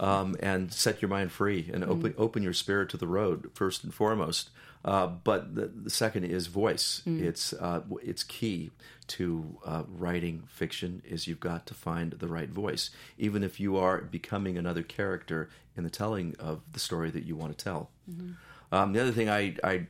um, 0.00 0.36
and 0.40 0.72
set 0.72 1.00
your 1.00 1.08
mind 1.08 1.32
free 1.32 1.70
and 1.72 1.82
open 1.84 2.14
open 2.18 2.42
your 2.42 2.52
spirit 2.52 2.90
to 2.90 2.96
the 2.96 3.06
road 3.06 3.50
first 3.54 3.84
and 3.84 3.92
foremost. 3.94 4.50
Uh, 4.86 5.08
but 5.08 5.54
the, 5.56 5.66
the 5.66 5.90
second 5.90 6.24
is 6.24 6.46
voice. 6.46 7.02
It's 7.20 7.52
uh, 7.52 7.80
it's 8.02 8.22
key 8.22 8.70
to 9.08 9.58
uh, 9.66 9.82
writing 9.88 10.44
fiction. 10.46 11.02
Is 11.04 11.26
you've 11.26 11.40
got 11.40 11.66
to 11.66 11.74
find 11.74 12.12
the 12.12 12.28
right 12.28 12.48
voice, 12.48 12.90
even 13.18 13.42
if 13.42 13.58
you 13.58 13.76
are 13.76 14.00
becoming 14.00 14.56
another 14.56 14.82
character 14.84 15.50
in 15.76 15.82
the 15.84 15.90
telling 15.90 16.36
of 16.38 16.60
the 16.72 16.78
story 16.78 17.10
that 17.10 17.24
you 17.24 17.34
want 17.36 17.58
to 17.58 17.64
tell. 17.64 17.90
Um, 18.72 18.92
the 18.92 19.00
other 19.00 19.12
thing 19.12 19.28
I, 19.28 19.56
I 19.64 19.86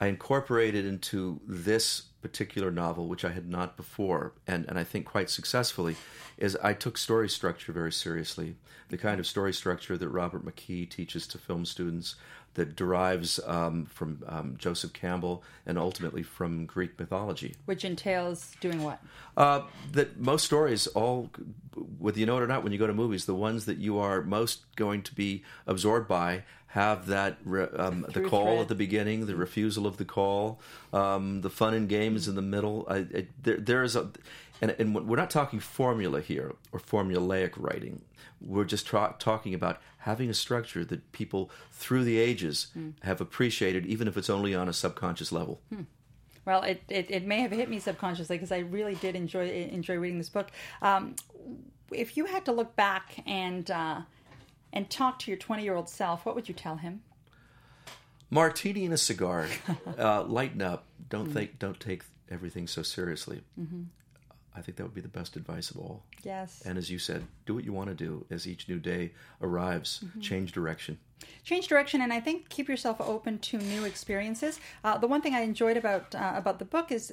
I 0.00 0.06
incorporated 0.08 0.84
into 0.84 1.40
this 1.46 2.02
particular 2.22 2.70
novel, 2.70 3.08
which 3.08 3.24
I 3.24 3.32
had 3.32 3.48
not 3.48 3.76
before, 3.76 4.32
and, 4.46 4.64
and 4.68 4.78
I 4.78 4.84
think 4.84 5.04
quite 5.04 5.28
successfully, 5.28 5.96
is 6.38 6.56
I 6.62 6.72
took 6.72 6.96
story 6.96 7.28
structure 7.28 7.72
very 7.72 7.92
seriously. 7.92 8.56
The 8.88 8.98
kind 8.98 9.18
of 9.20 9.26
story 9.26 9.52
structure 9.52 9.98
that 9.98 10.08
Robert 10.08 10.44
McKee 10.44 10.88
teaches 10.88 11.26
to 11.28 11.38
film 11.38 11.64
students 11.64 12.14
that 12.54 12.76
derives 12.76 13.40
um, 13.46 13.86
from 13.86 14.22
um, 14.28 14.56
Joseph 14.58 14.92
Campbell 14.92 15.42
and 15.64 15.78
ultimately 15.78 16.22
from 16.22 16.66
Greek 16.66 16.98
mythology. 16.98 17.54
Which 17.64 17.84
entails 17.84 18.54
doing 18.60 18.82
what? 18.82 19.00
Uh, 19.36 19.62
that 19.92 20.18
most 20.18 20.44
stories, 20.44 20.86
all 20.88 21.30
whether 21.98 22.18
you 22.18 22.26
know 22.26 22.36
it 22.36 22.42
or 22.42 22.46
not, 22.46 22.62
when 22.62 22.72
you 22.72 22.78
go 22.78 22.86
to 22.86 22.92
movies, 22.92 23.24
the 23.24 23.34
ones 23.34 23.64
that 23.64 23.78
you 23.78 23.98
are 23.98 24.22
most 24.22 24.64
going 24.76 25.02
to 25.02 25.14
be 25.14 25.42
absorbed 25.66 26.08
by 26.08 26.44
have 26.72 27.06
that 27.06 27.36
re- 27.44 27.68
um, 27.76 28.06
the 28.14 28.22
call 28.22 28.44
thread. 28.46 28.60
at 28.60 28.68
the 28.68 28.74
beginning, 28.74 29.26
the 29.26 29.36
refusal 29.36 29.86
of 29.86 29.98
the 29.98 30.06
call, 30.06 30.58
um, 30.92 31.42
the 31.42 31.50
fun 31.50 31.74
and 31.74 31.86
games 31.86 32.28
in 32.28 32.34
the 32.34 32.40
middle. 32.42 32.86
I, 32.88 32.96
I, 32.96 33.26
there, 33.42 33.58
there 33.58 33.82
is 33.82 33.94
a, 33.94 34.08
and, 34.62 34.74
and 34.78 34.94
we're 35.06 35.16
not 35.16 35.28
talking 35.28 35.60
formula 35.60 36.22
here 36.22 36.54
or 36.72 36.80
formulaic 36.80 37.52
writing. 37.58 38.00
We're 38.40 38.64
just 38.64 38.86
tra- 38.86 39.14
talking 39.18 39.52
about 39.52 39.82
having 39.98 40.30
a 40.30 40.34
structure 40.34 40.82
that 40.86 41.12
people 41.12 41.50
through 41.72 42.04
the 42.04 42.18
ages 42.18 42.68
have 43.02 43.20
appreciated, 43.20 43.84
even 43.84 44.08
if 44.08 44.16
it's 44.16 44.30
only 44.30 44.54
on 44.54 44.66
a 44.66 44.72
subconscious 44.72 45.30
level. 45.30 45.60
Well, 46.46 46.62
it, 46.62 46.82
it, 46.88 47.10
it 47.10 47.26
may 47.26 47.40
have 47.40 47.52
hit 47.52 47.68
me 47.68 47.80
subconsciously 47.80 48.36
because 48.36 48.50
I 48.50 48.58
really 48.60 48.94
did 48.96 49.14
enjoy 49.14 49.48
enjoy 49.48 49.96
reading 49.96 50.18
this 50.18 50.30
book. 50.30 50.50
Um, 50.80 51.16
if 51.92 52.16
you 52.16 52.24
had 52.24 52.46
to 52.46 52.52
look 52.52 52.74
back 52.74 53.22
and 53.26 53.70
uh, 53.70 54.00
and 54.72 54.88
talk 54.90 55.18
to 55.20 55.30
your 55.30 55.38
twenty 55.38 55.62
year 55.64 55.74
old 55.74 55.88
self, 55.88 56.24
what 56.26 56.34
would 56.34 56.48
you 56.48 56.54
tell 56.54 56.76
him? 56.76 57.02
martini 58.30 58.84
and 58.86 58.94
a 58.94 58.98
cigar. 58.98 59.46
uh, 59.98 60.22
lighten 60.24 60.62
up. 60.62 60.86
Don't 61.10 61.30
think. 61.30 61.58
Don't 61.58 61.78
take 61.78 62.02
everything 62.30 62.66
so 62.66 62.82
seriously. 62.82 63.42
I 64.54 64.60
think 64.60 64.76
that 64.76 64.84
would 64.84 64.94
be 64.94 65.00
the 65.00 65.08
best 65.08 65.36
advice 65.36 65.70
of 65.70 65.78
all. 65.78 66.02
Yes. 66.22 66.62
And 66.64 66.76
as 66.76 66.90
you 66.90 66.98
said, 66.98 67.24
do 67.46 67.54
what 67.54 67.64
you 67.64 67.72
want 67.72 67.88
to 67.88 67.94
do 67.94 68.26
as 68.30 68.46
each 68.46 68.68
new 68.68 68.78
day 68.78 69.12
arrives. 69.40 70.04
Change 70.20 70.52
direction. 70.52 70.98
change 71.44 71.68
direction 71.68 72.00
and 72.02 72.12
i 72.12 72.18
think 72.18 72.48
keep 72.48 72.68
yourself 72.68 73.00
open 73.00 73.38
to 73.38 73.56
new 73.56 73.84
experiences 73.84 74.58
uh, 74.82 74.98
the 74.98 75.06
one 75.06 75.20
thing 75.22 75.34
i 75.34 75.40
enjoyed 75.40 75.76
about 75.76 76.12
uh, 76.16 76.32
about 76.34 76.58
the 76.58 76.64
book 76.64 76.90
is 76.90 77.12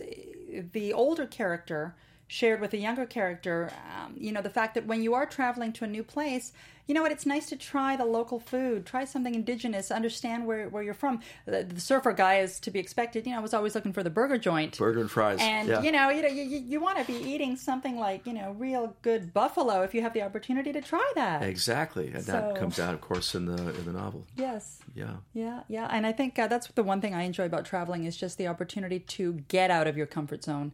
the 0.73 0.91
older 0.93 1.27
character 1.27 1.95
shared 2.29 2.61
with 2.61 2.73
a 2.73 2.77
younger 2.77 3.05
character 3.05 3.71
um, 3.97 4.15
you 4.17 4.31
know 4.31 4.41
the 4.41 4.49
fact 4.49 4.73
that 4.75 4.85
when 4.85 5.03
you 5.03 5.13
are 5.13 5.25
traveling 5.25 5.73
to 5.73 5.83
a 5.83 5.87
new 5.87 6.03
place 6.03 6.53
you 6.87 6.95
know 6.95 7.03
what 7.03 7.11
it's 7.11 7.25
nice 7.25 7.47
to 7.49 7.55
try 7.55 7.95
the 7.97 8.05
local 8.05 8.39
food 8.39 8.85
try 8.85 9.03
something 9.03 9.35
indigenous 9.35 9.91
understand 9.91 10.47
where, 10.47 10.69
where 10.69 10.81
you're 10.81 10.93
from 10.93 11.19
the, 11.45 11.63
the 11.63 11.81
surfer 11.81 12.13
guy 12.13 12.39
is 12.39 12.59
to 12.59 12.71
be 12.71 12.79
expected 12.79 13.25
you 13.25 13.33
know 13.33 13.39
I 13.39 13.41
was 13.41 13.53
always 13.53 13.75
looking 13.75 13.93
for 13.93 14.01
the 14.01 14.09
burger 14.09 14.37
joint 14.37 14.77
Burger 14.77 15.01
and 15.01 15.11
fries. 15.11 15.39
and 15.41 15.67
yeah. 15.67 15.81
you 15.81 15.91
know, 15.91 16.09
you 16.09 16.21
know, 16.21 16.27
you, 16.27 16.43
you, 16.43 16.79
want 16.79 16.97
to 16.97 17.03
be 17.05 17.13
eating 17.13 17.55
something 17.55 17.97
like 17.97 18.25
you 18.25 18.33
know, 18.33 18.51
real 18.57 18.95
good 19.01 19.33
buffalo 19.33 19.81
if 19.81 19.93
you 19.93 20.01
have 20.01 20.13
the 20.13 20.21
opportunity 20.21 20.71
to 20.71 20.81
try 20.81 21.11
that. 21.15 21.43
exactly, 21.43 22.07
and 22.07 22.23
that 22.25 22.55
comes 22.55 22.79
out, 22.79 22.93
of 22.93 23.01
course, 23.01 23.35
in 23.35 23.45
the 23.45 23.57
in 23.75 23.85
the 23.85 23.93
novel. 23.93 24.25
Yes. 24.35 24.79
Yeah. 24.95 25.17
Yeah, 25.33 25.61
yeah, 25.67 25.87
and 25.91 26.05
I 26.05 26.11
think 26.11 26.39
uh, 26.39 26.47
that's 26.47 26.67
the 26.67 26.83
one 26.83 27.01
thing 27.01 27.13
I 27.13 27.23
enjoy 27.23 27.45
about 27.45 27.65
traveling 27.65 28.05
is 28.05 28.17
just 28.17 28.37
the 28.37 28.47
opportunity 28.47 28.99
to 28.99 29.33
get 29.47 29.69
out 29.69 29.87
of 29.87 29.97
your 29.97 30.07
comfort 30.07 30.43
zone, 30.43 30.71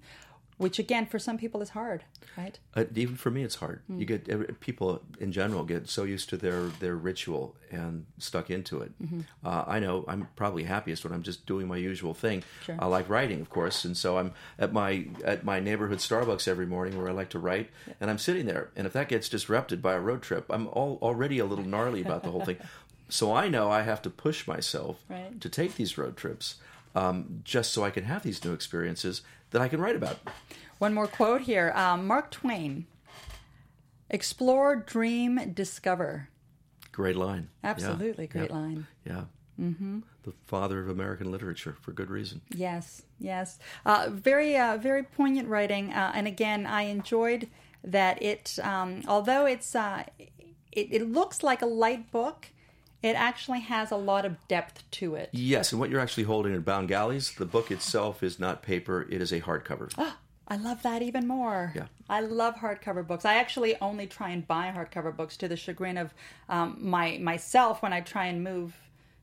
which 0.57 0.79
again 0.79 1.05
for 1.05 1.19
some 1.19 1.37
people 1.37 1.61
is 1.61 1.69
hard, 1.69 2.03
right? 2.37 2.57
Uh, 2.75 2.85
even 2.95 3.15
for 3.15 3.29
me, 3.29 3.43
it's 3.43 3.55
hard. 3.55 3.81
Hmm. 3.87 3.99
You 3.99 4.05
get 4.05 4.59
people 4.61 5.01
in 5.19 5.31
general 5.31 5.63
get 5.63 5.89
so 5.89 6.03
used 6.03 6.29
to 6.29 6.37
their 6.37 6.63
their 6.79 6.95
ritual 6.95 7.55
and 7.71 8.05
stuck 8.19 8.49
into 8.49 8.81
it. 8.81 8.91
Mm-hmm. 9.01 9.21
Uh, 9.43 9.63
I 9.67 9.79
know 9.79 10.05
I'm 10.07 10.27
probably 10.35 10.63
happiest 10.63 11.03
when 11.03 11.11
I'm 11.13 11.23
just 11.23 11.45
doing 11.45 11.67
my 11.67 11.77
usual 11.77 12.13
thing. 12.13 12.43
Sure. 12.65 12.75
I 12.79 12.85
like 12.85 13.09
writing, 13.09 13.41
of 13.41 13.49
course, 13.49 13.83
and 13.85 13.97
so 13.97 14.17
I'm 14.17 14.31
at 14.57 14.71
my 14.71 15.07
at 15.23 15.43
my 15.43 15.59
neighborhood 15.59 15.97
Starbucks 15.99 16.47
every 16.47 16.65
morning 16.65 16.97
where 16.97 17.09
I 17.09 17.11
like 17.11 17.29
to 17.29 17.39
write, 17.39 17.69
and 17.99 18.09
I'm 18.09 18.17
sitting 18.19 18.45
there. 18.45 18.69
And 18.75 18.87
if 18.87 18.93
that 18.93 19.09
gets 19.09 19.27
disrupted 19.29 19.81
by 19.81 19.93
a 19.93 19.99
road 19.99 20.21
trip, 20.21 20.45
I'm 20.49 20.67
all, 20.69 20.97
already 21.01 21.39
a 21.39 21.45
little 21.45 21.65
gnarly 21.65 22.01
about 22.01 22.23
the 22.23 22.31
whole 22.31 22.45
thing. 22.45 22.57
So 23.07 23.31
I 23.35 23.49
know 23.49 23.69
I 23.69 23.83
have 23.83 24.01
to 24.01 24.09
push 24.09 24.47
myself 24.47 24.97
Right. 25.07 25.39
to 25.39 25.47
take 25.47 25.75
these 25.75 25.95
road 25.95 26.17
trips. 26.17 26.55
Um, 26.95 27.41
just 27.43 27.71
so 27.71 27.83
I 27.83 27.91
can 27.91 28.05
have 28.05 28.23
these 28.23 28.43
new 28.43 28.51
experiences 28.53 29.21
that 29.55 29.61
I 29.61 29.69
can 29.69 29.79
write 29.79 29.95
about. 29.95 30.17
One 30.79 30.93
more 30.93 31.07
quote 31.07 31.41
here: 31.41 31.71
um, 31.75 32.05
Mark 32.05 32.29
Twain. 32.29 32.85
Explore, 34.09 34.75
dream, 34.75 35.39
discover. 35.53 36.27
Great 36.91 37.15
line. 37.15 37.49
Yeah. 37.63 37.69
Absolutely, 37.71 38.27
great 38.27 38.49
Yeah. 38.49 38.55
line. 38.55 38.87
Yeah. 39.05 39.23
Mm-hmm. 39.59 39.99
The 40.23 40.33
father 40.45 40.81
of 40.81 40.89
American 40.89 41.31
literature 41.31 41.75
for 41.81 41.91
good 41.93 42.09
reason. 42.09 42.41
Yes, 42.53 43.03
yes. 43.19 43.57
Uh, 43.85 44.07
very, 44.11 44.57
uh, 44.57 44.77
very 44.77 45.01
poignant 45.03 45.47
writing. 45.47 45.91
Uh, 45.93 46.11
and 46.13 46.27
again, 46.27 46.65
I 46.65 46.83
enjoyed 46.83 47.47
that 47.83 48.21
it, 48.21 48.59
um, 48.61 49.01
although 49.07 49.45
it's, 49.45 49.73
uh, 49.75 50.03
it, 50.19 50.89
it 50.91 51.09
looks 51.09 51.41
like 51.41 51.61
a 51.61 51.65
light 51.67 52.11
book, 52.11 52.49
it 53.05 53.15
actually 53.15 53.59
has 53.59 53.91
a 53.91 53.95
lot 53.95 54.25
of 54.25 54.35
depth 54.47 54.83
to 54.89 55.13
it. 55.13 55.29
Yes, 55.31 55.71
and 55.71 55.79
what 55.79 55.91
you're 55.91 55.99
actually 55.99 56.23
holding 56.23 56.55
in 56.55 56.61
Bound 56.61 56.87
Galleys, 56.87 57.35
the 57.35 57.45
book 57.45 57.69
itself 57.69 58.23
is 58.23 58.39
not 58.39 58.63
paper, 58.63 59.05
it 59.11 59.21
is 59.21 59.31
a 59.31 59.41
hardcover. 59.41 59.93
Oh, 59.95 60.17
I 60.47 60.57
love 60.57 60.81
that 60.81 61.03
even 61.03 61.27
more. 61.27 61.71
Yeah. 61.75 61.85
I 62.09 62.21
love 62.21 62.55
hardcover 62.55 63.05
books. 63.05 63.23
I 63.23 63.35
actually 63.35 63.79
only 63.79 64.07
try 64.07 64.29
and 64.29 64.47
buy 64.47 64.73
hardcover 64.75 65.15
books 65.15 65.37
to 65.37 65.47
the 65.47 65.55
chagrin 65.55 65.97
of 65.97 66.15
um, 66.49 66.77
my 66.79 67.19
myself 67.19 67.83
when 67.83 67.93
I 67.93 68.01
try 68.01 68.25
and 68.25 68.43
move 68.43 68.75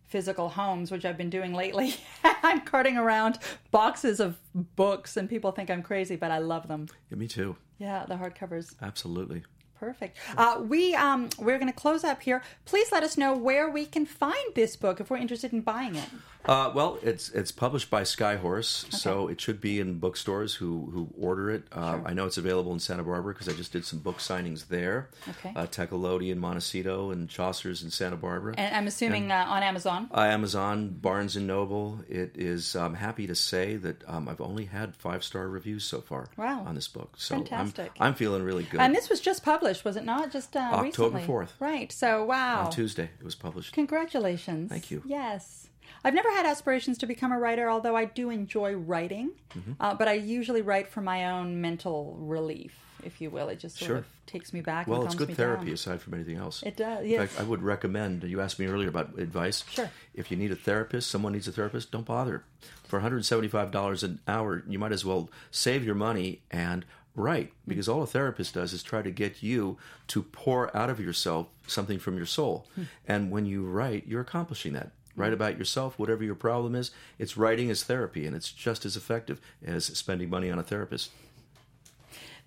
physical 0.06 0.48
homes, 0.50 0.92
which 0.92 1.04
I've 1.04 1.18
been 1.18 1.30
doing 1.30 1.52
lately. 1.52 1.96
I'm 2.24 2.60
carting 2.60 2.96
around 2.96 3.38
boxes 3.72 4.20
of 4.20 4.38
books, 4.54 5.16
and 5.16 5.28
people 5.28 5.50
think 5.50 5.70
I'm 5.70 5.82
crazy, 5.82 6.14
but 6.14 6.30
I 6.30 6.38
love 6.38 6.68
them. 6.68 6.86
Yeah, 7.10 7.18
me 7.18 7.26
too. 7.26 7.56
Yeah, 7.78 8.04
the 8.06 8.14
hardcovers. 8.14 8.76
Absolutely. 8.80 9.42
Perfect. 9.82 10.16
Uh, 10.36 10.62
we 10.64 10.94
um, 10.94 11.28
we're 11.40 11.58
going 11.58 11.66
to 11.72 11.76
close 11.76 12.04
up 12.04 12.22
here. 12.22 12.40
Please 12.66 12.92
let 12.92 13.02
us 13.02 13.18
know 13.18 13.34
where 13.36 13.68
we 13.68 13.84
can 13.84 14.06
find 14.06 14.54
this 14.54 14.76
book 14.76 15.00
if 15.00 15.10
we're 15.10 15.16
interested 15.16 15.52
in 15.52 15.60
buying 15.60 15.96
it. 15.96 16.08
Uh, 16.44 16.70
well, 16.74 16.98
it's 17.02 17.30
it's 17.30 17.50
published 17.52 17.88
by 17.90 18.02
Skyhorse, 18.02 18.92
so 18.92 19.28
it 19.28 19.40
should 19.40 19.60
be 19.60 19.78
in 19.80 19.98
bookstores 19.98 20.54
who 20.54 20.88
who 20.92 21.08
order 21.20 21.50
it. 21.50 21.64
Uh, 21.72 21.98
I 22.04 22.12
know 22.14 22.26
it's 22.26 22.36
available 22.36 22.72
in 22.72 22.78
Santa 22.80 23.02
Barbara 23.02 23.32
because 23.34 23.48
I 23.48 23.52
just 23.52 23.72
did 23.72 23.84
some 23.84 23.98
book 24.00 24.18
signings 24.18 24.68
there. 24.68 25.08
Okay. 25.28 25.52
Uh, 25.54 25.66
Tecolote 25.66 26.30
in 26.30 26.38
Montecito 26.38 27.10
and 27.10 27.28
Chaucer's 27.28 27.82
in 27.82 27.90
Santa 27.90 28.16
Barbara. 28.16 28.54
And 28.58 28.74
I'm 28.74 28.86
assuming 28.88 29.30
uh, 29.30 29.46
on 29.48 29.62
Amazon. 29.64 30.08
Uh, 30.12 30.20
Amazon, 30.22 30.90
Barnes 30.90 31.36
and 31.36 31.46
Noble. 31.48 32.00
It 32.08 32.32
is. 32.36 32.74
I'm 32.74 32.94
happy 32.94 33.26
to 33.28 33.34
say 33.36 33.76
that 33.76 34.02
um, 34.08 34.28
I've 34.28 34.40
only 34.40 34.64
had 34.66 34.94
five 34.96 35.22
star 35.24 35.48
reviews 35.48 35.84
so 35.84 36.00
far 36.00 36.28
Wow. 36.36 36.64
on 36.66 36.74
this 36.76 36.88
book. 36.88 37.14
So 37.16 37.34
Fantastic. 37.36 37.92
I'm 38.00 38.12
I'm 38.12 38.14
feeling 38.14 38.42
really 38.42 38.64
good. 38.64 38.78
And 38.80 38.94
this 38.94 39.08
was 39.08 39.20
just 39.20 39.42
published, 39.42 39.71
was 39.84 39.96
it 39.96 40.04
not? 40.04 40.30
Just 40.30 40.56
uh, 40.56 40.60
October 40.72 41.16
recently. 41.18 41.22
4th. 41.22 41.50
Right. 41.60 41.90
So 41.92 42.24
wow. 42.24 42.64
on 42.66 42.70
Tuesday 42.70 43.08
it 43.18 43.24
was 43.24 43.34
published. 43.34 43.72
Congratulations. 43.74 44.70
Thank 44.70 44.90
you. 44.90 45.02
Yes. 45.04 45.68
I've 46.04 46.14
never 46.14 46.30
had 46.32 46.46
aspirations 46.46 46.98
to 46.98 47.06
become 47.06 47.30
a 47.32 47.38
writer, 47.38 47.70
although 47.70 47.96
I 47.96 48.06
do 48.06 48.30
enjoy 48.30 48.74
writing. 48.74 49.30
Mm-hmm. 49.56 49.72
Uh, 49.78 49.94
but 49.94 50.08
I 50.08 50.14
usually 50.14 50.62
write 50.62 50.88
for 50.88 51.00
my 51.00 51.30
own 51.30 51.60
mental 51.60 52.16
relief, 52.18 52.74
if 53.04 53.20
you 53.20 53.30
will. 53.30 53.48
It 53.48 53.60
just 53.60 53.78
sort 53.78 53.88
Sure. 53.88 53.96
of 53.98 54.06
takes 54.26 54.52
me 54.52 54.62
back. 54.62 54.88
Well, 54.88 55.02
and 55.02 55.06
it's 55.06 55.14
good 55.14 55.28
me 55.28 55.34
therapy 55.34 55.66
down. 55.66 55.74
aside 55.74 56.00
from 56.00 56.14
anything 56.14 56.38
else. 56.38 56.62
It 56.64 56.76
does, 56.76 57.04
In 57.04 57.18
fact, 57.18 57.38
I 57.38 57.44
would 57.44 57.62
recommend. 57.62 58.24
You 58.24 58.40
asked 58.40 58.58
me 58.58 58.66
earlier 58.66 58.88
about 58.88 59.16
advice. 59.18 59.64
Sure. 59.70 59.90
If 60.14 60.30
you 60.30 60.36
need 60.36 60.50
a 60.50 60.56
therapist, 60.56 61.08
someone 61.10 61.34
needs 61.34 61.46
a 61.46 61.52
therapist, 61.52 61.92
don't 61.92 62.06
bother. 62.06 62.42
For 62.84 63.00
$175 63.00 64.02
an 64.02 64.20
hour, 64.26 64.62
you 64.68 64.78
might 64.78 64.92
as 64.92 65.04
well 65.04 65.30
save 65.50 65.84
your 65.84 65.94
money 65.94 66.42
and 66.50 66.84
write 67.14 67.48
mm. 67.48 67.54
because 67.68 67.88
all 67.88 68.02
a 68.02 68.06
therapist 68.06 68.54
does 68.54 68.72
is 68.72 68.82
try 68.82 69.02
to 69.02 69.10
get 69.10 69.42
you 69.42 69.76
to 70.08 70.22
pour 70.22 70.74
out 70.76 70.90
of 70.90 71.00
yourself 71.00 71.48
something 71.66 71.98
from 71.98 72.16
your 72.16 72.26
soul. 72.26 72.66
Hmm. 72.74 72.82
And 73.06 73.30
when 73.30 73.46
you 73.46 73.64
write, 73.64 74.06
you're 74.06 74.20
accomplishing 74.20 74.72
that. 74.74 74.92
Hmm. 75.14 75.20
Write 75.20 75.32
about 75.32 75.58
yourself, 75.58 75.98
whatever 75.98 76.24
your 76.24 76.34
problem 76.34 76.74
is. 76.74 76.90
It's 77.18 77.36
writing 77.36 77.70
as 77.70 77.84
therapy, 77.84 78.26
and 78.26 78.34
it's 78.34 78.50
just 78.50 78.84
as 78.84 78.96
effective 78.96 79.40
as 79.64 79.86
spending 79.86 80.30
money 80.30 80.50
on 80.50 80.58
a 80.58 80.62
therapist. 80.62 81.10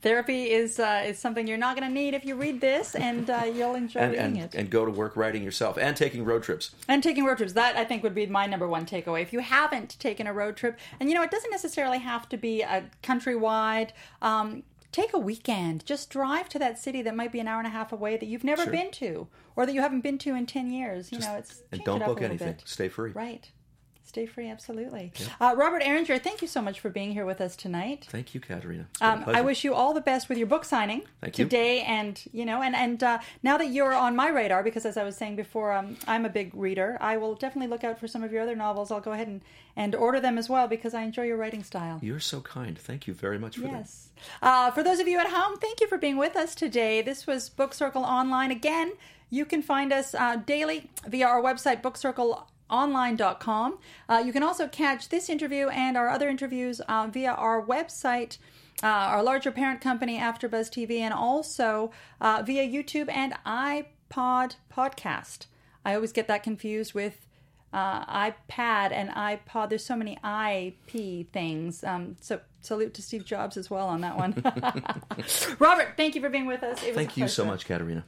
Therapy 0.01 0.51
is 0.51 0.79
uh, 0.79 1.03
is 1.05 1.17
something 1.17 1.47
you're 1.47 1.57
not 1.57 1.75
going 1.75 1.87
to 1.87 1.93
need 1.93 2.13
if 2.13 2.23
you 2.25 2.35
read 2.35 2.61
this, 2.61 2.93
and 2.95 3.27
uh, 3.29 3.43
you'll 3.45 3.73
enjoy 3.75 3.99
And, 4.01 4.11
reading 4.11 4.25
and, 4.41 4.53
it. 4.53 4.55
and 4.55 4.69
go 4.69 4.85
to 4.85 4.91
work 4.91 5.15
writing 5.15 5.41
yourself 5.43 5.77
and 5.77 5.97
taking 5.97 6.23
road 6.23 6.43
trips. 6.43 6.75
And 6.87 7.01
taking 7.01 7.25
road 7.25 7.37
trips. 7.37 7.53
That 7.53 7.75
I 7.75 7.85
think 7.85 8.03
would 8.03 8.13
be 8.13 8.27
my 8.27 8.45
number 8.45 8.67
one 8.67 8.85
takeaway. 8.85 9.21
If 9.23 9.33
you 9.33 9.39
haven't 9.39 9.99
taken 9.99 10.27
a 10.27 10.33
road 10.33 10.57
trip, 10.57 10.77
and 10.99 11.09
you 11.09 11.15
know, 11.15 11.23
it 11.23 11.31
doesn't 11.31 11.49
necessarily 11.49 11.97
have 11.99 12.29
to 12.29 12.37
be 12.37 12.61
a 12.61 12.83
countrywide. 13.01 13.89
Um, 14.21 14.63
take 14.91 15.13
a 15.13 15.19
weekend. 15.19 15.85
Just 15.85 16.09
drive 16.11 16.49
to 16.49 16.59
that 16.59 16.77
city 16.77 17.01
that 17.01 17.15
might 17.15 17.31
be 17.31 17.39
an 17.39 17.47
hour 17.47 17.57
and 17.57 17.67
a 17.67 17.71
half 17.71 17.91
away 17.91 18.15
that 18.15 18.27
you've 18.27 18.43
never 18.43 18.63
Sure. 18.63 18.71
been 18.71 18.91
to, 18.91 19.27
or 19.55 19.65
that 19.65 19.73
you 19.73 19.81
haven't 19.81 20.01
been 20.01 20.17
to 20.19 20.35
in 20.35 20.45
ten 20.45 20.69
years. 20.71 21.11
You 21.11 21.17
know, 21.19 21.35
it's 21.35 21.63
and 21.71 21.83
don't 21.83 22.01
it 22.01 22.05
book 22.05 22.21
anything. 22.21 22.53
bit. 22.53 22.63
Stay 22.65 22.89
free. 22.89 23.11
Right. 23.11 23.49
Stay 24.15 24.25
free, 24.25 24.49
absolutely. 24.49 25.11
Uh, 25.41 25.53
Robert 25.57 25.81
Eringer, 25.81 26.21
thank 26.21 26.41
you 26.41 26.47
so 26.47 26.61
much 26.61 26.79
for 26.79 26.89
being 26.89 27.11
here 27.11 27.25
with 27.25 27.41
us 27.41 27.53
tonight. 27.57 28.07
Thank 28.09 28.33
you, 28.33 28.39
Katerina. 28.39 28.87
Um, 29.01 29.25
I 29.27 29.41
wish 29.41 29.65
you 29.65 29.73
all 29.73 29.93
the 29.93 29.99
best 29.99 30.29
with 30.29 30.37
your 30.37 30.47
book 30.47 30.63
signing 30.63 31.01
Thank 31.19 31.37
you. 31.37 31.43
today, 31.43 31.81
and 31.81 32.23
you 32.31 32.45
know, 32.45 32.61
and 32.61 32.77
and 32.77 33.03
uh, 33.03 33.19
now 33.43 33.57
that 33.57 33.71
you're 33.71 33.93
on 33.93 34.15
my 34.15 34.29
radar, 34.29 34.63
because 34.63 34.85
as 34.85 34.95
I 34.95 35.03
was 35.03 35.17
saying 35.17 35.35
before, 35.35 35.73
um, 35.73 35.97
I'm 36.07 36.23
a 36.23 36.29
big 36.29 36.55
reader. 36.55 36.97
I 37.01 37.17
will 37.17 37.35
definitely 37.35 37.67
look 37.69 37.83
out 37.83 37.99
for 37.99 38.07
some 38.07 38.23
of 38.23 38.31
your 38.31 38.41
other 38.41 38.55
novels. 38.55 38.89
I'll 38.89 39.01
go 39.01 39.11
ahead 39.11 39.27
and 39.27 39.41
and 39.75 39.93
order 39.93 40.21
them 40.21 40.37
as 40.37 40.47
well 40.47 40.69
because 40.69 40.93
I 40.93 41.01
enjoy 41.01 41.23
your 41.23 41.35
writing 41.35 41.65
style. 41.65 41.99
You're 42.01 42.21
so 42.21 42.39
kind. 42.39 42.79
Thank 42.79 43.07
you 43.07 43.13
very 43.13 43.37
much 43.37 43.57
for 43.57 43.63
that. 43.63 43.71
Yes. 43.71 44.11
Uh, 44.41 44.71
for 44.71 44.81
those 44.81 44.99
of 44.99 45.09
you 45.09 45.19
at 45.19 45.27
home, 45.27 45.57
thank 45.57 45.81
you 45.81 45.89
for 45.89 45.97
being 45.97 46.15
with 46.15 46.37
us 46.37 46.55
today. 46.55 47.01
This 47.01 47.27
was 47.27 47.49
Book 47.49 47.73
Circle 47.73 48.03
Online. 48.05 48.49
Again, 48.49 48.93
you 49.29 49.43
can 49.43 49.61
find 49.61 49.91
us 49.91 50.15
uh, 50.15 50.37
daily 50.37 50.89
via 51.05 51.27
our 51.27 51.41
website, 51.41 51.81
bookcircleonline.com. 52.69 53.77
Uh, 54.09 54.23
you 54.25 54.33
can 54.33 54.43
also 54.43 54.67
catch 54.67 55.09
this 55.09 55.29
interview 55.29 55.67
and 55.69 55.97
our 55.97 56.09
other 56.09 56.29
interviews 56.29 56.81
uh, 56.81 57.07
via 57.11 57.31
our 57.31 57.65
website. 57.65 58.37
Uh, 58.83 58.87
our 58.87 59.23
larger 59.23 59.51
parent 59.51 59.79
company, 59.79 60.19
AfterBuzz 60.19 60.69
TV, 60.69 60.99
and 60.99 61.13
also 61.13 61.91
uh, 62.19 62.43
via 62.45 62.67
YouTube 62.67 63.09
and 63.09 63.33
iPod 63.45 64.55
podcast. 64.71 65.45
I 65.85 65.95
always 65.95 66.11
get 66.11 66.27
that 66.27 66.43
confused 66.43 66.93
with 66.93 67.25
uh, 67.71 68.05
iPad 68.05 68.91
and 68.91 69.09
iPod. 69.11 69.69
There's 69.69 69.85
so 69.85 69.95
many 69.95 70.17
IP 70.23 71.31
things. 71.31 71.85
Um, 71.85 72.17
so 72.19 72.41
salute 72.59 72.93
to 72.95 73.01
Steve 73.01 73.23
Jobs 73.23 73.55
as 73.55 73.69
well 73.69 73.87
on 73.87 74.01
that 74.01 74.17
one. 74.17 74.33
Robert, 75.59 75.93
thank 75.95 76.15
you 76.15 76.21
for 76.21 76.29
being 76.29 76.45
with 76.45 76.61
us. 76.61 76.83
It 76.83 76.87
was 76.87 76.95
a 76.97 76.99
Thank 76.99 77.15
you 77.15 77.29
so 77.29 77.45
much, 77.45 77.65
Katerina. 77.65 78.03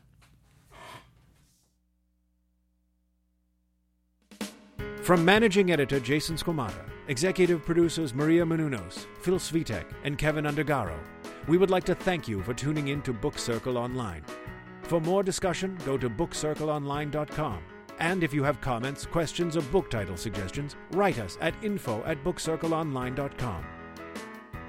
From 5.08 5.24
managing 5.24 5.72
editor 5.72 6.01
Jason 6.01 6.36
Squamata, 6.36 6.84
executive 7.08 7.64
producers 7.66 8.14
Maria 8.14 8.43
Menounos, 8.43 9.05
Phil 9.22 9.39
Svitek, 9.39 9.86
and 10.03 10.18
Kevin 10.18 10.43
Undergaro, 10.43 10.99
we 11.47 11.58
would 11.58 11.70
like 11.70 11.86
to 11.86 11.95
thank 11.95 12.28
you 12.28 12.43
for 12.43 12.53
tuning 12.53 12.89
in 12.89 13.01
to 13.03 13.14
Book 13.14 13.39
Circle 13.39 13.78
Online. 13.78 14.22
For 14.82 14.99
more 14.99 15.24
discussion, 15.24 15.78
go 15.86 15.97
to 15.97 16.10
bookcircleonline.com 16.10 17.64
And 17.99 18.22
if 18.22 18.34
you 18.34 18.43
have 18.43 18.60
comments, 18.60 19.05
questions, 19.05 19.55
or 19.55 19.62
book 19.62 19.89
title 19.89 20.18
suggestions, 20.18 20.76
write 20.91 21.20
us 21.20 21.38
at 21.39 21.55
info 21.64 22.03
at 22.03 22.22
bookcircleonline.com. 22.26 23.66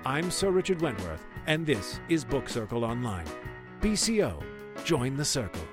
I'm 0.05 0.31
Sir 0.31 0.53
Richard 0.53 0.81
Wentworth, 0.81 1.27
and 1.49 1.67
this 1.67 1.99
is 2.09 2.25
Book 2.25 2.49
Circle 2.49 2.85
Online. 2.85 3.27
BCO, 3.81 4.41
join 4.85 5.17
the 5.17 5.25
circle. 5.25 5.67